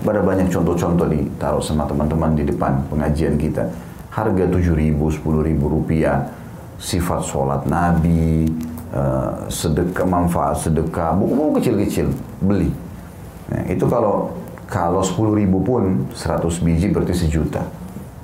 Ada 0.01 0.23
banyak 0.23 0.49
contoh-contoh 0.49 1.05
ditaruh 1.05 1.61
sama 1.61 1.85
teman-teman 1.85 2.33
di 2.33 2.47
depan 2.47 2.81
pengajian 2.89 3.35
kita. 3.35 3.67
Harga 4.09 4.49
7 4.49 4.73
ribu, 4.73 5.13
10 5.13 5.45
ribu 5.45 5.69
rupiah. 5.69 6.25
Sifat 6.77 7.25
sholat 7.25 7.65
Nabi, 7.65 8.45
uh, 8.93 9.49
sedekah, 9.49 10.05
manfaat 10.05 10.61
sedekah, 10.61 11.13
buku-buku 11.17 11.61
kecil-kecil. 11.61 12.07
Beli. 12.41 12.69
Nah, 13.49 13.65
itu 13.69 13.85
kalau 13.85 14.33
kalau 14.65 15.01
10 15.01 15.37
ribu 15.37 15.61
pun 15.61 16.05
100 16.13 16.61
biji 16.61 16.89
berarti 16.89 17.13
sejuta. 17.13 17.61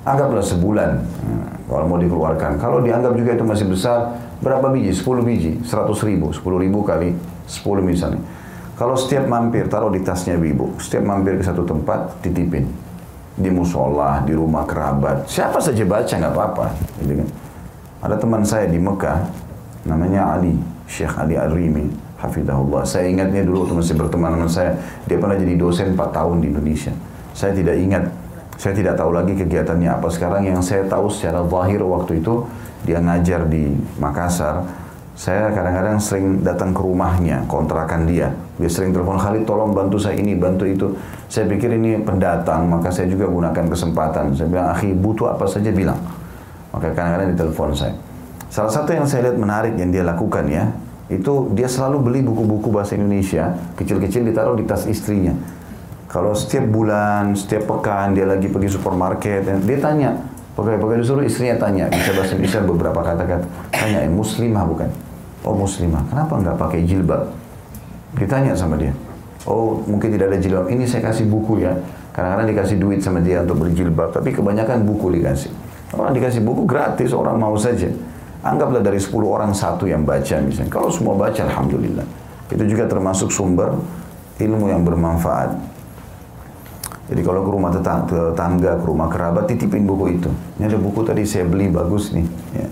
Anggaplah 0.04 0.44
sebulan 0.44 0.90
nah, 1.00 1.48
kalau 1.64 1.88
mau 1.88 1.96
dikeluarkan. 1.96 2.60
Kalau 2.60 2.84
dianggap 2.84 3.16
juga 3.16 3.40
itu 3.40 3.44
masih 3.44 3.66
besar, 3.72 4.20
berapa 4.44 4.68
biji? 4.68 4.92
10 4.92 5.24
biji, 5.24 5.52
100 5.64 5.96
ribu. 6.04 6.28
10 6.28 6.44
ribu 6.60 6.84
kali 6.84 7.16
10 7.48 7.80
misalnya. 7.80 8.20
Kalau 8.74 8.98
setiap 8.98 9.30
mampir, 9.30 9.70
taruh 9.70 9.88
di 9.88 10.02
tasnya 10.02 10.34
ibu. 10.34 10.74
Setiap 10.82 11.06
mampir 11.06 11.38
ke 11.38 11.44
satu 11.46 11.62
tempat, 11.62 12.20
titipin. 12.20 12.66
Di 13.38 13.48
musola, 13.48 14.20
di 14.26 14.34
rumah 14.34 14.66
kerabat. 14.66 15.30
Siapa 15.30 15.62
saja 15.62 15.82
baca, 15.86 16.10
nggak 16.10 16.32
apa-apa. 16.34 16.66
Kan. 17.00 17.28
Ada 18.02 18.16
teman 18.18 18.42
saya 18.42 18.66
di 18.66 18.76
Mekah, 18.76 19.24
namanya 19.86 20.36
Ali, 20.36 20.58
Syekh 20.90 21.14
Ali 21.16 21.38
Ar-Rimi, 21.38 21.88
Hafidahullah. 22.18 22.82
Saya 22.82 23.08
ingatnya 23.08 23.46
dulu 23.46 23.64
waktu 23.64 23.74
masih 23.78 23.94
berteman 23.96 24.36
dengan 24.36 24.50
saya, 24.50 24.74
dia 25.06 25.16
pernah 25.22 25.38
jadi 25.38 25.54
dosen 25.54 25.94
4 25.94 26.10
tahun 26.10 26.42
di 26.42 26.46
Indonesia. 26.50 26.92
Saya 27.30 27.54
tidak 27.54 27.78
ingat, 27.78 28.04
saya 28.58 28.72
tidak 28.74 28.94
tahu 28.94 29.10
lagi 29.10 29.34
kegiatannya 29.34 29.90
apa 29.90 30.08
sekarang. 30.10 30.46
Yang 30.46 30.60
saya 30.72 30.82
tahu 30.86 31.10
secara 31.10 31.42
zahir 31.44 31.80
waktu 31.82 32.22
itu, 32.22 32.46
dia 32.84 33.00
ngajar 33.00 33.48
di 33.48 33.74
Makassar, 33.98 34.64
saya 35.14 35.46
kadang-kadang 35.54 35.96
sering 36.02 36.42
datang 36.42 36.74
ke 36.74 36.82
rumahnya, 36.82 37.46
kontrakan 37.46 38.02
dia. 38.10 38.34
Dia 38.58 38.66
sering 38.66 38.90
telepon 38.90 39.14
Khalid, 39.14 39.46
tolong 39.46 39.70
bantu 39.70 39.94
saya 39.94 40.18
ini, 40.18 40.34
bantu 40.34 40.66
itu. 40.66 40.90
Saya 41.30 41.46
pikir 41.46 41.70
ini 41.74 42.02
pendatang, 42.02 42.66
maka 42.66 42.90
saya 42.90 43.06
juga 43.06 43.30
gunakan 43.30 43.66
kesempatan. 43.70 44.34
Saya 44.34 44.50
bilang, 44.50 44.74
akhi 44.74 44.90
butuh 44.90 45.30
apa 45.30 45.46
saja 45.46 45.70
bilang. 45.70 45.98
Maka 46.74 46.90
kadang-kadang 46.90 47.30
ditelepon 47.34 47.70
saya. 47.78 47.94
Salah 48.50 48.70
satu 48.70 48.90
yang 48.90 49.06
saya 49.06 49.30
lihat 49.30 49.38
menarik 49.38 49.74
yang 49.78 49.94
dia 49.94 50.02
lakukan 50.02 50.46
ya, 50.50 50.70
itu 51.06 51.50
dia 51.54 51.70
selalu 51.70 52.10
beli 52.10 52.20
buku-buku 52.26 52.74
bahasa 52.74 52.98
Indonesia, 52.98 53.54
kecil-kecil 53.78 54.26
ditaruh 54.26 54.58
di 54.58 54.66
tas 54.66 54.86
istrinya. 54.90 55.34
Kalau 56.06 56.36
setiap 56.36 56.68
bulan, 56.68 57.34
setiap 57.34 57.66
pekan 57.66 58.14
dia 58.14 58.28
lagi 58.28 58.46
pergi 58.46 58.70
supermarket, 58.76 59.46
dia 59.66 59.78
tanya, 59.80 60.10
Pokoknya 60.54 61.02
disuruh 61.02 61.26
istrinya 61.26 61.58
tanya, 61.58 61.90
bisa 61.90 62.14
bahasa 62.14 62.38
Indonesia 62.38 62.62
beberapa 62.62 63.00
kata-kata. 63.02 63.46
Tanya, 63.74 64.06
eh, 64.06 64.10
muslimah 64.10 64.62
bukan? 64.62 64.86
Oh 65.42 65.50
muslimah, 65.50 66.06
kenapa 66.06 66.38
nggak 66.38 66.56
pakai 66.56 66.86
jilbab? 66.86 67.26
Ditanya 68.14 68.54
sama 68.54 68.78
dia. 68.78 68.94
Oh 69.50 69.82
mungkin 69.90 70.14
tidak 70.14 70.30
ada 70.30 70.38
jilbab, 70.38 70.70
ini 70.70 70.86
saya 70.86 71.10
kasih 71.10 71.26
buku 71.26 71.66
ya. 71.66 71.74
Kadang-kadang 72.14 72.46
dikasih 72.54 72.78
duit 72.78 73.02
sama 73.02 73.18
dia 73.18 73.42
untuk 73.42 73.66
beli 73.66 73.74
jilbab, 73.74 74.14
tapi 74.14 74.30
kebanyakan 74.30 74.86
buku 74.86 75.18
dikasih. 75.18 75.50
Orang 75.90 76.14
dikasih 76.14 76.46
buku 76.46 76.62
gratis, 76.70 77.10
orang 77.10 77.34
mau 77.34 77.58
saja. 77.58 77.90
Anggaplah 78.46 78.78
dari 78.78 79.02
10 79.02 79.10
orang 79.26 79.50
satu 79.50 79.90
yang 79.90 80.06
baca 80.06 80.38
misalnya. 80.38 80.70
Kalau 80.70 80.86
semua 80.92 81.18
baca, 81.18 81.42
Alhamdulillah. 81.42 82.06
Itu 82.46 82.62
juga 82.68 82.86
termasuk 82.86 83.34
sumber 83.34 83.74
ilmu 84.38 84.70
yang 84.70 84.86
bermanfaat. 84.86 85.73
Jadi 87.14 87.22
kalau 87.22 87.46
ke 87.46 87.50
rumah 87.54 87.70
tetangga, 87.70 88.74
ke 88.74 88.86
rumah 88.90 89.06
kerabat, 89.06 89.46
titipin 89.46 89.86
buku 89.86 90.18
itu. 90.18 90.26
Ini 90.58 90.66
ada 90.66 90.82
buku 90.82 91.06
tadi 91.06 91.22
saya 91.22 91.46
beli 91.46 91.70
bagus 91.70 92.10
nih. 92.10 92.26
Ya. 92.58 92.66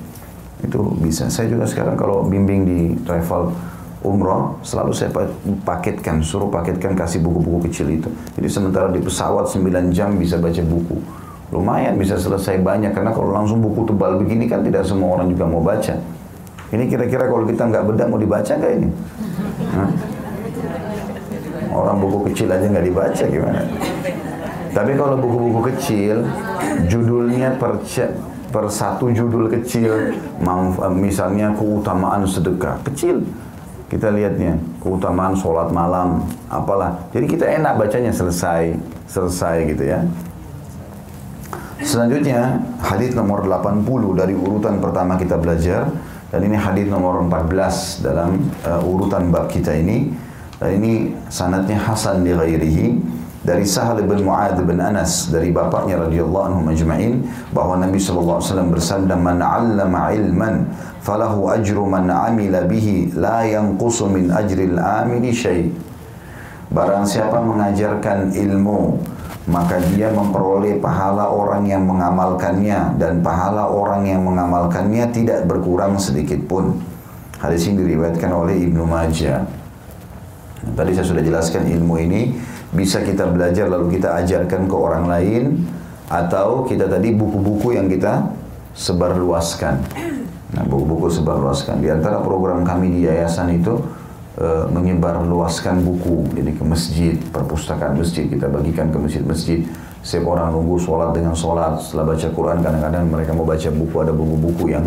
Itu 0.67 0.99
bisa. 0.99 1.31
Saya 1.31 1.47
juga 1.47 1.63
sekarang 1.63 1.95
kalau 1.95 2.27
bimbing 2.27 2.67
di 2.67 2.99
travel 3.07 3.55
umroh, 4.03 4.59
selalu 4.67 4.91
saya 4.99 5.15
paketkan, 5.63 6.27
suruh 6.27 6.51
paketkan 6.51 6.99
kasih 6.99 7.23
buku-buku 7.23 7.71
kecil 7.71 7.87
itu. 7.95 8.11
Jadi 8.35 8.49
sementara 8.51 8.91
di 8.91 8.99
pesawat 8.99 9.47
9 9.47 9.95
jam 9.95 10.19
bisa 10.19 10.43
baca 10.43 10.63
buku. 10.67 10.99
Lumayan 11.55 11.95
bisa 11.95 12.19
selesai 12.19 12.59
banyak, 12.59 12.91
karena 12.99 13.15
kalau 13.15 13.31
langsung 13.31 13.63
buku 13.63 13.87
tebal 13.87 14.19
begini 14.19 14.51
kan 14.51 14.67
tidak 14.67 14.83
semua 14.83 15.23
orang 15.23 15.31
juga 15.31 15.47
mau 15.47 15.63
baca. 15.63 15.95
Ini 16.75 16.91
kira-kira 16.91 17.31
kalau 17.31 17.47
kita 17.47 17.63
nggak 17.71 17.85
bedah 17.95 18.07
mau 18.11 18.19
dibaca 18.19 18.51
nggak 18.59 18.73
ini? 18.75 18.89
Hah? 19.71 19.91
Orang 21.71 22.03
buku 22.03 22.27
kecil 22.33 22.51
aja 22.51 22.67
nggak 22.67 22.87
dibaca 22.91 23.25
gimana? 23.31 23.63
Tapi 24.73 24.97
kalau 24.97 25.21
buku-buku 25.21 25.69
kecil, 25.77 26.25
judulnya 26.89 27.61
per, 27.61 27.77
per 28.49 28.65
satu 28.73 29.13
judul 29.13 29.53
kecil, 29.53 30.17
misalnya 30.97 31.53
keutamaan 31.53 32.25
sedekah, 32.25 32.81
kecil. 32.89 33.21
Kita 33.93 34.09
lihatnya, 34.09 34.57
keutamaan 34.81 35.37
sholat 35.37 35.69
malam, 35.69 36.25
apalah. 36.49 36.97
Jadi 37.13 37.29
kita 37.29 37.45
enak 37.45 37.77
bacanya 37.77 38.09
selesai, 38.09 38.73
selesai 39.05 39.69
gitu 39.69 39.85
ya. 39.85 40.01
Selanjutnya, 41.85 42.57
hadis 42.81 43.13
nomor 43.13 43.45
80 43.45 43.85
dari 44.17 44.33
urutan 44.33 44.81
pertama 44.81 45.21
kita 45.21 45.37
belajar. 45.37 45.93
Dan 46.33 46.49
ini 46.49 46.57
hadis 46.57 46.89
nomor 46.89 47.21
14 47.29 48.01
dalam 48.01 48.41
uh, 48.65 48.81
urutan 48.81 49.29
bab 49.29 49.53
kita 49.53 49.77
ini. 49.77 50.09
Dan 50.57 50.81
ini 50.81 51.13
sanatnya 51.29 51.77
Hasan 51.77 52.25
di 52.25 52.33
ghairihi 52.33 52.87
dari 53.43 53.67
Sahal 53.67 54.07
bin 54.07 54.23
Mu'ad 54.23 54.59
bin 54.63 54.79
Anas 54.79 55.31
dari 55.31 55.51
bapaknya 55.51 55.99
radhiyallahu 56.07 56.47
anhu 56.47 56.61
majma'in 56.63 57.27
bahwa 57.51 57.83
Nabi 57.83 57.99
sallallahu 57.99 58.39
alaihi 58.39 58.49
wasallam 58.51 58.71
bersabda 58.71 59.15
man 59.19 59.39
'allama 59.43 60.15
'ilman 60.15 60.55
falahu 61.03 61.51
ajru 61.51 61.83
man 61.83 62.07
'amila 62.07 62.63
bihi 62.71 63.19
la 63.19 63.43
yanqusu 63.43 64.07
min 64.07 64.31
ajril 64.31 64.79
'amili 64.79 65.35
syai' 65.35 65.93
Barang 66.73 67.05
siapa 67.05 67.37
mengajarkan 67.45 68.33
ilmu 68.33 68.97
maka 69.51 69.77
dia 69.93 70.09
memperoleh 70.09 70.81
pahala 70.81 71.29
orang 71.29 71.69
yang 71.69 71.85
mengamalkannya 71.85 72.97
dan 72.97 73.21
pahala 73.21 73.69
orang 73.69 74.07
yang 74.07 74.23
mengamalkannya 74.25 75.11
tidak 75.11 75.45
berkurang 75.51 75.99
sedikit 75.99 76.39
pun. 76.47 76.79
Hadis 77.43 77.67
ini 77.67 77.83
diriwayatkan 77.85 78.31
oleh 78.31 78.55
Ibnu 78.71 78.87
Majah. 78.87 79.43
Tadi 80.63 80.91
saya 80.95 81.07
sudah 81.11 81.21
jelaskan 81.27 81.67
ilmu 81.67 81.95
ini 82.07 82.33
bisa 82.73 83.05
kita 83.05 83.29
belajar 83.29 83.69
lalu 83.69 84.01
kita 84.01 84.17
ajarkan 84.25 84.65
ke 84.65 84.77
orang 84.77 85.05
lain 85.07 85.45
atau 86.09 86.65
kita 86.65 86.89
tadi 86.89 87.13
buku-buku 87.13 87.77
yang 87.77 87.89
kita 87.89 88.33
sebarluaskan. 88.73 89.81
Nah, 90.53 90.65
buku-buku 90.69 91.09
sebarluaskan. 91.09 91.81
Di 91.81 91.89
antara 91.89 92.21
program 92.21 92.65
kami 92.65 92.93
di 92.93 93.01
yayasan 93.09 93.57
itu 93.57 93.81
e, 94.37 94.69
menyebarluaskan 94.69 95.81
buku, 95.81 96.37
jadi 96.37 96.53
ke 96.53 96.65
masjid, 96.65 97.15
perpustakaan 97.33 97.97
masjid 97.97 98.29
kita 98.29 98.49
bagikan 98.49 98.93
ke 98.93 98.99
masjid-masjid 99.01 99.65
Setiap 100.03 100.35
orang 100.35 100.51
nunggu 100.51 100.83
sholat 100.83 101.15
dengan 101.15 101.31
sholat, 101.31 101.79
setelah 101.79 102.11
baca 102.11 102.27
Quran 102.27 102.59
kadang-kadang 102.59 103.07
mereka 103.07 103.31
mau 103.39 103.47
baca 103.47 103.71
buku, 103.71 103.97
ada 104.03 104.11
buku-buku 104.11 104.75
yang 104.75 104.83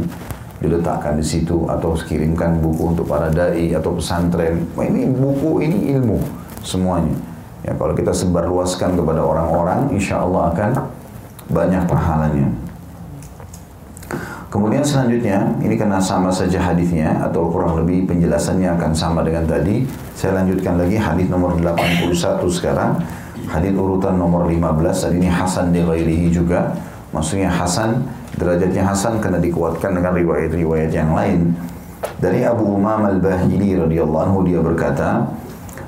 diletakkan 0.60 1.16
di 1.16 1.24
situ 1.24 1.64
atau 1.72 1.96
kirimkan 1.96 2.60
buku 2.60 2.92
untuk 2.92 3.08
para 3.08 3.32
dai 3.32 3.72
atau 3.72 3.96
pesantren. 3.96 4.68
Ini 4.76 5.08
buku 5.16 5.64
ini 5.64 5.96
ilmu 5.96 6.20
semuanya. 6.68 7.35
Ya 7.66 7.74
kalau 7.74 7.98
kita 7.98 8.14
sebarluaskan 8.14 8.94
kepada 8.94 9.26
orang-orang, 9.26 9.90
insya 9.90 10.22
Allah 10.22 10.54
akan 10.54 10.70
banyak 11.50 11.84
pahalanya. 11.90 12.48
Kemudian 14.54 14.86
selanjutnya, 14.86 15.52
ini 15.60 15.76
karena 15.76 16.00
sama 16.00 16.32
saja 16.32 16.62
hadisnya 16.62 17.12
atau 17.26 17.52
kurang 17.52 17.76
lebih 17.82 18.08
penjelasannya 18.08 18.72
akan 18.80 18.96
sama 18.96 19.20
dengan 19.26 19.44
tadi. 19.44 19.84
Saya 20.16 20.40
lanjutkan 20.40 20.80
lagi 20.80 20.96
hadis 20.96 21.28
nomor 21.28 21.60
81 21.60 22.16
sekarang. 22.48 23.02
Hadis 23.52 23.76
urutan 23.76 24.16
nomor 24.16 24.48
15 24.48 25.10
dan 25.10 25.12
ini 25.18 25.28
Hasan 25.28 25.76
di 25.76 25.84
ghairihi 25.84 26.32
juga. 26.32 26.72
Maksudnya 27.12 27.52
Hasan, 27.52 28.08
derajatnya 28.40 28.88
Hasan 28.88 29.20
karena 29.20 29.44
dikuatkan 29.44 29.92
dengan 29.92 30.16
riwayat-riwayat 30.16 30.92
yang 30.94 31.12
lain. 31.12 31.52
Dari 32.22 32.48
Abu 32.48 32.80
Umam 32.80 33.12
al-Bahili 33.12 33.76
radhiyallahu 33.76 34.24
anhu 34.24 34.40
dia 34.48 34.64
berkata, 34.64 35.28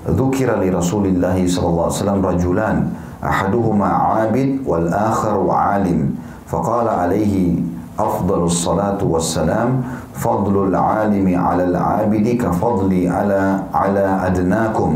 ذكر 0.09 0.55
لرسول 0.63 1.05
الله 1.05 1.47
صلى 1.47 1.67
الله 1.67 1.83
عليه 1.83 1.93
وسلم 1.93 2.25
رجلان 2.25 2.89
أحدهما 3.23 3.85
عابد 3.85 4.59
والآخر 4.65 5.49
عالم 5.49 6.15
فقال 6.47 6.87
عليه 6.87 7.55
أفضل 7.99 8.43
الصلاة 8.43 9.01
والسلام 9.01 9.83
فضل 10.13 10.69
العالم 10.69 11.27
على 11.33 11.63
العابد 11.63 12.27
كفضلي 12.37 13.09
على 13.09 13.59
على 13.73 14.05
أدناكم. 14.25 14.91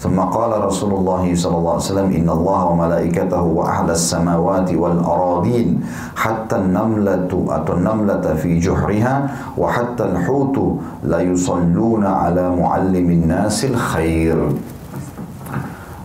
ثم 0.00 0.18
قال 0.20 0.64
رسول 0.64 0.92
الله 0.94 1.34
صلى 1.34 1.56
الله 1.56 1.72
عليه 1.72 1.90
وسلم 1.92 2.08
إن 2.16 2.28
الله 2.30 2.60
وملائكته 2.64 3.42
وأهل 3.42 3.90
السماوات 3.90 4.68
والأراضين 4.72 5.68
حتى 6.16 6.56
النملة 6.56 7.28
النملة 7.68 8.24
في 8.40 8.58
جحرها 8.58 9.14
وحتى 9.58 10.04
الحوت 10.04 10.56
لا 11.04 11.20
يصلون 11.20 12.04
على 12.06 12.44
معلم 12.56 13.06
الناس 13.10 13.64
الخير. 13.64 14.38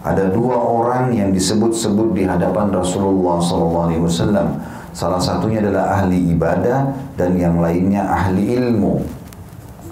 Ada 0.01 0.33
dua 0.33 0.57
orang 0.57 1.13
yang 1.13 1.29
disebut-sebut 1.29 2.17
di 2.17 2.25
hadapan 2.25 2.73
Rasulullah 2.73 3.37
SAW 3.37 4.70
Salah 4.91 5.23
satunya 5.23 5.63
adalah 5.63 6.03
ahli 6.03 6.35
ibadah 6.35 6.91
dan 7.15 7.39
yang 7.39 7.63
lainnya 7.63 8.03
ahli 8.03 8.59
ilmu. 8.59 8.99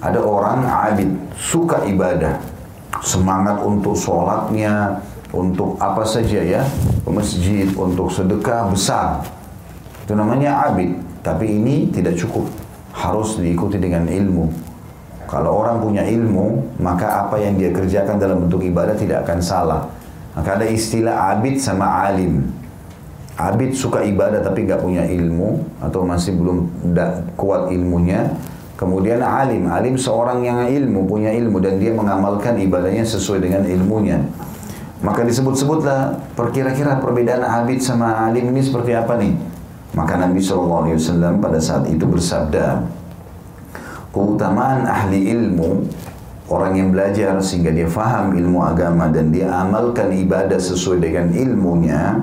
Ada 0.00 0.20
orang 0.20 0.64
abid, 0.64 1.08
suka 1.36 1.84
ibadah, 1.88 2.40
semangat 3.04 3.60
untuk 3.60 3.96
sholatnya, 3.96 5.00
untuk 5.32 5.76
apa 5.80 6.04
saja 6.04 6.40
ya, 6.40 6.62
masjid, 7.08 7.68
untuk 7.76 8.08
sedekah 8.08 8.68
besar. 8.68 9.24
Itu 10.04 10.16
namanya 10.16 10.72
abid. 10.72 10.96
Tapi 11.20 11.60
ini 11.60 11.92
tidak 11.92 12.16
cukup, 12.16 12.48
harus 12.96 13.36
diikuti 13.36 13.76
dengan 13.76 14.08
ilmu. 14.08 14.48
Kalau 15.28 15.62
orang 15.62 15.78
punya 15.84 16.02
ilmu, 16.02 16.74
maka 16.80 17.22
apa 17.28 17.38
yang 17.38 17.54
dia 17.60 17.70
kerjakan 17.70 18.18
dalam 18.18 18.48
bentuk 18.48 18.64
ibadah 18.66 18.96
tidak 18.96 19.28
akan 19.28 19.38
salah. 19.38 19.86
Maka 20.34 20.58
ada 20.58 20.66
istilah 20.66 21.36
abid 21.36 21.60
sama 21.60 22.08
alim. 22.08 22.50
Abid 23.40 23.72
suka 23.72 24.04
ibadah 24.04 24.44
tapi 24.44 24.68
nggak 24.68 24.84
punya 24.84 25.08
ilmu 25.08 25.64
atau 25.80 26.04
masih 26.04 26.36
belum 26.36 26.68
kuat 27.40 27.72
ilmunya. 27.72 28.36
Kemudian 28.76 29.20
alim, 29.24 29.68
alim 29.68 29.96
seorang 29.96 30.44
yang 30.44 30.64
ilmu, 30.64 31.04
punya 31.08 31.32
ilmu 31.32 31.60
dan 31.60 31.80
dia 31.80 31.92
mengamalkan 31.92 32.56
ibadahnya 32.60 33.04
sesuai 33.04 33.44
dengan 33.44 33.64
ilmunya. 33.64 34.20
Maka 35.00 35.24
disebut-sebutlah 35.24 36.32
perkira-kira 36.36 37.00
perbedaan 37.00 37.40
abid 37.40 37.80
sama 37.80 38.28
alim 38.28 38.52
ini 38.52 38.60
seperti 38.60 38.92
apa 38.92 39.16
nih? 39.16 39.32
Maka 39.96 40.20
Nabi 40.20 40.40
SAW 40.40 40.96
pada 41.40 41.60
saat 41.60 41.88
itu 41.88 42.04
bersabda, 42.04 42.84
keutamaan 44.12 44.84
ahli 44.84 45.32
ilmu, 45.32 45.84
orang 46.48 46.76
yang 46.76 46.88
belajar 46.92 47.36
sehingga 47.40 47.72
dia 47.72 47.88
faham 47.88 48.32
ilmu 48.36 48.64
agama 48.64 49.08
dan 49.12 49.28
dia 49.32 49.48
amalkan 49.48 50.12
ibadah 50.12 50.60
sesuai 50.60 51.04
dengan 51.04 51.32
ilmunya, 51.32 52.16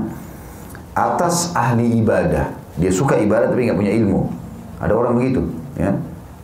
atas 0.97 1.53
ahli 1.53 2.01
ibadah. 2.01 2.49
Dia 2.81 2.89
suka 2.89 3.21
ibadah 3.21 3.53
tapi 3.53 3.69
nggak 3.69 3.77
punya 3.77 3.93
ilmu. 3.93 4.33
Ada 4.81 4.93
orang 4.93 5.13
begitu, 5.21 5.45
ya. 5.77 5.93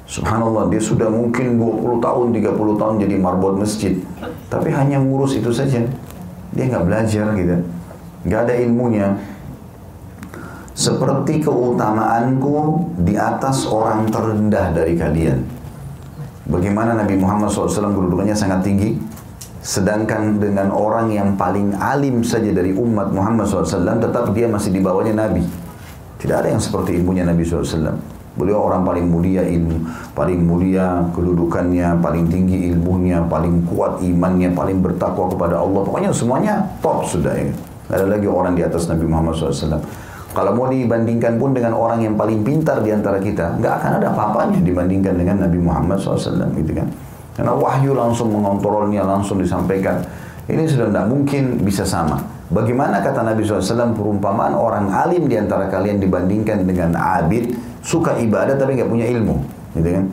Subhanallah, 0.06 0.70
dia 0.70 0.82
sudah 0.84 1.10
mungkin 1.10 1.58
20 1.58 2.04
tahun, 2.04 2.26
30 2.36 2.82
tahun 2.82 2.95
jadi 3.01 3.16
marbot 3.18 3.58
masjid. 3.58 3.97
Tapi 4.51 4.70
hanya 4.70 5.01
ngurus 5.01 5.39
itu 5.39 5.49
saja. 5.49 5.82
Dia 6.54 6.64
nggak 6.70 6.86
belajar 6.86 7.34
gitu. 7.34 7.56
Nggak 8.30 8.39
ada 8.45 8.54
ilmunya. 8.62 9.08
Seperti 10.74 11.41
keutamaanku 11.41 12.58
di 13.06 13.14
atas 13.14 13.70
orang 13.70 14.10
terendah 14.10 14.74
dari 14.74 14.97
kalian. 14.97 15.39
Bagaimana 16.49 16.97
Nabi 16.97 17.16
Muhammad 17.16 17.47
SAW 17.54 17.93
kedudukannya 17.93 18.36
sangat 18.36 18.66
tinggi? 18.66 18.99
Sedangkan 19.64 20.43
dengan 20.43 20.76
orang 20.76 21.07
yang 21.16 21.39
paling 21.39 21.72
alim 21.80 22.20
saja 22.20 22.51
dari 22.51 22.76
umat 22.76 23.16
Muhammad 23.16 23.47
SAW, 23.47 23.95
tetap 23.95 24.36
dia 24.36 24.51
masih 24.51 24.76
di 24.76 24.84
bawahnya 24.84 25.16
Nabi. 25.16 25.47
Tidak 26.20 26.36
ada 26.36 26.51
yang 26.51 26.59
seperti 26.59 26.99
ilmunya 26.99 27.24
Nabi 27.24 27.47
SAW. 27.47 27.95
Beliau 28.36 28.66
orang 28.66 28.84
paling 28.84 29.07
mulia 29.07 29.45
ilmu, 29.45 29.88
paling 30.11 30.43
mulia 30.43 31.07
kedudukannya, 31.16 31.95
paling 32.03 32.28
tinggi 32.28 32.76
ilmunya, 32.76 33.24
paling 33.30 33.64
kuat 33.72 34.03
imannya, 34.03 34.51
paling 34.51 34.84
bertakwa 34.84 35.32
kepada 35.32 35.64
Allah. 35.64 35.82
Pokoknya 35.86 36.11
semuanya 36.11 36.59
top 36.84 37.07
sudah 37.07 37.32
ya. 37.32 37.47
Ada 37.88 38.09
lagi 38.09 38.28
orang 38.28 38.59
di 38.59 38.68
atas 38.68 38.91
Nabi 38.91 39.05
Muhammad 39.07 39.38
SAW. 39.38 39.80
Kalau 40.34 40.51
mau 40.57 40.66
dibandingkan 40.66 41.38
pun 41.38 41.53
dengan 41.53 41.78
orang 41.78 42.01
yang 42.01 42.18
paling 42.18 42.41
pintar 42.41 42.82
di 42.82 42.89
antara 42.89 43.22
kita, 43.22 43.53
nggak 43.61 43.74
akan 43.80 43.91
ada 44.01 44.07
apa-apanya 44.11 44.59
dibandingkan 44.66 45.14
dengan 45.14 45.45
Nabi 45.45 45.61
Muhammad 45.61 46.01
SAW, 46.01 46.51
gitu 46.57 46.74
kan? 46.74 46.89
Karena 47.34 47.54
wahyu 47.58 47.98
langsung 47.98 48.30
mengontrolnya, 48.30 49.02
langsung 49.02 49.42
disampaikan. 49.42 50.06
Ini 50.46 50.68
sudah 50.70 50.92
tidak 50.92 51.08
mungkin 51.10 51.64
bisa 51.66 51.88
sama. 51.88 52.22
Bagaimana 52.54 53.02
kata 53.02 53.26
Nabi 53.26 53.42
SAW 53.42 53.98
perumpamaan 53.98 54.54
orang 54.54 54.92
alim 54.94 55.26
di 55.26 55.40
antara 55.40 55.66
kalian 55.72 55.98
dibandingkan 55.98 56.68
dengan 56.68 56.94
abid, 56.94 57.56
suka 57.82 58.20
ibadah 58.22 58.54
tapi 58.54 58.78
nggak 58.78 58.92
punya 58.92 59.10
ilmu. 59.10 59.42
Gitu 59.74 59.90
kan? 59.90 60.06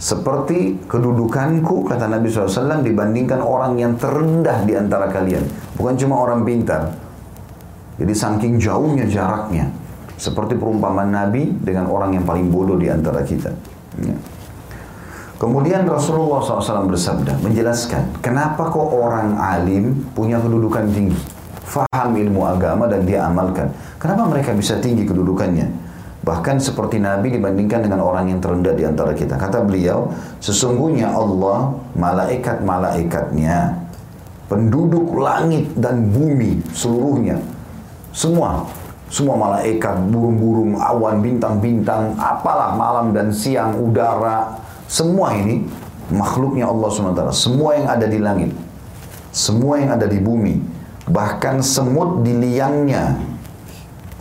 Seperti 0.00 0.84
kedudukanku, 0.88 1.84
kata 1.88 2.08
Nabi 2.08 2.28
SAW, 2.28 2.80
dibandingkan 2.80 3.40
orang 3.40 3.76
yang 3.76 3.96
terendah 3.96 4.64
di 4.64 4.76
antara 4.76 5.08
kalian. 5.08 5.44
Bukan 5.76 5.94
cuma 6.00 6.20
orang 6.24 6.44
pintar. 6.44 6.92
Jadi 8.00 8.12
saking 8.12 8.58
jauhnya 8.58 9.06
jaraknya. 9.06 9.70
Seperti 10.14 10.54
perumpamaan 10.54 11.10
Nabi 11.10 11.50
dengan 11.62 11.90
orang 11.90 12.14
yang 12.14 12.24
paling 12.26 12.50
bodoh 12.50 12.78
di 12.78 12.90
antara 12.90 13.22
kita. 13.22 13.50
Ya. 14.02 14.16
Kemudian 15.34 15.82
Rasulullah 15.82 16.38
SAW 16.38 16.86
bersabda, 16.86 17.42
menjelaskan, 17.42 18.22
kenapa 18.22 18.70
kok 18.70 18.86
orang 18.94 19.34
alim 19.34 20.06
punya 20.14 20.38
kedudukan 20.38 20.86
tinggi? 20.94 21.18
Faham 21.66 22.14
ilmu 22.14 22.46
agama 22.46 22.86
dan 22.86 23.02
dia 23.02 23.26
amalkan. 23.26 23.66
Kenapa 23.98 24.30
mereka 24.30 24.54
bisa 24.54 24.78
tinggi 24.78 25.02
kedudukannya? 25.02 25.66
Bahkan 26.24 26.56
seperti 26.62 27.02
Nabi 27.02 27.34
dibandingkan 27.34 27.84
dengan 27.84 28.00
orang 28.00 28.30
yang 28.30 28.38
terendah 28.38 28.72
di 28.72 28.86
antara 28.86 29.12
kita. 29.12 29.34
Kata 29.34 29.60
beliau, 29.60 30.08
sesungguhnya 30.38 31.10
Allah, 31.12 31.74
malaikat-malaikatnya, 31.98 33.74
penduduk 34.46 35.18
langit 35.18 35.68
dan 35.76 36.14
bumi 36.14 36.62
seluruhnya, 36.72 37.42
semua 38.14 38.64
semua 39.14 39.38
malaikat, 39.38 40.10
burung-burung, 40.10 40.74
awan, 40.74 41.22
bintang-bintang, 41.22 42.18
apalah 42.18 42.74
malam 42.74 43.14
dan 43.14 43.30
siang, 43.30 43.78
udara, 43.78 44.58
semua 44.94 45.34
ini 45.34 45.66
makhluknya 46.14 46.70
Allah 46.70 46.86
SWT. 46.86 47.34
Semua 47.34 47.74
yang 47.74 47.90
ada 47.90 48.06
di 48.06 48.22
langit. 48.22 48.54
Semua 49.34 49.82
yang 49.82 49.98
ada 49.98 50.06
di 50.06 50.22
bumi. 50.22 50.62
Bahkan 51.10 51.66
semut 51.66 52.22
di 52.22 52.38
liangnya. 52.38 53.18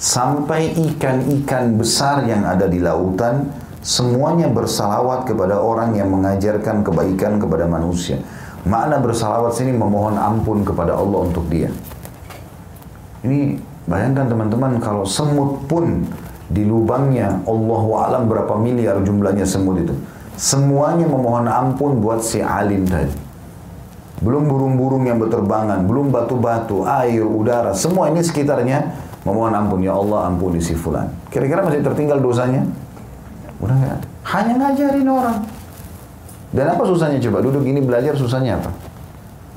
Sampai 0.01 0.73
ikan-ikan 0.73 1.77
besar 1.77 2.25
yang 2.25 2.41
ada 2.49 2.65
di 2.65 2.81
lautan. 2.81 3.53
Semuanya 3.85 4.49
bersalawat 4.49 5.29
kepada 5.29 5.61
orang 5.61 5.93
yang 5.93 6.09
mengajarkan 6.09 6.81
kebaikan 6.81 7.37
kepada 7.37 7.69
manusia. 7.69 8.17
Makna 8.65 8.97
bersalawat 8.97 9.53
sini 9.53 9.77
memohon 9.77 10.17
ampun 10.17 10.65
kepada 10.65 10.97
Allah 10.97 11.29
untuk 11.29 11.45
dia. 11.53 11.69
Ini 13.21 13.61
bayangkan 13.85 14.25
teman-teman 14.25 14.81
kalau 14.81 15.05
semut 15.05 15.69
pun 15.69 16.01
di 16.49 16.65
lubangnya 16.65 17.43
Allah 17.45 17.83
alam 18.09 18.23
berapa 18.25 18.55
miliar 18.57 19.03
jumlahnya 19.05 19.45
semut 19.45 19.77
itu. 19.83 19.93
Semuanya 20.33 21.05
memohon 21.05 21.45
ampun 21.45 22.01
buat 22.01 22.25
si 22.25 22.41
alim 22.41 22.89
tadi. 22.89 23.13
Belum 24.23 24.47
burung-burung 24.47 25.03
yang 25.03 25.19
berterbangan, 25.19 25.83
belum 25.83 26.09
batu-batu, 26.09 26.87
air, 26.87 27.21
udara, 27.27 27.75
semua 27.75 28.07
ini 28.07 28.23
sekitarnya 28.23 28.87
memohon 29.27 29.51
ampun. 29.51 29.83
Ya 29.83 29.93
Allah 29.93 30.31
ampuni 30.31 30.63
si 30.63 30.73
fulan. 30.73 31.11
Kira-kira 31.27 31.61
masih 31.61 31.83
tertinggal 31.83 32.23
dosanya? 32.23 32.63
Udah 33.59 33.75
nggak 33.75 33.93
ada. 33.99 34.07
Hanya 34.23 34.53
ngajarin 34.57 35.09
orang. 35.09 35.37
Dan 36.53 36.69
apa 36.69 36.85
susahnya 36.85 37.17
coba? 37.17 37.41
Duduk 37.41 37.65
ini 37.65 37.81
belajar 37.81 38.13
susahnya 38.13 38.61
apa? 38.61 38.69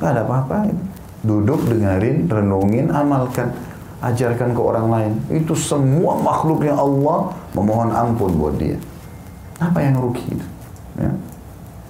Gak 0.00 0.10
ada 0.16 0.22
apa-apa. 0.24 0.72
Duduk, 1.20 1.68
dengerin, 1.68 2.24
renungin, 2.24 2.88
amalkan. 2.88 3.52
ajarkan 3.96 4.52
ke 4.52 4.60
orang 4.60 4.86
lain. 4.92 5.12
Itu 5.32 5.56
semua 5.56 6.20
makhluknya 6.20 6.76
Allah 6.76 7.32
memohon 7.56 7.90
ampun 7.90 8.32
buat 8.36 8.54
dia. 8.60 8.76
Apa 9.56 9.80
yang 9.80 9.96
rugi 9.96 10.36
itu? 10.36 10.46
Ya. 10.96 11.12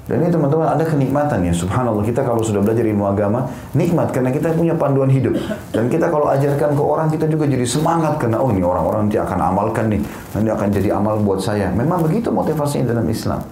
Dan 0.06 0.22
ini 0.22 0.30
teman-teman 0.30 0.70
ada 0.70 0.86
kenikmatan 0.86 1.42
ya. 1.42 1.50
Subhanallah 1.50 2.06
kita 2.06 2.22
kalau 2.22 2.38
sudah 2.38 2.62
belajar 2.62 2.86
ilmu 2.86 3.10
agama 3.10 3.50
Nikmat 3.74 4.14
karena 4.14 4.30
kita 4.30 4.54
punya 4.54 4.78
panduan 4.78 5.10
hidup. 5.10 5.34
Dan 5.74 5.90
kita 5.90 6.06
kalau 6.14 6.30
ajarkan 6.30 6.78
ke 6.78 6.82
orang 6.82 7.10
kita 7.10 7.26
juga 7.26 7.50
jadi 7.50 7.66
semangat 7.66 8.14
Karena 8.22 8.38
oh 8.38 8.54
ini 8.54 8.62
orang-orang 8.62 9.10
nanti 9.10 9.18
akan 9.18 9.38
amalkan 9.50 9.90
nih. 9.90 9.98
Nanti 10.38 10.48
akan 10.54 10.68
jadi 10.70 10.88
amal 10.94 11.18
buat 11.26 11.42
saya. 11.42 11.74
Memang 11.74 12.06
begitu 12.06 12.30
motivasinya 12.30 12.94
dalam 12.94 13.06
Islam. 13.10 13.42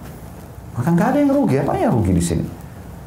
Maka 0.79 0.89
nggak 0.95 1.07
ada 1.11 1.17
yang 1.23 1.31
rugi, 1.35 1.55
apa 1.59 1.71
yang 1.75 1.91
rugi 1.91 2.11
di 2.15 2.23
sini? 2.23 2.45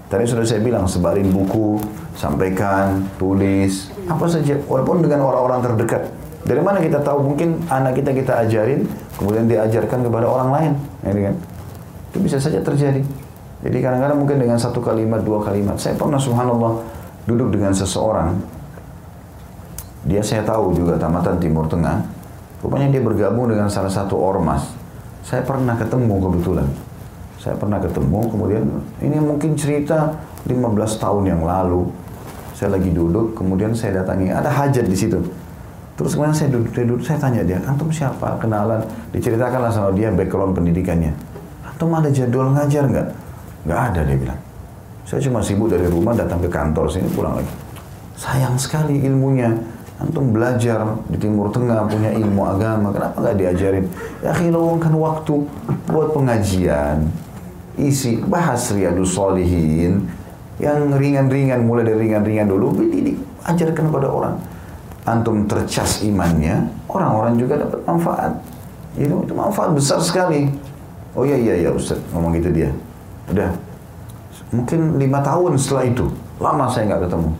Tadi 0.09 0.25
sudah 0.25 0.45
saya 0.45 0.61
bilang 0.65 0.89
sebarin 0.89 1.29
buku 1.29 1.77
Sampaikan, 2.17 3.05
tulis 3.21 3.93
Apa 4.09 4.25
saja, 4.25 4.57
walaupun 4.67 5.05
dengan 5.05 5.25
orang-orang 5.25 5.63
terdekat. 5.63 6.09
Dari 6.49 6.61
mana 6.65 6.81
kita 6.81 7.05
tahu? 7.05 7.33
Mungkin 7.33 7.69
anak 7.69 8.01
kita 8.01 8.13
kita 8.13 8.33
ajarin 8.45 8.89
Kemudian 9.17 9.49
diajarkan 9.49 10.05
kepada 10.05 10.27
orang 10.29 10.49
lain. 10.53 10.73
Ya, 11.05 11.33
kan? 11.33 11.37
Itu 12.19 12.27
bisa 12.27 12.43
saja 12.43 12.59
terjadi 12.59 13.07
jadi 13.59 13.79
kadang-kadang 13.83 14.19
mungkin 14.23 14.39
dengan 14.39 14.55
satu 14.55 14.79
kalimat, 14.79 15.19
dua 15.27 15.43
kalimat. 15.43 15.75
Saya 15.83 15.99
pernah 15.99 16.19
subhanallah 16.19 16.79
duduk 17.27 17.51
dengan 17.51 17.75
seseorang. 17.75 18.39
Dia 20.07 20.23
saya 20.23 20.47
tahu 20.47 20.79
juga 20.79 20.95
tamatan 20.95 21.43
Timur 21.43 21.67
Tengah. 21.67 22.07
Rupanya 22.63 22.87
dia 22.95 23.03
bergabung 23.03 23.51
dengan 23.51 23.67
salah 23.67 23.91
satu 23.91 24.15
ormas. 24.15 24.63
Saya 25.27 25.43
pernah 25.43 25.75
ketemu 25.75 26.15
kebetulan. 26.23 26.69
Saya 27.39 27.55
pernah 27.55 27.79
ketemu, 27.79 28.21
kemudian 28.35 28.63
ini 28.99 29.19
mungkin 29.23 29.55
cerita 29.55 30.11
15 30.47 30.59
tahun 30.99 31.23
yang 31.27 31.43
lalu. 31.43 31.87
Saya 32.55 32.75
lagi 32.75 32.91
duduk, 32.91 33.39
kemudian 33.39 33.71
saya 33.75 34.03
datangi, 34.03 34.35
ada 34.35 34.51
hajat 34.51 34.87
di 34.87 34.97
situ. 34.99 35.23
Terus 35.95 36.15
kemudian 36.19 36.35
saya 36.35 36.51
duduk, 36.51 36.71
saya, 36.75 36.87
duduk, 36.87 37.03
saya 37.07 37.19
tanya 37.23 37.43
dia, 37.47 37.59
antum 37.63 37.91
siapa? 37.95 38.39
Kenalan, 38.43 38.83
diceritakanlah 39.15 39.71
sama 39.71 39.95
dia 39.95 40.11
background 40.11 40.59
pendidikannya. 40.59 41.15
Antum 41.79 41.95
ada 41.95 42.11
jadwal 42.11 42.59
ngajar 42.59 42.91
nggak? 42.91 43.09
Nggak 43.63 43.81
ada 43.87 44.01
dia 44.03 44.19
bilang. 44.19 44.41
Saya 45.07 45.23
cuma 45.23 45.39
sibuk 45.39 45.71
dari 45.71 45.87
rumah 45.87 46.11
datang 46.11 46.43
ke 46.43 46.51
kantor 46.51 46.91
sini 46.91 47.07
pulang 47.15 47.39
lagi. 47.39 47.55
Sayang 48.19 48.59
sekali 48.59 48.99
ilmunya. 49.07 49.55
Antum 50.03 50.35
belajar 50.35 50.83
di 51.07 51.23
Timur 51.23 51.55
Tengah 51.55 51.87
punya 51.87 52.11
ilmu 52.19 52.43
agama, 52.51 52.91
kenapa 52.91 53.23
nggak 53.23 53.37
diajarin? 53.39 53.87
Ya 54.27 54.35
kan 54.35 54.95
waktu 54.99 55.35
buat 55.87 56.19
pengajian, 56.19 57.15
isi 57.79 58.27
bahas 58.27 58.75
riyadus 58.75 59.15
solihin, 59.15 60.03
yang 60.59 60.91
ringan-ringan 60.91 61.63
mulai 61.63 61.87
dari 61.87 62.11
ringan-ringan 62.11 62.51
dulu, 62.51 62.75
dididik, 62.75 63.23
ajarkan 63.47 63.87
kepada 63.87 64.11
orang. 64.11 64.35
Antum 65.07 65.47
tercas 65.47 66.03
imannya, 66.03 66.59
orang-orang 66.91 67.39
juga 67.39 67.63
dapat 67.63 67.87
manfaat. 67.87 68.35
Itu, 68.99 69.23
itu 69.23 69.31
manfaat 69.31 69.71
besar 69.79 70.03
sekali. 70.03 70.51
Oh 71.19 71.27
iya 71.27 71.35
iya 71.35 71.67
iya 71.67 71.71
Ustaz, 71.75 71.99
ngomong 72.15 72.31
gitu 72.39 72.55
dia. 72.55 72.71
Udah. 73.27 73.51
Mungkin 74.55 75.03
lima 75.03 75.19
tahun 75.19 75.59
setelah 75.59 75.91
itu. 75.91 76.07
Lama 76.39 76.71
saya 76.71 76.95
nggak 76.95 77.11
ketemu. 77.11 77.31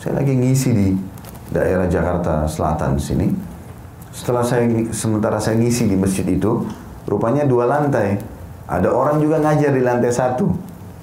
Saya 0.00 0.12
lagi 0.16 0.32
ngisi 0.32 0.70
di 0.72 0.86
daerah 1.52 1.84
Jakarta 1.84 2.48
Selatan 2.48 2.96
sini. 2.96 3.28
Setelah 4.08 4.40
saya 4.40 4.64
sementara 4.88 5.36
saya 5.36 5.60
ngisi 5.60 5.84
di 5.84 6.00
masjid 6.00 6.24
itu, 6.24 6.64
rupanya 7.04 7.44
dua 7.44 7.68
lantai. 7.68 8.16
Ada 8.64 8.88
orang 8.88 9.20
juga 9.20 9.36
ngajar 9.44 9.76
di 9.76 9.84
lantai 9.84 10.08
satu. 10.08 10.48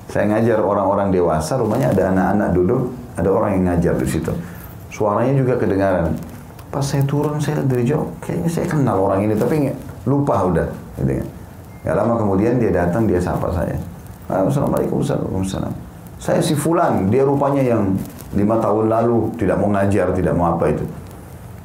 Saya 0.10 0.34
ngajar 0.34 0.58
orang-orang 0.66 1.14
dewasa, 1.14 1.54
rupanya 1.62 1.94
ada 1.94 2.10
anak-anak 2.10 2.50
duduk, 2.58 2.82
ada 3.14 3.30
orang 3.30 3.62
yang 3.62 3.64
ngajar 3.70 3.94
di 3.94 4.08
situ. 4.10 4.34
Suaranya 4.90 5.38
juga 5.38 5.62
kedengaran. 5.62 6.18
Pas 6.74 6.82
saya 6.82 7.06
turun, 7.06 7.38
saya 7.38 7.62
lihat 7.62 7.70
dari 7.70 7.84
jauh, 7.86 8.10
kayaknya 8.26 8.50
saya 8.50 8.66
kenal 8.66 8.98
orang 8.98 9.22
ini, 9.30 9.38
tapi 9.38 9.70
lupa 10.10 10.50
udah. 10.50 10.68
Gitu 10.98 11.22
kan. 11.22 11.28
Gak 11.84 12.00
lama 12.00 12.16
kemudian 12.16 12.64
dia 12.64 12.72
datang, 12.72 13.04
dia 13.04 13.20
sapa 13.20 13.52
saya. 13.52 13.76
Assalamualaikum 14.32 15.04
Waalaikumsalam. 15.04 15.74
Saya 16.16 16.40
si 16.40 16.56
Fulan, 16.56 17.12
dia 17.12 17.28
rupanya 17.28 17.60
yang 17.60 18.00
lima 18.32 18.56
tahun 18.64 18.88
lalu 18.88 19.36
tidak 19.36 19.60
mau 19.60 19.68
ngajar, 19.76 20.16
tidak 20.16 20.32
mau 20.32 20.56
apa 20.56 20.72
itu. 20.72 20.88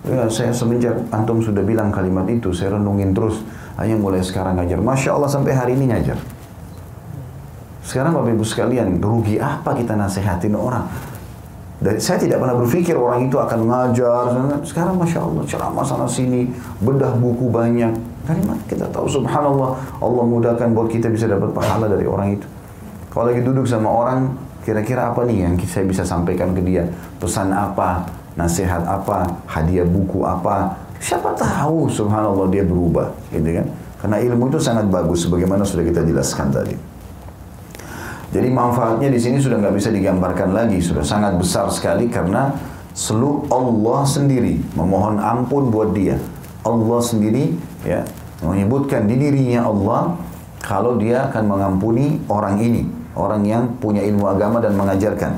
Ya, 0.03 0.27
saya 0.27 0.51
semenjak 0.51 0.99
antum 1.15 1.39
sudah 1.39 1.63
bilang 1.63 1.95
kalimat 1.95 2.27
itu, 2.27 2.51
saya 2.51 2.75
renungin 2.75 3.15
terus. 3.15 3.47
Hanya 3.79 3.95
mulai 3.95 4.19
sekarang 4.19 4.59
ngajar. 4.59 4.83
Masya 4.83 5.15
Allah 5.15 5.31
sampai 5.31 5.55
hari 5.55 5.79
ini 5.79 5.95
ngajar. 5.95 6.19
Sekarang 7.87 8.19
Bapak 8.19 8.35
Ibu 8.35 8.43
sekalian, 8.43 8.99
rugi 8.99 9.39
apa 9.39 9.71
kita 9.79 9.95
nasihatin 9.95 10.59
orang? 10.59 10.91
Dari, 11.79 12.03
saya 12.03 12.19
tidak 12.19 12.43
pernah 12.43 12.59
berpikir 12.59 12.99
orang 12.99 13.31
itu 13.31 13.39
akan 13.39 13.71
ngajar. 13.71 14.35
Sekarang 14.67 14.99
Masya 14.99 15.23
Allah, 15.23 15.47
ceramah 15.47 15.87
sana 15.87 16.11
sini, 16.11 16.51
bedah 16.83 17.15
buku 17.15 17.47
banyak. 17.55 17.95
Dari 18.29 18.45
mana 18.45 18.61
kita 18.69 18.85
tahu 18.93 19.09
subhanallah 19.09 19.73
Allah 20.05 20.25
mudahkan 20.29 20.77
buat 20.77 20.93
kita 20.93 21.09
bisa 21.09 21.25
dapat 21.25 21.49
pahala 21.57 21.89
dari 21.89 22.05
orang 22.05 22.37
itu. 22.37 22.45
Kalau 23.09 23.25
lagi 23.33 23.41
duduk 23.41 23.65
sama 23.65 23.89
orang, 23.89 24.37
kira-kira 24.69 25.09
apa 25.09 25.25
nih 25.25 25.49
yang 25.49 25.57
saya 25.65 25.89
bisa 25.89 26.05
sampaikan 26.05 26.53
ke 26.53 26.61
dia? 26.61 26.85
Pesan 27.17 27.57
apa? 27.57 28.05
Nasihat 28.37 28.85
apa? 28.85 29.25
Hadiah 29.49 29.89
buku 29.89 30.29
apa? 30.29 30.77
Siapa 31.01 31.33
tahu 31.41 31.89
subhanallah 31.89 32.53
dia 32.53 32.69
berubah, 32.69 33.09
gitu 33.33 33.49
kan? 33.49 33.67
Karena 34.05 34.17
ilmu 34.21 34.53
itu 34.53 34.61
sangat 34.61 34.93
bagus 34.93 35.25
sebagaimana 35.25 35.65
sudah 35.65 35.89
kita 35.89 36.05
jelaskan 36.05 36.53
tadi. 36.53 36.77
Jadi 38.29 38.49
manfaatnya 38.53 39.09
di 39.09 39.17
sini 39.17 39.41
sudah 39.41 39.57
nggak 39.57 39.73
bisa 39.73 39.89
digambarkan 39.89 40.53
lagi, 40.53 40.85
sudah 40.85 41.01
sangat 41.01 41.33
besar 41.41 41.65
sekali 41.73 42.13
karena 42.13 42.53
seluruh 42.93 43.49
Allah 43.49 44.05
sendiri 44.05 44.61
memohon 44.77 45.17
ampun 45.17 45.73
buat 45.73 45.97
dia. 45.97 46.21
Allah 46.61 47.01
sendiri 47.01 47.57
ya 47.89 48.05
menyebutkan 48.43 49.11
di 49.11 49.19
dirinya 49.19 49.67
Allah 49.67 50.15
kalau 50.63 50.99
dia 50.99 51.31
akan 51.31 51.45
mengampuni 51.47 52.19
orang 52.29 52.59
ini, 52.59 52.83
orang 53.15 53.43
yang 53.47 53.63
punya 53.79 54.03
ilmu 54.03 54.27
agama 54.27 54.59
dan 54.59 54.75
mengajarkan. 54.75 55.33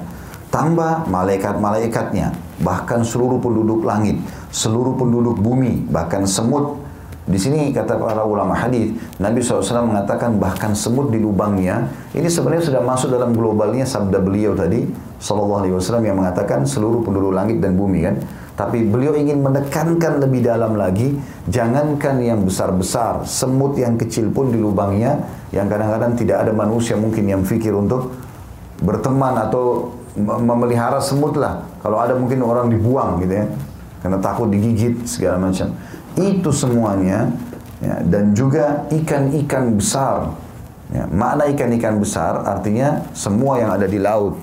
Tambah 0.51 1.07
malaikat-malaikatnya, 1.07 2.35
bahkan 2.67 3.07
seluruh 3.07 3.39
penduduk 3.39 3.87
langit, 3.87 4.19
seluruh 4.51 4.99
penduduk 4.99 5.39
bumi, 5.39 5.87
bahkan 5.87 6.27
semut. 6.27 6.83
Di 7.31 7.39
sini 7.39 7.71
kata 7.71 7.95
para 7.95 8.27
ulama 8.27 8.59
hadis, 8.59 8.91
Nabi 9.23 9.39
SAW 9.39 9.87
mengatakan 9.87 10.43
bahkan 10.43 10.75
semut 10.75 11.15
di 11.15 11.23
lubangnya. 11.23 11.87
Ini 12.11 12.27
sebenarnya 12.27 12.67
sudah 12.67 12.83
masuk 12.83 13.15
dalam 13.15 13.31
globalnya 13.31 13.87
sabda 13.87 14.19
beliau 14.19 14.59
tadi, 14.59 14.91
Wasallam 15.23 16.03
yang 16.03 16.19
mengatakan 16.19 16.67
seluruh 16.67 17.07
penduduk 17.07 17.31
langit 17.31 17.63
dan 17.63 17.79
bumi 17.79 18.03
kan. 18.03 18.19
Tapi 18.61 18.85
beliau 18.85 19.17
ingin 19.17 19.41
menekankan 19.41 20.21
lebih 20.21 20.45
dalam 20.45 20.77
lagi, 20.77 21.17
jangankan 21.49 22.21
yang 22.21 22.45
besar-besar, 22.45 23.25
semut 23.25 23.73
yang 23.81 23.97
kecil 23.97 24.29
pun 24.29 24.53
di 24.53 24.61
lubangnya, 24.61 25.17
yang 25.49 25.65
kadang-kadang 25.65 26.13
tidak 26.13 26.45
ada 26.45 26.53
manusia 26.53 26.93
mungkin 27.01 27.25
yang 27.25 27.41
pikir 27.41 27.73
untuk 27.73 28.13
berteman 28.85 29.49
atau 29.49 29.97
memelihara 30.21 31.01
semut 31.01 31.41
lah. 31.41 31.65
Kalau 31.81 32.05
ada 32.05 32.13
mungkin 32.13 32.45
orang 32.45 32.69
dibuang 32.69 33.25
gitu 33.25 33.33
ya, 33.33 33.49
karena 34.05 34.21
takut 34.21 34.53
digigit 34.53 35.09
segala 35.09 35.41
macam. 35.41 35.73
Itu 36.21 36.53
semuanya, 36.53 37.33
ya, 37.81 37.97
dan 38.13 38.37
juga 38.37 38.85
ikan-ikan 38.93 39.73
besar. 39.73 40.37
Ya, 40.93 41.09
makna 41.09 41.49
ikan-ikan 41.49 41.97
besar 41.97 42.45
artinya 42.45 43.09
semua 43.17 43.57
yang 43.57 43.73
ada 43.73 43.89
di 43.89 43.97
laut 43.97 44.37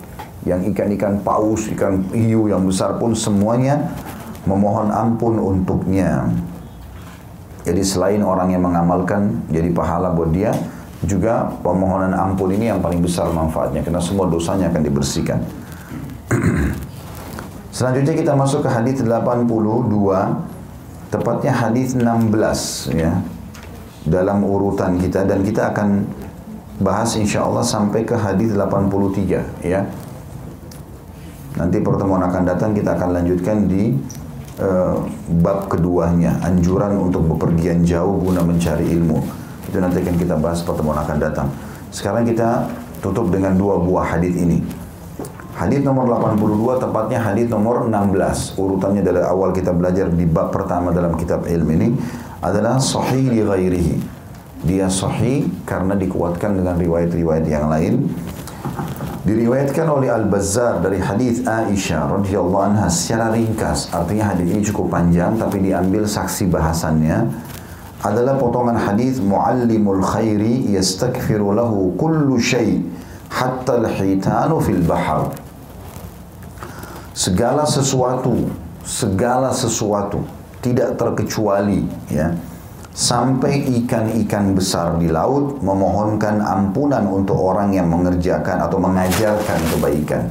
yang 0.47 0.63
ikan-ikan 0.71 1.19
paus, 1.21 1.67
ikan 1.75 2.07
hiu 2.15 2.47
yang 2.47 2.63
besar 2.63 2.95
pun 2.95 3.11
semuanya 3.11 3.91
memohon 4.47 4.89
ampun 4.89 5.35
untuknya. 5.37 6.31
Jadi 7.67 7.83
selain 7.83 8.23
orang 8.23 8.55
yang 8.55 8.63
mengamalkan 8.63 9.43
jadi 9.51 9.67
pahala 9.75 10.15
buat 10.15 10.31
dia, 10.31 10.55
juga 11.03 11.51
permohonan 11.59 12.15
ampun 12.15 12.55
ini 12.55 12.71
yang 12.71 12.79
paling 12.79 13.03
besar 13.03 13.27
manfaatnya. 13.35 13.83
Karena 13.83 13.99
semua 13.99 14.31
dosanya 14.31 14.71
akan 14.71 14.81
dibersihkan. 14.87 15.43
Selanjutnya 17.75 18.15
kita 18.15 18.33
masuk 18.39 18.63
ke 18.63 18.69
hadis 18.71 19.03
82 19.03 19.51
tepatnya 21.11 21.51
hadis 21.51 21.91
16 21.91 22.95
ya. 22.95 23.19
Dalam 24.07 24.47
urutan 24.47 24.95
kita. 24.95 25.27
Dan 25.27 25.43
kita 25.43 25.75
akan 25.75 26.07
bahas 26.79 27.19
insya 27.19 27.43
Allah 27.43 27.67
sampai 27.67 28.07
ke 28.07 28.15
hadis 28.15 28.55
83 28.55 29.65
ya 29.65 29.81
Nanti 31.58 31.82
pertemuan 31.82 32.22
akan 32.22 32.41
datang 32.45 32.72
kita 32.78 32.93
akan 32.93 33.10
lanjutkan 33.18 33.66
di 33.66 33.97
uh, 34.62 35.01
bab 35.41 35.66
keduanya, 35.68 36.38
anjuran 36.45 36.97
untuk 37.01 37.26
bepergian 37.36 37.82
jauh 37.82 38.18
guna 38.22 38.45
mencari 38.45 38.86
ilmu. 38.93 39.20
Itu 39.68 39.82
nanti 39.82 40.05
akan 40.05 40.16
kita 40.16 40.38
bahas 40.38 40.62
pertemuan 40.62 41.01
akan 41.01 41.18
datang. 41.18 41.47
Sekarang 41.89 42.24
kita 42.24 42.70
tutup 43.01 43.34
dengan 43.34 43.58
dua 43.58 43.82
buah 43.82 44.18
hadis 44.18 44.38
ini. 44.38 44.62
Hadis 45.58 45.82
nomor 45.82 46.05
82 46.05 46.78
tepatnya 46.78 47.18
hadis 47.18 47.49
nomor 47.49 47.89
16. 47.89 48.62
Urutannya 48.62 49.01
dari 49.01 49.26
awal 49.26 49.49
kita 49.58 49.74
belajar 49.74 50.05
di 50.14 50.30
bab 50.30 50.53
pertama 50.53 50.93
dalam 50.93 51.18
kitab 51.18 51.49
ilmu 51.49 51.72
ini 51.74 51.89
adalah 52.45 52.78
sahih 52.78 53.34
li 53.34 53.41
ghairihi. 53.41 53.95
Dia 54.70 54.86
sahih 54.86 55.49
karena 55.66 55.97
dikuatkan 55.97 56.62
dengan 56.62 56.78
riwayat-riwayat 56.78 57.45
yang 57.49 57.74
lain 57.74 58.05
Diriwayatkan 59.28 59.91
oleh 59.91 60.07
Al-Bazzar 60.07 60.80
dari 60.80 61.03
hadis 61.03 61.43
Aisyah 61.43 62.15
radhiyallahu 62.15 62.63
anha 62.63 62.88
secara 62.88 63.36
ringkas. 63.36 63.91
Artinya 63.91 64.32
hadis 64.32 64.47
ini 64.47 64.63
cukup 64.63 64.88
panjang 64.88 65.36
tapi 65.36 65.67
diambil 65.67 66.07
saksi 66.07 66.47
bahasannya 66.47 67.28
adalah 68.07 68.39
potongan 68.39 68.80
hadis 68.80 69.19
muallimul 69.19 69.99
khairi 69.99 70.71
yastakfiru 70.71 71.51
lahu 71.51 71.91
kullu 71.99 72.39
syai 72.39 72.80
hatta 73.28 73.84
al-hitanu 73.84 74.63
fil 74.63 74.80
bahar. 74.88 75.36
Segala 77.11 77.67
sesuatu, 77.67 78.47
segala 78.88 79.51
sesuatu 79.51 80.23
tidak 80.63 80.95
terkecuali 80.95 81.84
ya 82.07 82.32
sampai 82.97 83.61
ikan-ikan 83.85 84.57
besar 84.57 84.97
di 84.97 85.13
laut 85.13 85.61
memohonkan 85.61 86.41
ampunan 86.41 87.05
untuk 87.05 87.37
orang 87.37 87.69
yang 87.69 87.85
mengerjakan 87.93 88.57
atau 88.57 88.81
mengajarkan 88.81 89.59
kebaikan. 89.77 90.25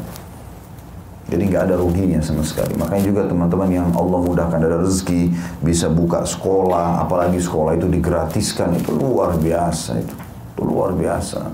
Jadi 1.30 1.42
nggak 1.46 1.62
ada 1.70 1.78
ruginya 1.78 2.18
sama 2.18 2.42
sekali. 2.42 2.74
Makanya 2.74 3.02
juga 3.06 3.22
teman-teman 3.30 3.70
yang 3.70 3.88
Allah 3.94 4.18
mudahkan 4.18 4.58
ada 4.58 4.82
rezeki 4.82 5.30
bisa 5.62 5.86
buka 5.86 6.26
sekolah, 6.26 7.06
apalagi 7.06 7.38
sekolah 7.38 7.78
itu 7.78 7.86
digratiskan 7.86 8.74
itu 8.74 8.90
luar 8.94 9.38
biasa 9.38 10.02
itu, 10.02 10.14
itu 10.54 10.62
luar 10.66 10.90
biasa. 10.94 11.50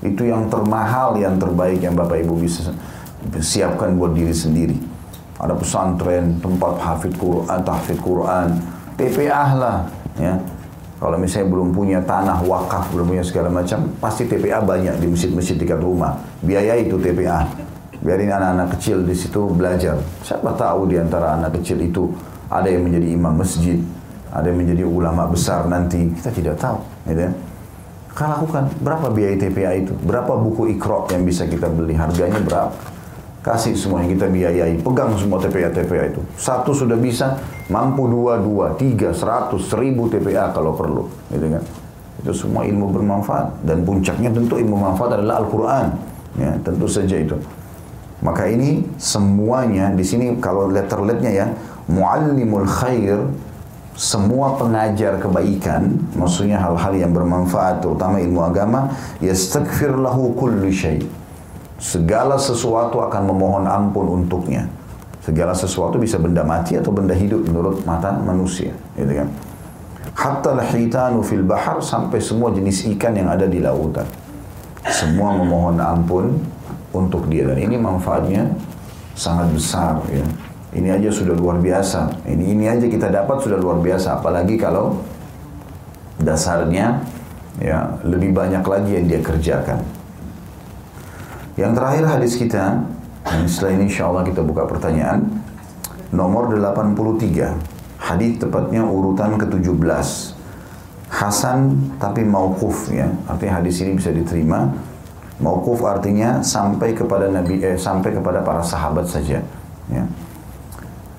Itu 0.00 0.28
yang 0.28 0.48
termahal, 0.48 1.16
yang 1.20 1.36
terbaik 1.40 1.80
yang 1.80 1.96
Bapak 1.96 2.24
Ibu 2.24 2.40
bisa 2.40 2.72
siapkan 3.40 3.96
buat 3.96 4.12
diri 4.12 4.32
sendiri. 4.32 4.76
Ada 5.40 5.56
pesantren, 5.56 6.40
tempat 6.40 6.76
hafid 6.80 7.16
Quran, 7.16 7.60
tahfidz 7.64 8.00
Quran, 8.04 8.48
TPA 9.00 9.44
lah, 9.56 9.88
ya 10.18 10.38
kalau 11.04 11.20
misalnya 11.20 11.52
belum 11.52 11.68
punya 11.76 12.00
tanah 12.00 12.40
wakaf, 12.48 12.88
belum 12.96 13.12
punya 13.12 13.20
segala 13.20 13.52
macam, 13.52 13.92
pasti 14.00 14.24
TPA 14.24 14.64
banyak 14.64 14.96
di 15.02 15.12
masjid-masjid 15.12 15.58
dekat 15.60 15.76
rumah. 15.82 16.16
Biaya 16.40 16.80
itu 16.80 16.96
TPA. 16.96 17.44
Biarin 18.00 18.32
anak-anak 18.32 18.72
kecil 18.78 19.04
di 19.04 19.12
situ 19.12 19.52
belajar. 19.52 20.00
Siapa 20.24 20.56
tahu 20.56 20.88
di 20.88 20.96
antara 20.96 21.36
anak 21.36 21.60
kecil 21.60 21.84
itu 21.84 22.08
ada 22.48 22.72
yang 22.72 22.88
menjadi 22.88 23.20
imam 23.20 23.36
masjid, 23.36 23.76
ada 24.32 24.48
yang 24.48 24.56
menjadi 24.64 24.84
ulama 24.88 25.28
besar 25.28 25.68
nanti. 25.68 26.08
Kita 26.08 26.32
tidak 26.32 26.56
tahu. 26.56 26.80
Gitu 27.10 27.20
ya. 27.20 27.32
Kan 28.16 28.28
lakukan. 28.40 28.64
Berapa 28.80 29.06
biaya 29.12 29.36
TPA 29.36 29.72
itu? 29.76 29.92
Berapa 30.08 30.40
buku 30.40 30.72
ikro 30.72 31.04
yang 31.12 31.28
bisa 31.28 31.44
kita 31.44 31.68
beli? 31.68 31.92
Harganya 31.98 32.40
berapa? 32.40 32.72
Kasih 33.44 33.76
semua 33.76 34.00
yang 34.00 34.16
kita 34.16 34.24
biayai. 34.32 34.80
Pegang 34.80 35.12
semua 35.20 35.36
TPA-TPA 35.36 36.16
itu. 36.16 36.24
Satu 36.40 36.72
sudah 36.72 36.96
bisa, 36.96 37.36
mampu 37.68 38.08
dua, 38.08 38.40
dua, 38.40 38.72
tiga, 38.80 39.12
seratus, 39.12 39.68
seribu 39.68 40.08
TPA 40.08 40.48
kalau 40.56 40.72
perlu. 40.72 41.04
Gitu 41.28 41.52
kan. 41.52 41.60
Itu 42.24 42.32
semua 42.32 42.64
ilmu 42.64 42.88
bermanfaat. 42.88 43.60
Dan 43.68 43.84
puncaknya 43.84 44.32
tentu 44.32 44.56
ilmu 44.56 44.80
manfaat 44.80 45.20
adalah 45.20 45.44
Al-Quran. 45.44 45.86
Ya, 46.40 46.56
tentu 46.64 46.88
saja 46.88 47.20
itu. 47.20 47.36
Maka 48.24 48.48
ini 48.48 48.88
semuanya 48.96 49.92
di 49.92 50.00
sini 50.00 50.40
kalau 50.40 50.72
letter-letternya 50.72 51.32
ya, 51.36 51.46
muallimul 51.84 52.64
khair 52.64 53.28
semua 53.92 54.56
pengajar 54.56 55.20
kebaikan, 55.20 56.00
maksudnya 56.16 56.58
hal-hal 56.58 56.96
yang 56.96 57.12
bermanfaat 57.12 57.84
terutama 57.84 58.18
ilmu 58.18 58.40
agama, 58.42 58.90
yastaghfir 59.22 59.94
lahu 59.94 60.34
kullu 60.34 60.66
syai' 60.72 61.23
segala 61.84 62.40
sesuatu 62.40 63.04
akan 63.04 63.28
memohon 63.28 63.68
ampun 63.68 64.24
untuknya. 64.24 64.64
Segala 65.20 65.52
sesuatu 65.52 66.00
bisa 66.00 66.16
benda 66.16 66.40
mati 66.40 66.80
atau 66.80 66.92
benda 66.92 67.12
hidup 67.12 67.44
menurut 67.44 67.84
mata 67.84 68.12
manusia, 68.12 68.72
gitu 68.96 69.12
kan. 69.12 69.28
Hatta 70.16 70.52
al-hitanu 70.56 71.20
fil 71.24 71.44
bahar 71.44 71.80
sampai 71.80 72.20
semua 72.20 72.52
jenis 72.52 72.88
ikan 72.96 73.12
yang 73.16 73.28
ada 73.28 73.44
di 73.44 73.60
lautan. 73.60 74.04
Semua 74.88 75.32
memohon 75.32 75.80
ampun 75.80 76.40
untuk 76.92 77.28
dia 77.32 77.48
dan 77.48 77.56
ini 77.56 77.80
manfaatnya 77.80 78.52
sangat 79.16 79.48
besar 79.52 80.00
ya. 80.12 80.24
Ini 80.76 80.88
aja 80.92 81.08
sudah 81.08 81.32
luar 81.32 81.56
biasa. 81.56 82.28
Ini 82.28 82.44
ini 82.52 82.64
aja 82.68 82.84
kita 82.84 83.08
dapat 83.08 83.40
sudah 83.40 83.56
luar 83.56 83.80
biasa 83.80 84.20
apalagi 84.20 84.60
kalau 84.60 85.00
dasarnya 86.20 87.00
ya 87.64 87.96
lebih 88.04 88.36
banyak 88.36 88.60
lagi 88.60 88.90
yang 88.92 89.06
dia 89.08 89.20
kerjakan. 89.24 90.03
Yang 91.54 91.72
terakhir 91.78 92.04
hadis 92.10 92.34
kita, 92.34 92.82
dan 93.22 93.46
setelah 93.46 93.78
ini 93.78 93.84
insya 93.86 94.10
Allah 94.10 94.26
kita 94.26 94.42
buka 94.42 94.66
pertanyaan. 94.66 95.22
Nomor 96.10 96.50
83. 96.50 97.54
Hadis 97.98 98.36
tepatnya 98.42 98.82
urutan 98.82 99.38
ke-17. 99.38 100.34
Hasan 101.14 101.78
tapi 102.02 102.26
mauquf 102.26 102.90
ya. 102.90 103.06
Artinya 103.30 103.62
hadis 103.62 103.80
ini 103.86 103.94
bisa 103.94 104.10
diterima. 104.10 104.66
Mauquf 105.38 105.82
artinya 105.86 106.42
sampai 106.42 106.94
kepada 106.94 107.30
Nabi 107.30 107.58
eh, 107.62 107.78
sampai 107.78 108.14
kepada 108.14 108.42
para 108.42 108.62
sahabat 108.62 109.06
saja 109.06 109.42
ya. 109.90 110.04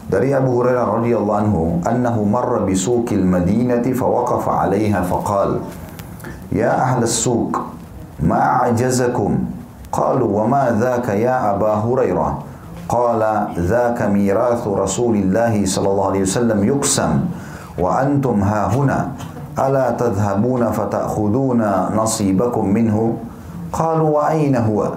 Dari 0.05 0.31
Abu 0.31 0.61
Hurairah 0.61 1.01
radhiyallahu 1.01 1.39
anhu, 1.41 1.63
annahu 1.81 2.21
marra 2.23 2.61
bi 2.63 2.77
suqil 2.77 3.25
Madinati 3.25 3.91
fa 3.91 4.05
waqafa 4.05 4.51
'alayha 4.63 5.01
fa 5.01 5.17
qala: 5.25 5.59
"Ya 6.53 6.71
ahla 6.75 7.03
as-suq, 7.03 7.57
ma 8.21 8.69
a'jazakum 8.69 9.54
قالوا 9.95 10.41
وما 10.43 10.75
ذاك 10.79 11.07
يا 11.09 11.55
أبا 11.55 11.73
هريرة؟ 11.73 12.39
قال 12.89 13.47
ذاك 13.57 14.01
ميراث 14.01 14.67
رسول 14.67 15.15
الله 15.15 15.65
صلى 15.65 15.87
الله 15.89 16.05
عليه 16.07 16.21
وسلم 16.21 16.63
يقسم 16.63 17.19
وأنتم 17.79 18.41
ها 18.41 18.75
هنا 18.75 19.11
ألا 19.59 19.91
تذهبون 19.91 20.71
فتأخذون 20.71 21.61
نصيبكم 21.95 22.65
منه؟ 22.69 23.17
قالوا 23.73 24.09
وأين 24.09 24.55
هو؟ 24.55 24.91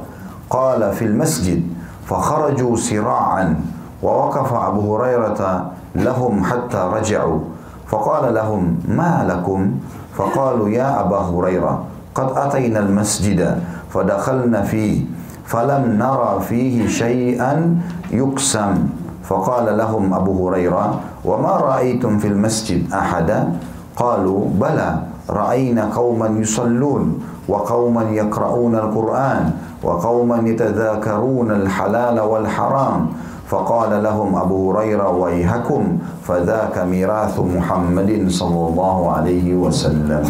قال 0.51 0.93
في 0.93 1.05
المسجد 1.05 1.63
فخرجوا 2.07 2.77
سراعا 2.77 3.61
ووقف 4.03 4.53
أبو 4.53 4.97
هريرة 4.97 5.71
لهم 5.95 6.45
حتى 6.45 6.91
رجعوا 6.95 7.41
فقال 7.87 8.35
لهم 8.35 8.79
ما 8.89 9.25
لكم؟ 9.29 9.71
فقالوا 10.17 10.69
يا 10.69 11.01
أبا 11.01 11.19
هريرة 11.19 11.85
قد 12.15 12.29
أتينا 12.37 12.79
المسجد 12.79 13.63
فدخلنا 13.91 14.63
فيه 14.63 15.05
فلم 15.45 15.97
نرى 15.99 16.41
فيه 16.49 16.89
شيئا 16.89 17.77
يقسم. 18.11 18.89
فقال 19.29 19.79
لهم 19.79 20.15
أبو 20.15 20.49
هريرة 20.49 21.01
وما 21.25 21.57
رأيتم 21.57 22.19
في 22.19 22.29
المسجد 22.29 22.93
أحدا 22.93 23.53
قالوا 23.97 24.41
بلى 24.61 24.91
رأينا 25.31 25.93
قوما 25.93 26.27
يصلون 26.41 27.21
وقوما 27.49 28.03
يقرؤون 28.03 28.75
القرآن 28.75 29.51
وقوما 29.83 30.49
يتذاكرون 30.49 31.51
الحلال 31.51 32.21
والحرام. 32.21 33.07
فقال 33.49 34.03
لهم 34.03 34.37
أبو 34.37 34.73
هريرة 34.73 35.09
ويهكم 35.09 35.99
فذاك 36.25 36.79
ميراث 36.79 37.41
محمد 37.41 38.27
صلى 38.29 38.63
الله 38.69 39.13
عليه 39.13 39.55
وسلم. 39.55 40.25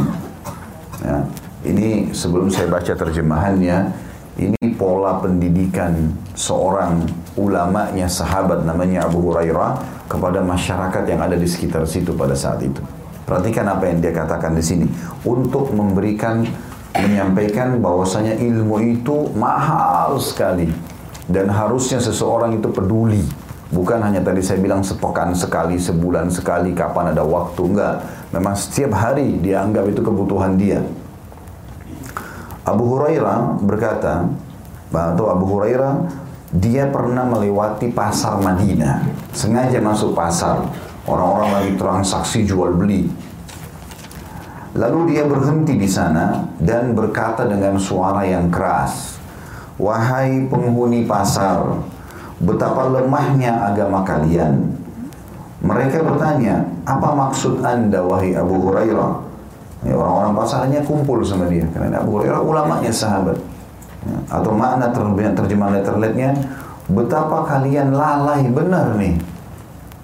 Ini 1.67 2.15
sebelum 2.15 2.55
saya 2.55 2.71
baca 2.71 2.95
terjemahannya, 2.95 3.91
ini 4.39 4.79
pola 4.79 5.19
pendidikan 5.19 6.15
seorang 6.39 7.03
ulamanya 7.35 8.07
sahabat 8.07 8.63
namanya 8.63 9.11
Abu 9.11 9.27
Hurairah 9.27 10.07
kepada 10.07 10.39
masyarakat 10.39 11.03
yang 11.11 11.19
ada 11.19 11.35
di 11.35 11.51
sekitar 11.51 11.83
situ 11.83 12.15
pada 12.15 12.39
saat 12.39 12.63
itu. 12.63 12.79
Perhatikan 13.27 13.67
apa 13.67 13.91
yang 13.91 13.99
dia 13.99 14.15
katakan 14.15 14.55
di 14.55 14.63
sini. 14.63 14.87
Untuk 15.27 15.75
memberikan 15.75 16.47
menyampaikan 16.95 17.83
bahwasanya 17.83 18.39
ilmu 18.39 18.79
itu 18.79 19.35
mahal 19.35 20.15
sekali. 20.23 20.71
Dan 21.27 21.51
harusnya 21.51 21.99
seseorang 21.99 22.55
itu 22.55 22.71
peduli. 22.71 23.21
Bukan 23.75 23.99
hanya 24.01 24.23
tadi 24.23 24.41
saya 24.47 24.63
bilang 24.63 24.81
sepekan 24.87 25.35
sekali 25.35 25.77
sebulan 25.77 26.31
sekali 26.31 26.71
kapan 26.73 27.13
ada 27.13 27.27
waktu 27.27 27.61
enggak. 27.67 27.97
Memang 28.31 28.55
setiap 28.55 28.95
hari 28.95 29.43
dia 29.43 29.61
anggap 29.67 29.91
itu 29.91 30.01
kebutuhan 30.01 30.55
dia 30.55 30.81
Abu 32.69 32.85
Hurairah 32.85 33.65
berkata, 33.65 34.29
atau 34.93 35.33
Abu 35.33 35.49
Hurairah 35.57 36.05
dia 36.53 36.89
pernah 36.93 37.25
melewati 37.25 37.89
pasar 37.93 38.41
Madinah, 38.45 39.09
sengaja 39.33 39.81
masuk 39.81 40.13
pasar. 40.13 40.69
Orang-orang 41.09 41.51
lagi 41.57 41.73
transaksi 41.81 42.45
jual 42.45 42.77
beli. 42.77 43.09
Lalu 44.77 45.17
dia 45.17 45.25
berhenti 45.25 45.81
di 45.81 45.89
sana 45.89 46.45
dan 46.61 46.93
berkata 46.93 47.49
dengan 47.49 47.81
suara 47.81 48.29
yang 48.29 48.53
keras, 48.53 49.17
"Wahai 49.81 50.45
penghuni 50.53 51.09
pasar, 51.09 51.81
betapa 52.37 52.93
lemahnya 52.93 53.73
agama 53.73 54.05
kalian." 54.05 54.77
Mereka 55.65 56.05
bertanya, 56.05 56.69
"Apa 56.85 57.17
maksud 57.17 57.65
Anda 57.65 58.05
wahai 58.05 58.37
Abu 58.37 58.61
Hurairah?" 58.61 59.28
Ya, 59.87 59.95
orang-orang 59.95 60.35
pasarnya 60.35 60.81
kumpul 60.83 61.23
sama 61.23 61.47
dia. 61.47 61.63
Karena 61.71 62.03
Abu 62.03 62.19
Hurairah 62.19 62.43
ulamanya 62.43 62.91
sahabat. 62.91 63.39
Ya, 64.03 64.19
atau 64.31 64.51
makna 64.55 64.91
terjemahan 64.91 65.79
letterletnya, 65.79 66.35
betapa 66.91 67.47
kalian 67.47 67.95
lalai 67.95 68.47
benar 68.51 68.99
nih. 68.99 69.19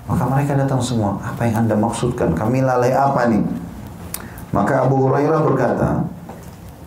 Maka 0.05 0.29
mereka 0.29 0.53
datang 0.53 0.85
semua, 0.85 1.17
apa 1.25 1.49
yang 1.49 1.65
anda 1.65 1.75
maksudkan? 1.75 2.37
Kami 2.37 2.61
lalai 2.61 2.93
apa 2.93 3.25
nih? 3.25 3.41
Maka 4.53 4.85
Abu 4.85 5.01
Hurairah 5.09 5.41
berkata, 5.43 6.05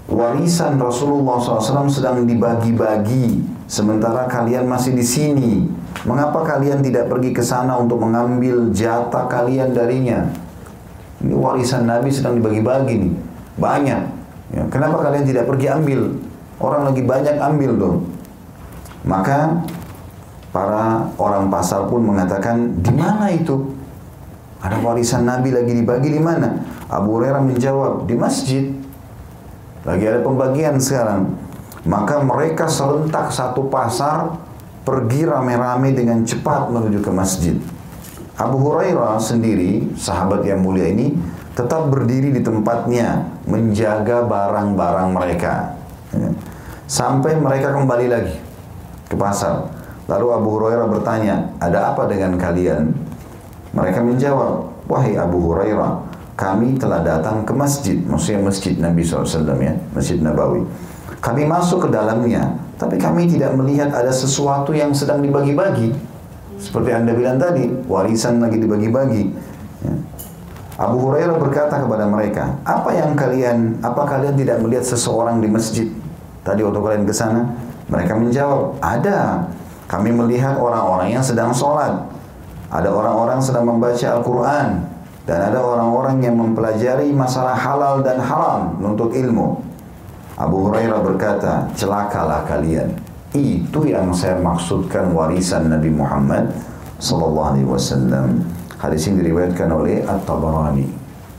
warisan 0.07 0.77
Rasulullah 0.77 1.41
SAW 1.41 1.89
sedang 1.89 2.23
dibagi-bagi, 2.23 3.41
sementara 3.65 4.29
kalian 4.29 4.69
masih 4.69 4.93
di 4.93 5.03
sini. 5.03 5.51
Mengapa 6.05 6.45
kalian 6.45 6.79
tidak 6.85 7.09
pergi 7.09 7.33
ke 7.33 7.43
sana 7.43 7.75
untuk 7.75 7.99
mengambil 7.99 8.69
jatah 8.71 9.25
kalian 9.27 9.73
darinya? 9.73 10.29
Ini 11.17 11.33
warisan 11.33 11.89
Nabi 11.89 12.13
sedang 12.13 12.37
dibagi-bagi 12.37 12.93
nih, 13.01 13.13
banyak. 13.57 14.01
Ya, 14.53 14.63
kenapa 14.69 15.01
kalian 15.01 15.25
tidak 15.25 15.49
pergi 15.49 15.67
ambil? 15.73 16.13
Orang 16.61 16.89
lagi 16.89 17.01
banyak 17.01 17.35
ambil 17.41 17.71
dong. 17.77 17.97
Maka 19.01 19.65
para 20.53 21.09
orang 21.17 21.49
pasar 21.49 21.89
pun 21.89 22.05
mengatakan, 22.05 22.81
di 22.81 22.93
mana 22.93 23.33
itu? 23.33 23.73
Ada 24.61 24.81
warisan 24.81 25.25
Nabi 25.25 25.53
lagi 25.53 25.73
dibagi 25.73 26.09
di 26.09 26.21
mana? 26.21 26.63
Abu 26.89 27.17
Hurairah 27.17 27.43
menjawab, 27.45 28.09
di 28.09 28.15
masjid. 28.17 28.73
Lagi 29.85 30.03
ada 30.05 30.19
pembagian 30.25 30.81
sekarang. 30.81 31.33
Maka 31.87 32.19
mereka 32.19 32.67
serentak 32.67 33.31
satu 33.31 33.69
pasar 33.71 34.35
pergi 34.83 35.27
rame-rame 35.27 35.93
dengan 35.93 36.23
cepat 36.23 36.71
menuju 36.71 36.99
ke 36.99 37.11
masjid. 37.11 37.55
Abu 38.37 38.61
Hurairah 38.61 39.17
sendiri, 39.17 39.97
sahabat 39.97 40.45
yang 40.45 40.61
mulia 40.61 40.93
ini, 40.93 41.17
tetap 41.57 41.89
berdiri 41.89 42.29
di 42.29 42.45
tempatnya 42.45 43.25
menjaga 43.49 44.21
barang-barang 44.29 45.09
mereka. 45.09 45.73
Ya. 46.13 46.29
Sampai 46.85 47.33
mereka 47.33 47.73
kembali 47.73 48.07
lagi 48.07 48.37
ke 49.09 49.17
pasar. 49.17 49.73
Lalu 50.05 50.27
Abu 50.37 50.49
Hurairah 50.53 50.85
bertanya, 50.85 51.49
ada 51.57 51.91
apa 51.91 52.05
dengan 52.05 52.37
kalian? 52.37 52.93
Mereka 53.73 54.05
menjawab, 54.05 54.85
wahai 54.85 55.17
Abu 55.17 55.41
Hurairah, 55.41 56.05
kami 56.37 56.77
telah 56.77 57.01
datang 57.01 57.41
ke 57.41 57.51
masjid, 57.57 57.97
maksudnya 58.05 58.45
masjid 58.45 58.77
Nabi 58.77 59.01
SAW 59.01 59.57
ya, 59.57 59.73
masjid 59.97 60.21
Nabawi. 60.21 60.61
Kami 61.17 61.49
masuk 61.49 61.89
ke 61.89 61.89
dalamnya, 61.89 62.53
tapi 62.77 63.01
kami 63.01 63.25
tidak 63.25 63.57
melihat 63.57 63.89
ada 63.89 64.13
sesuatu 64.13 64.69
yang 64.77 64.93
sedang 64.93 65.25
dibagi-bagi. 65.25 65.97
Seperti 66.57 66.89
anda 66.89 67.13
bilang 67.13 67.37
tadi, 67.37 67.69
warisan 67.85 68.41
lagi 68.41 68.57
dibagi-bagi. 68.57 69.23
Ya. 69.85 69.93
Abu 70.77 71.09
Hurairah 71.09 71.37
berkata 71.41 71.81
kepada 71.81 72.05
mereka, 72.05 72.53
apa 72.61 72.93
yang 72.93 73.17
kalian, 73.17 73.81
apa 73.81 74.05
kalian 74.05 74.37
tidak 74.37 74.61
melihat 74.61 74.85
seseorang 74.85 75.41
di 75.41 75.49
masjid? 75.49 75.89
Tadi 76.45 76.61
waktu 76.61 76.79
kalian 76.81 77.05
ke 77.05 77.13
sana, 77.13 77.49
mereka 77.89 78.13
menjawab, 78.13 78.77
ada. 78.81 79.49
Kami 79.87 80.11
melihat 80.11 80.59
orang-orang 80.59 81.15
yang 81.15 81.23
sedang 81.23 81.49
sholat. 81.55 82.05
Ada 82.67 82.91
orang-orang 82.91 83.39
sedang 83.39 83.65
membaca 83.65 84.05
Al-Quran. 84.19 84.83
Dan 85.27 85.39
ada 85.43 85.59
orang-orang 85.59 86.23
yang 86.23 86.35
mempelajari 86.39 87.11
masalah 87.11 87.55
halal 87.55 87.99
dan 87.99 88.19
haram 88.19 88.75
untuk 88.79 89.11
ilmu. 89.11 89.59
Abu 90.37 90.69
Hurairah 90.69 91.01
berkata, 91.03 91.67
celakalah 91.73 92.45
kalian. 92.45 92.93
Itu 93.37 93.85
yang 93.85 94.09
saya 94.17 94.41
maksudkan 94.41 95.13
warisan 95.13 95.69
Nabi 95.69 95.93
Muhammad 95.93 96.49
sallallahu 96.97 97.53
alaihi 97.53 97.69
wasallam. 97.69 98.41
Hadis 98.81 99.05
ini 99.09 99.25
diriwayatkan 99.25 99.69
oleh 99.69 100.01
At-Tabarani. 100.05 100.85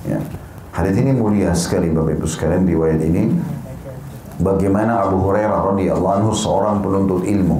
Ya. 0.07 0.23
Hadis 0.71 0.95
ini 0.99 1.11
mulia 1.11 1.51
sekali 1.59 1.91
Bapak 1.91 2.19
Ibu 2.19 2.27
sekalian 2.27 2.63
riwayat 2.67 3.03
ini. 3.03 3.35
Bagaimana 4.39 5.03
Abu 5.03 5.19
Hurairah 5.27 5.75
radhiyallahu 5.75 6.15
anhu 6.23 6.31
seorang 6.31 6.79
penuntut 6.79 7.27
ilmu 7.27 7.59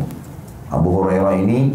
Abu 0.69 1.01
Hurairah 1.01 1.35
ini 1.41 1.73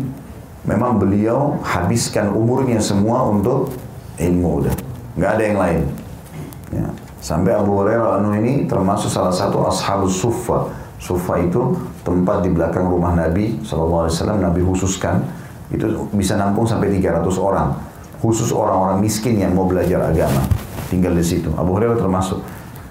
memang 0.63 1.01
beliau 1.01 1.59
habiskan 1.65 2.31
umurnya 2.31 2.79
semua 2.79 3.25
untuk 3.27 3.73
ilmu 4.21 4.63
udah 4.63 4.75
nggak 5.19 5.31
ada 5.35 5.43
yang 5.43 5.59
lain 5.59 5.81
ya. 6.71 6.87
sampai 7.19 7.51
Abu 7.57 7.83
Hurairah 7.83 8.21
anu 8.21 8.37
ini 8.37 8.69
termasuk 8.69 9.09
salah 9.09 9.33
satu 9.33 9.65
ashabus 9.65 10.13
sufa 10.13 10.69
sufa 11.03 11.35
itu 11.43 11.75
tempat 12.07 12.47
di 12.47 12.49
belakang 12.55 12.87
rumah 12.87 13.11
Nabi 13.11 13.59
SAW 13.67 14.07
Nabi 14.39 14.63
khususkan. 14.63 15.19
Itu 15.67 16.07
bisa 16.15 16.39
nampung 16.39 16.63
sampai 16.63 16.95
300 16.95 17.27
orang 17.35 17.75
khusus 18.23 18.55
orang-orang 18.55 19.03
miskin 19.03 19.35
yang 19.35 19.51
mau 19.51 19.67
belajar 19.67 19.99
agama. 19.99 20.47
Tinggal 20.87 21.11
di 21.19 21.25
situ. 21.25 21.51
Abu 21.59 21.75
Hurairah 21.75 21.99
termasuk. 21.99 22.39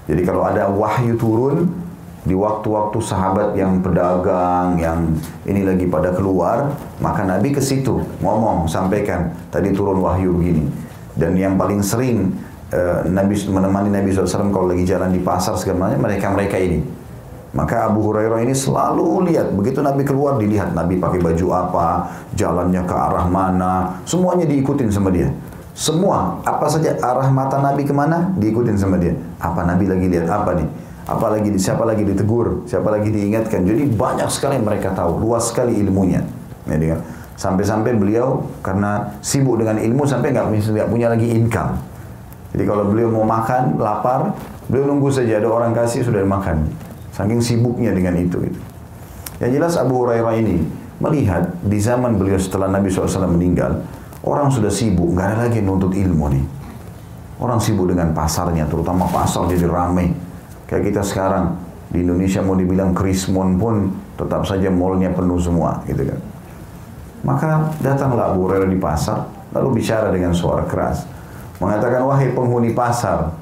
Jadi 0.04 0.28
kalau 0.28 0.44
ada 0.44 0.68
wahyu 0.68 1.16
turun 1.16 1.72
di 2.26 2.36
waktu-waktu 2.36 2.98
sahabat 3.00 3.56
yang 3.56 3.80
pedagang 3.80 4.76
yang 4.78 4.98
ini 5.42 5.66
lagi 5.66 5.90
pada 5.90 6.14
keluar 6.14 6.70
maka 7.02 7.26
Nabi 7.26 7.50
ke 7.50 7.58
situ 7.58 7.98
ngomong 8.22 8.70
sampaikan 8.70 9.32
tadi 9.48 9.72
turun 9.72 10.04
wahyu 10.04 10.36
begini. 10.36 10.68
Dan 11.16 11.38
yang 11.38 11.56
paling 11.56 11.80
sering 11.80 12.34
uh, 12.74 13.06
Nabi 13.08 13.38
menemani 13.46 13.88
Nabi 13.94 14.10
SAW 14.12 14.52
kalau 14.52 14.68
lagi 14.68 14.84
jalan 14.84 15.14
di 15.14 15.20
pasar 15.22 15.54
segala 15.56 15.88
macam 15.88 16.02
mereka 16.02 16.26
mereka 16.28 16.56
ini 16.60 17.01
maka 17.52 17.88
Abu 17.88 18.08
Hurairah 18.08 18.40
ini 18.44 18.56
selalu 18.56 19.28
lihat 19.28 19.52
begitu 19.52 19.84
Nabi 19.84 20.02
keluar 20.08 20.40
dilihat 20.40 20.72
Nabi 20.72 20.96
pakai 20.96 21.20
baju 21.20 21.46
apa 21.52 21.86
jalannya 22.32 22.82
ke 22.84 22.94
arah 22.96 23.26
mana 23.28 24.00
semuanya 24.08 24.48
diikutin 24.48 24.88
sama 24.88 25.12
dia 25.12 25.28
semua 25.76 26.40
apa 26.44 26.68
saja 26.68 26.96
arah 27.00 27.28
mata 27.28 27.60
Nabi 27.60 27.84
ke 27.84 27.92
mana 27.92 28.32
diikutin 28.40 28.76
sama 28.76 28.96
dia 28.96 29.12
apa 29.40 29.64
Nabi 29.64 29.88
lagi 29.88 30.06
lihat 30.08 30.28
apa 30.28 30.56
nih 30.56 30.68
apalagi 31.02 31.50
siapa 31.58 31.82
lagi 31.82 32.06
ditegur, 32.06 32.62
siapa 32.66 32.88
lagi 32.94 33.10
diingatkan. 33.10 33.66
Jadi 33.66 33.90
banyak 33.90 34.28
sekali 34.30 34.58
mereka 34.62 34.94
tahu, 34.94 35.18
luas 35.18 35.50
sekali 35.50 35.78
ilmunya. 35.82 36.22
Jadi 36.66 36.94
kan 36.94 37.00
sampai-sampai 37.34 37.98
beliau 37.98 38.46
karena 38.62 39.18
sibuk 39.18 39.58
dengan 39.58 39.82
ilmu 39.82 40.06
sampai 40.06 40.30
nggak 40.30 40.88
punya 40.88 41.10
lagi 41.10 41.26
income. 41.26 41.74
Jadi 42.52 42.64
kalau 42.68 42.84
beliau 42.86 43.08
mau 43.08 43.24
makan, 43.24 43.80
lapar, 43.80 44.36
beliau 44.68 44.92
nunggu 44.92 45.08
saja 45.08 45.40
ada 45.40 45.48
orang 45.48 45.72
kasih 45.72 46.04
sudah 46.04 46.22
makan. 46.22 46.68
Saking 47.12 47.44
sibuknya 47.44 47.92
dengan 47.92 48.16
itu. 48.16 48.40
Gitu. 48.40 48.60
Yang 49.40 49.50
jelas 49.60 49.74
Abu 49.76 50.00
Hurairah 50.00 50.34
ini 50.40 50.64
melihat 50.98 51.52
di 51.60 51.76
zaman 51.76 52.16
beliau 52.16 52.40
setelah 52.40 52.72
Nabi 52.72 52.88
SAW 52.88 53.28
meninggal, 53.28 53.84
orang 54.24 54.48
sudah 54.48 54.70
sibuk, 54.70 55.12
nggak 55.12 55.26
ada 55.34 55.36
lagi 55.48 55.60
nuntut 55.60 55.92
ilmu 55.92 56.26
nih. 56.32 56.44
Orang 57.42 57.58
sibuk 57.58 57.90
dengan 57.90 58.14
pasarnya, 58.14 58.70
terutama 58.70 59.10
pasar 59.10 59.50
jadi 59.50 59.66
ramai 59.66 60.14
Kayak 60.72 60.88
kita 60.88 61.02
sekarang 61.04 61.60
di 61.92 62.00
Indonesia 62.00 62.40
mau 62.40 62.56
dibilang 62.56 62.96
krismon 62.96 63.60
pun 63.60 63.92
tetap 64.16 64.48
saja 64.48 64.72
mallnya 64.72 65.12
penuh 65.12 65.36
semua 65.36 65.84
gitu 65.84 66.08
kan. 66.08 66.20
Maka 67.28 67.76
datanglah 67.84 68.32
Abu 68.32 68.48
Hurairah 68.48 68.72
di 68.72 68.80
pasar 68.80 69.28
lalu 69.52 69.84
bicara 69.84 70.08
dengan 70.08 70.32
suara 70.32 70.64
keras. 70.64 71.04
Mengatakan 71.60 72.08
wahai 72.08 72.32
penghuni 72.32 72.72
pasar. 72.72 73.36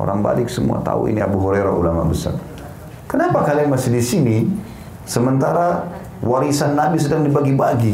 Orang 0.00 0.24
balik 0.24 0.48
semua 0.48 0.80
tahu 0.80 1.12
ini 1.12 1.20
Abu 1.20 1.36
Hurairah 1.36 1.76
ulama 1.76 2.08
besar. 2.08 2.32
Kenapa 3.12 3.44
kalian 3.44 3.68
masih 3.68 3.92
di 3.92 4.00
sini 4.00 4.36
sementara 5.04 5.84
warisan 6.24 6.72
Nabi 6.72 6.96
sedang 6.96 7.28
dibagi-bagi? 7.28 7.92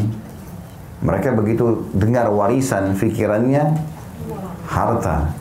Mereka 1.03 1.35
begitu 1.35 1.91
dengar 1.91 2.31
warisan, 2.31 2.95
pikirannya 2.95 3.75
harta. 4.63 5.35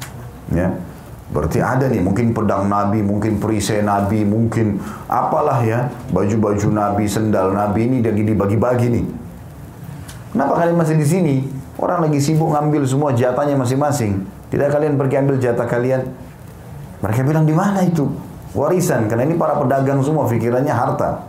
Ya, 0.50 0.74
Berarti 1.28 1.60
ada 1.60 1.86
nih, 1.92 2.00
mungkin 2.00 2.32
pedang 2.32 2.72
Nabi, 2.72 3.04
mungkin 3.04 3.36
perisai 3.36 3.84
Nabi, 3.84 4.24
mungkin 4.24 4.80
apalah 5.06 5.60
ya, 5.60 5.92
baju-baju 6.08 6.68
Nabi, 6.72 7.04
sendal 7.04 7.52
Nabi 7.52 7.84
ini 7.84 7.98
lagi 8.00 8.24
dibagi-bagi 8.24 8.86
nih. 8.88 9.06
Kenapa 10.32 10.58
kalian 10.58 10.74
masih 10.80 10.96
di 10.96 11.06
sini? 11.06 11.36
Orang 11.78 12.02
lagi 12.08 12.18
sibuk 12.18 12.50
ngambil 12.50 12.82
semua 12.88 13.12
jatahnya 13.12 13.54
masing-masing. 13.60 14.24
Tidak 14.48 14.72
kalian 14.72 14.96
pergi 14.96 15.14
ambil 15.20 15.36
jatah 15.36 15.68
kalian? 15.68 16.02
Mereka 17.04 17.20
bilang 17.22 17.44
di 17.44 17.54
mana 17.54 17.84
itu? 17.84 18.08
Warisan, 18.58 19.06
karena 19.06 19.22
ini 19.22 19.38
para 19.38 19.54
pedagang 19.54 20.02
semua 20.02 20.26
pikirannya 20.26 20.74
harta. 20.74 21.22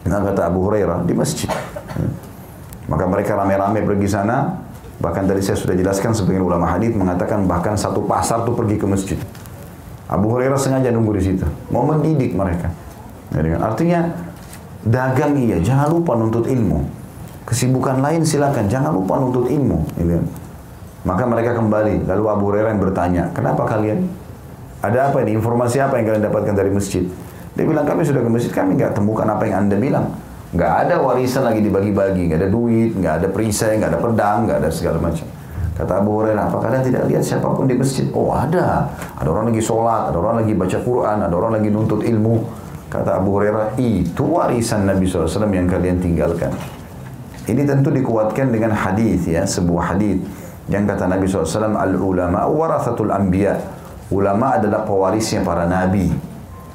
Dengan 0.00 0.24
kata 0.32 0.48
Abu 0.48 0.64
Hurairah 0.64 1.04
di 1.04 1.12
masjid. 1.12 1.52
Maka 2.88 3.04
mereka 3.04 3.36
rame-rame 3.36 3.84
pergi 3.84 4.08
sana, 4.08 4.56
Bahkan 4.98 5.30
tadi 5.30 5.40
saya 5.42 5.54
sudah 5.54 5.78
jelaskan 5.78 6.10
sebagian 6.10 6.42
ulama 6.42 6.66
hadis 6.74 6.90
mengatakan 6.90 7.46
bahkan 7.46 7.78
satu 7.78 8.02
pasar 8.02 8.42
tuh 8.42 8.54
pergi 8.54 8.82
ke 8.82 8.86
masjid. 8.86 9.18
Abu 10.10 10.34
Hurairah 10.34 10.58
sengaja 10.58 10.90
nunggu 10.90 11.14
di 11.14 11.22
situ, 11.22 11.46
mau 11.70 11.86
mendidik 11.86 12.34
mereka. 12.34 12.72
Jadi, 13.30 13.54
artinya 13.54 14.10
dagang 14.82 15.38
iya, 15.38 15.60
jangan 15.62 15.92
lupa 15.92 16.18
nuntut 16.18 16.48
ilmu. 16.50 16.82
Kesibukan 17.46 18.02
lain 18.02 18.26
silakan, 18.26 18.66
jangan 18.66 18.90
lupa 18.90 19.20
nuntut 19.20 19.46
ilmu. 19.46 19.84
Gitu. 20.00 20.18
Maka 21.06 21.22
mereka 21.28 21.54
kembali, 21.54 22.08
lalu 22.08 22.24
Abu 22.26 22.44
Hurairah 22.50 22.70
yang 22.74 22.82
bertanya, 22.82 23.22
kenapa 23.36 23.68
kalian? 23.68 24.08
Ada 24.78 25.10
apa 25.10 25.26
ini? 25.26 25.34
Informasi 25.34 25.82
apa 25.82 25.98
yang 25.98 26.06
kalian 26.12 26.24
dapatkan 26.30 26.54
dari 26.54 26.70
masjid? 26.70 27.02
Dia 27.58 27.64
bilang 27.66 27.82
kami 27.82 28.06
sudah 28.06 28.22
ke 28.22 28.30
masjid, 28.30 28.52
kami 28.54 28.78
nggak 28.78 28.94
temukan 28.94 29.26
apa 29.26 29.42
yang 29.42 29.66
anda 29.66 29.74
bilang 29.74 30.14
nggak 30.48 30.72
ada 30.88 30.94
warisan 31.04 31.44
lagi 31.44 31.60
dibagi-bagi, 31.60 32.24
nggak 32.30 32.38
ada 32.40 32.48
duit, 32.48 32.96
nggak 32.96 33.14
ada 33.20 33.28
perisai, 33.28 33.76
nggak 33.76 33.90
ada 33.92 34.00
pedang, 34.00 34.38
nggak 34.48 34.58
ada 34.64 34.70
segala 34.72 34.96
macam. 34.96 35.26
Kata 35.76 35.92
Abu 36.02 36.10
Hurairah, 36.18 36.50
apa 36.50 36.58
kalian 36.58 36.82
tidak 36.82 37.02
lihat 37.06 37.22
siapa 37.22 37.46
pun 37.54 37.68
di 37.68 37.76
masjid? 37.78 38.08
Oh 38.10 38.34
ada, 38.34 38.90
ada 39.14 39.28
orang 39.28 39.54
lagi 39.54 39.62
sholat, 39.62 40.10
ada 40.10 40.16
orang 40.18 40.42
lagi 40.42 40.52
baca 40.56 40.78
Quran, 40.82 41.18
ada 41.22 41.34
orang 41.36 41.52
lagi 41.60 41.68
nuntut 41.70 42.02
ilmu. 42.02 42.34
Kata 42.88 43.20
Abu 43.20 43.38
Hurairah, 43.38 43.76
itu 43.78 44.24
warisan 44.24 44.88
Nabi 44.88 45.04
SAW 45.04 45.28
yang 45.52 45.68
kalian 45.68 46.00
tinggalkan. 46.00 46.50
Ini 47.46 47.62
tentu 47.62 47.92
dikuatkan 47.94 48.50
dengan 48.50 48.74
hadis 48.74 49.28
ya, 49.28 49.44
sebuah 49.44 49.94
hadis 49.94 50.18
yang 50.66 50.88
kata 50.88 51.06
Nabi 51.06 51.28
SAW, 51.30 51.76
al 51.76 51.94
ulama 51.94 52.48
warathatul 52.48 53.12
anbiya. 53.14 53.54
Ulama 54.08 54.56
adalah 54.56 54.88
pewarisnya 54.88 55.44
para 55.44 55.68
nabi. 55.68 56.08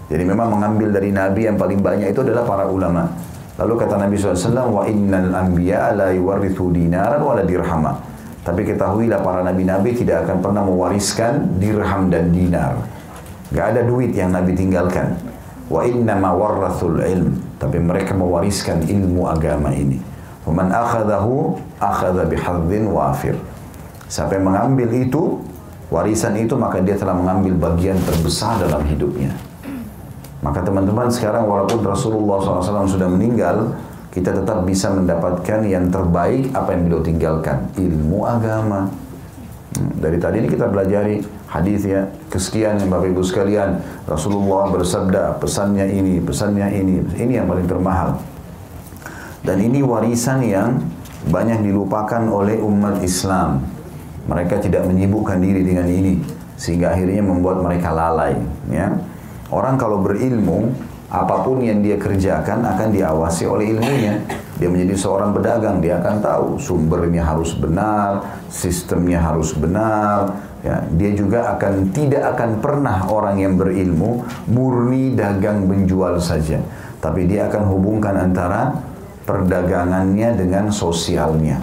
Jadi 0.10 0.24
memang 0.28 0.54
mengambil 0.54 0.94
dari 0.94 1.10
nabi 1.10 1.50
yang 1.50 1.58
paling 1.58 1.82
banyak 1.82 2.14
itu 2.14 2.22
adalah 2.22 2.46
para 2.46 2.70
ulama. 2.70 3.10
Lalu 3.54 3.86
kata 3.86 4.02
Nabi 4.02 4.18
SAW, 4.18 4.66
wa 4.70 4.84
innal 4.90 5.30
anbiya 5.30 5.94
la 5.94 6.10
yuwarithu 6.10 6.74
dinaran 6.74 7.22
wa 7.22 7.38
la 7.38 7.46
dirhama. 7.46 7.94
Tapi 8.44 8.66
ketahuilah 8.66 9.22
para 9.22 9.46
nabi-nabi 9.46 9.94
tidak 9.94 10.26
akan 10.28 10.42
pernah 10.42 10.66
mewariskan 10.66 11.62
dirham 11.62 12.10
dan 12.10 12.34
dinar. 12.34 12.76
Gak 13.54 13.78
ada 13.78 13.82
duit 13.86 14.12
yang 14.18 14.34
Nabi 14.34 14.58
tinggalkan. 14.58 15.16
Wa 15.70 15.86
inna 15.86 16.18
ma 16.18 16.34
warrathul 16.34 16.98
ilm. 17.00 17.40
Tapi 17.62 17.78
mereka 17.80 18.18
mewariskan 18.18 18.84
ilmu 18.84 19.30
agama 19.30 19.72
ini. 19.72 20.02
Waman 20.44 20.74
akhadahu 20.74 21.56
akhadha 21.80 22.28
bihadzin 22.28 22.90
wafir. 22.92 23.38
Siapa 24.12 24.36
yang 24.36 24.52
mengambil 24.52 24.92
itu, 24.92 25.40
warisan 25.94 26.34
itu, 26.41 26.58
maka 26.58 26.82
dia 26.82 26.98
telah 26.98 27.14
mengambil 27.14 27.70
bagian 27.70 28.02
terbesar 28.02 28.58
dalam 28.58 28.82
hidupnya. 28.89 29.30
Maka 30.41 30.66
teman-teman 30.66 31.08
sekarang 31.08 31.46
walaupun 31.48 31.86
Rasulullah 31.86 32.41
SAW 32.41 32.89
sudah 32.89 33.08
meninggal, 33.08 33.78
kita 34.12 34.34
tetap 34.34 34.66
bisa 34.68 34.91
mendapatkan 34.91 35.64
yang 35.66 35.88
terbaik 35.94 36.52
apa 36.52 36.76
yang 36.76 36.89
beliau 36.89 37.02
tinggalkan, 37.02 37.70
ilmu 37.80 38.26
agama. 38.28 38.91
Hmm, 39.74 39.89
dari 39.98 40.18
tadi 40.20 40.44
ini 40.44 40.50
kita 40.52 40.70
belajari 40.70 41.24
hadis 41.48 41.82
ya, 41.88 42.10
kesekian 42.30 42.78
yang 42.82 42.89
Bapak 42.91 43.10
Ibu 43.10 43.24
sekalian, 43.24 43.82
Rasulullah 44.06 44.70
bersabda, 44.70 45.39
pesannya 45.39 45.88
ini, 45.96 46.20
pesannya 46.20 46.68
ini, 46.76 47.02
ini 47.18 47.39
yang 47.39 47.48
paling 47.48 47.66
termahal. 47.66 48.20
Dan 49.41 49.64
ini 49.64 49.80
warisan 49.80 50.44
yang 50.44 50.82
banyak 51.32 51.64
dilupakan 51.64 52.22
oleh 52.28 52.60
umat 52.60 53.00
Islam. 53.00 53.73
Mereka 54.24 54.64
tidak 54.64 54.88
menyibukkan 54.88 55.40
diri 55.44 55.68
dengan 55.68 55.88
ini 55.88 56.20
sehingga 56.56 56.96
akhirnya 56.96 57.20
membuat 57.20 57.60
mereka 57.60 57.92
lalai, 57.92 58.40
ya. 58.72 58.94
Orang 59.52 59.76
kalau 59.76 60.00
berilmu, 60.00 60.72
apa 61.14 61.46
pun 61.46 61.62
yang 61.62 61.86
dia 61.86 62.00
kerjakan 62.00 62.66
akan 62.66 62.90
diawasi 62.90 63.46
oleh 63.46 63.76
ilmunya. 63.76 64.18
Dia 64.58 64.66
menjadi 64.72 64.96
seorang 64.98 65.30
pedagang, 65.36 65.78
dia 65.84 66.02
akan 66.02 66.16
tahu 66.24 66.48
sumbernya 66.58 67.22
harus 67.22 67.54
benar, 67.54 68.42
sistemnya 68.50 69.22
harus 69.22 69.54
benar. 69.54 70.34
Ya, 70.64 70.80
dia 70.96 71.12
juga 71.12 71.54
akan 71.54 71.92
tidak 71.92 72.34
akan 72.34 72.64
pernah 72.64 73.04
orang 73.12 73.36
yang 73.36 73.60
berilmu 73.60 74.24
murni 74.48 75.12
dagang 75.12 75.68
menjual 75.68 76.24
saja, 76.24 76.64
tapi 77.04 77.28
dia 77.28 77.52
akan 77.52 77.68
hubungkan 77.68 78.16
antara 78.16 78.72
perdagangannya 79.28 80.40
dengan 80.40 80.72
sosialnya. 80.72 81.60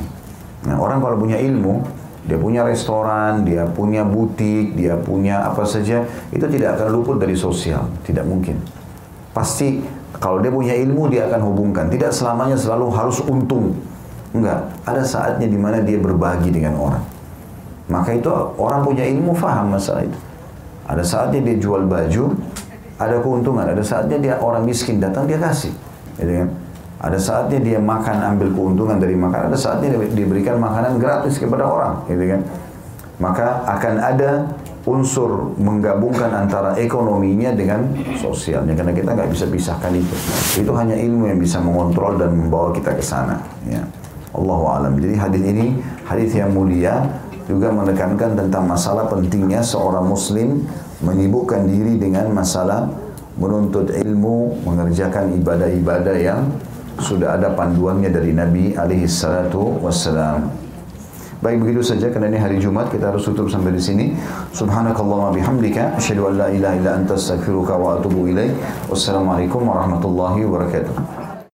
Nah, 0.68 0.76
orang 0.76 1.00
kalau 1.00 1.16
punya 1.16 1.40
ilmu, 1.40 1.80
dia 2.30 2.38
punya 2.38 2.62
restoran, 2.62 3.42
dia 3.42 3.66
punya 3.66 4.06
butik, 4.06 4.78
dia 4.78 4.94
punya 4.94 5.50
apa 5.50 5.66
saja, 5.66 6.06
itu 6.30 6.46
tidak 6.46 6.78
akan 6.78 6.94
luput 6.94 7.18
dari 7.18 7.34
sosial, 7.34 7.90
tidak 8.06 8.22
mungkin. 8.22 8.54
Pasti 9.34 9.82
kalau 10.14 10.38
dia 10.38 10.54
punya 10.54 10.78
ilmu 10.78 11.10
dia 11.10 11.26
akan 11.26 11.42
hubungkan. 11.50 11.90
Tidak 11.90 12.14
selamanya 12.14 12.54
selalu 12.54 12.86
harus 12.94 13.18
untung. 13.26 13.74
Enggak, 14.30 14.70
ada 14.86 15.02
saatnya 15.02 15.50
di 15.50 15.58
mana 15.58 15.82
dia 15.82 15.98
berbagi 15.98 16.54
dengan 16.54 16.78
orang. 16.78 17.02
Maka 17.90 18.14
itu 18.14 18.30
orang 18.62 18.86
punya 18.86 19.02
ilmu 19.02 19.34
faham 19.34 19.74
masalah 19.74 20.06
itu. 20.06 20.18
Ada 20.86 21.02
saatnya 21.02 21.42
dia 21.42 21.58
jual 21.58 21.82
baju, 21.90 22.38
ada 22.94 23.18
keuntungan. 23.18 23.66
Ada 23.66 23.82
saatnya 23.82 24.22
dia 24.22 24.34
orang 24.38 24.62
miskin 24.62 25.02
datang 25.02 25.26
dia 25.26 25.40
kasih. 25.40 25.74
Gitu 26.14 26.30
kan? 26.30 26.48
Ada 27.00 27.16
saatnya 27.16 27.58
dia 27.64 27.78
makan 27.80 28.36
ambil 28.36 28.52
keuntungan 28.52 29.00
dari 29.00 29.16
makan, 29.16 29.48
ada 29.48 29.56
saatnya 29.56 29.96
diberikan 30.12 30.60
makanan 30.60 31.00
gratis 31.00 31.40
kepada 31.40 31.64
orang, 31.64 32.04
gitu 32.04 32.24
kan? 32.28 32.40
Maka 33.20 33.64
akan 33.68 33.94
ada 34.00 34.30
unsur 34.88 35.52
menggabungkan 35.60 36.32
antara 36.32 36.72
ekonominya 36.80 37.52
dengan 37.52 37.84
sosialnya 38.16 38.72
karena 38.72 38.96
kita 38.96 39.12
nggak 39.12 39.28
bisa 39.32 39.44
pisahkan 39.48 39.92
itu. 39.92 40.16
Itu 40.60 40.72
hanya 40.72 40.96
ilmu 40.96 41.28
yang 41.28 41.36
bisa 41.40 41.60
mengontrol 41.60 42.16
dan 42.16 42.32
membawa 42.32 42.72
kita 42.72 42.96
ke 42.96 43.04
sana. 43.04 43.36
Ya. 43.68 43.84
Allahu 44.32 44.64
alam. 44.72 44.96
Jadi 44.96 45.14
hadis 45.20 45.42
ini 45.44 45.66
hadis 46.08 46.32
yang 46.32 46.56
mulia 46.56 47.04
juga 47.44 47.68
menekankan 47.74 48.38
tentang 48.38 48.64
masalah 48.64 49.10
pentingnya 49.10 49.60
seorang 49.60 50.06
muslim 50.06 50.64
menyibukkan 51.04 51.66
diri 51.66 52.00
dengan 52.00 52.30
masalah 52.32 52.88
menuntut 53.36 53.90
ilmu, 53.90 54.64
mengerjakan 54.64 55.34
ibadah-ibadah 55.40 56.16
yang 56.16 56.40
sudah 56.98 57.38
ada 57.38 57.54
panduannya 57.54 58.10
dari 58.10 58.34
Nabi 58.34 58.74
alaihi 58.74 59.06
salatu 59.06 59.78
wassalam. 59.78 60.50
Baik 61.40 61.64
begitu 61.64 61.80
saja 61.80 62.12
karena 62.12 62.28
ini 62.28 62.36
hari 62.36 62.56
Jumat 62.60 62.92
kita 62.92 63.14
harus 63.14 63.24
tutup 63.24 63.48
sampai 63.48 63.72
di 63.72 63.80
sini. 63.80 64.12
Subhanakallahumma 64.52 65.32
bihamdika 65.32 65.96
asyhadu 65.96 66.28
an 66.28 66.34
la 66.36 66.48
ilaha 66.52 66.74
illa 66.76 66.90
anta 67.00 67.16
astaghfiruka 67.16 67.80
wa 67.80 67.96
atubu 67.96 68.28
ilaik. 68.28 68.52
Wassalamualaikum 68.92 69.64
warahmatullahi 69.64 70.44
wabarakatuh. 70.44 71.19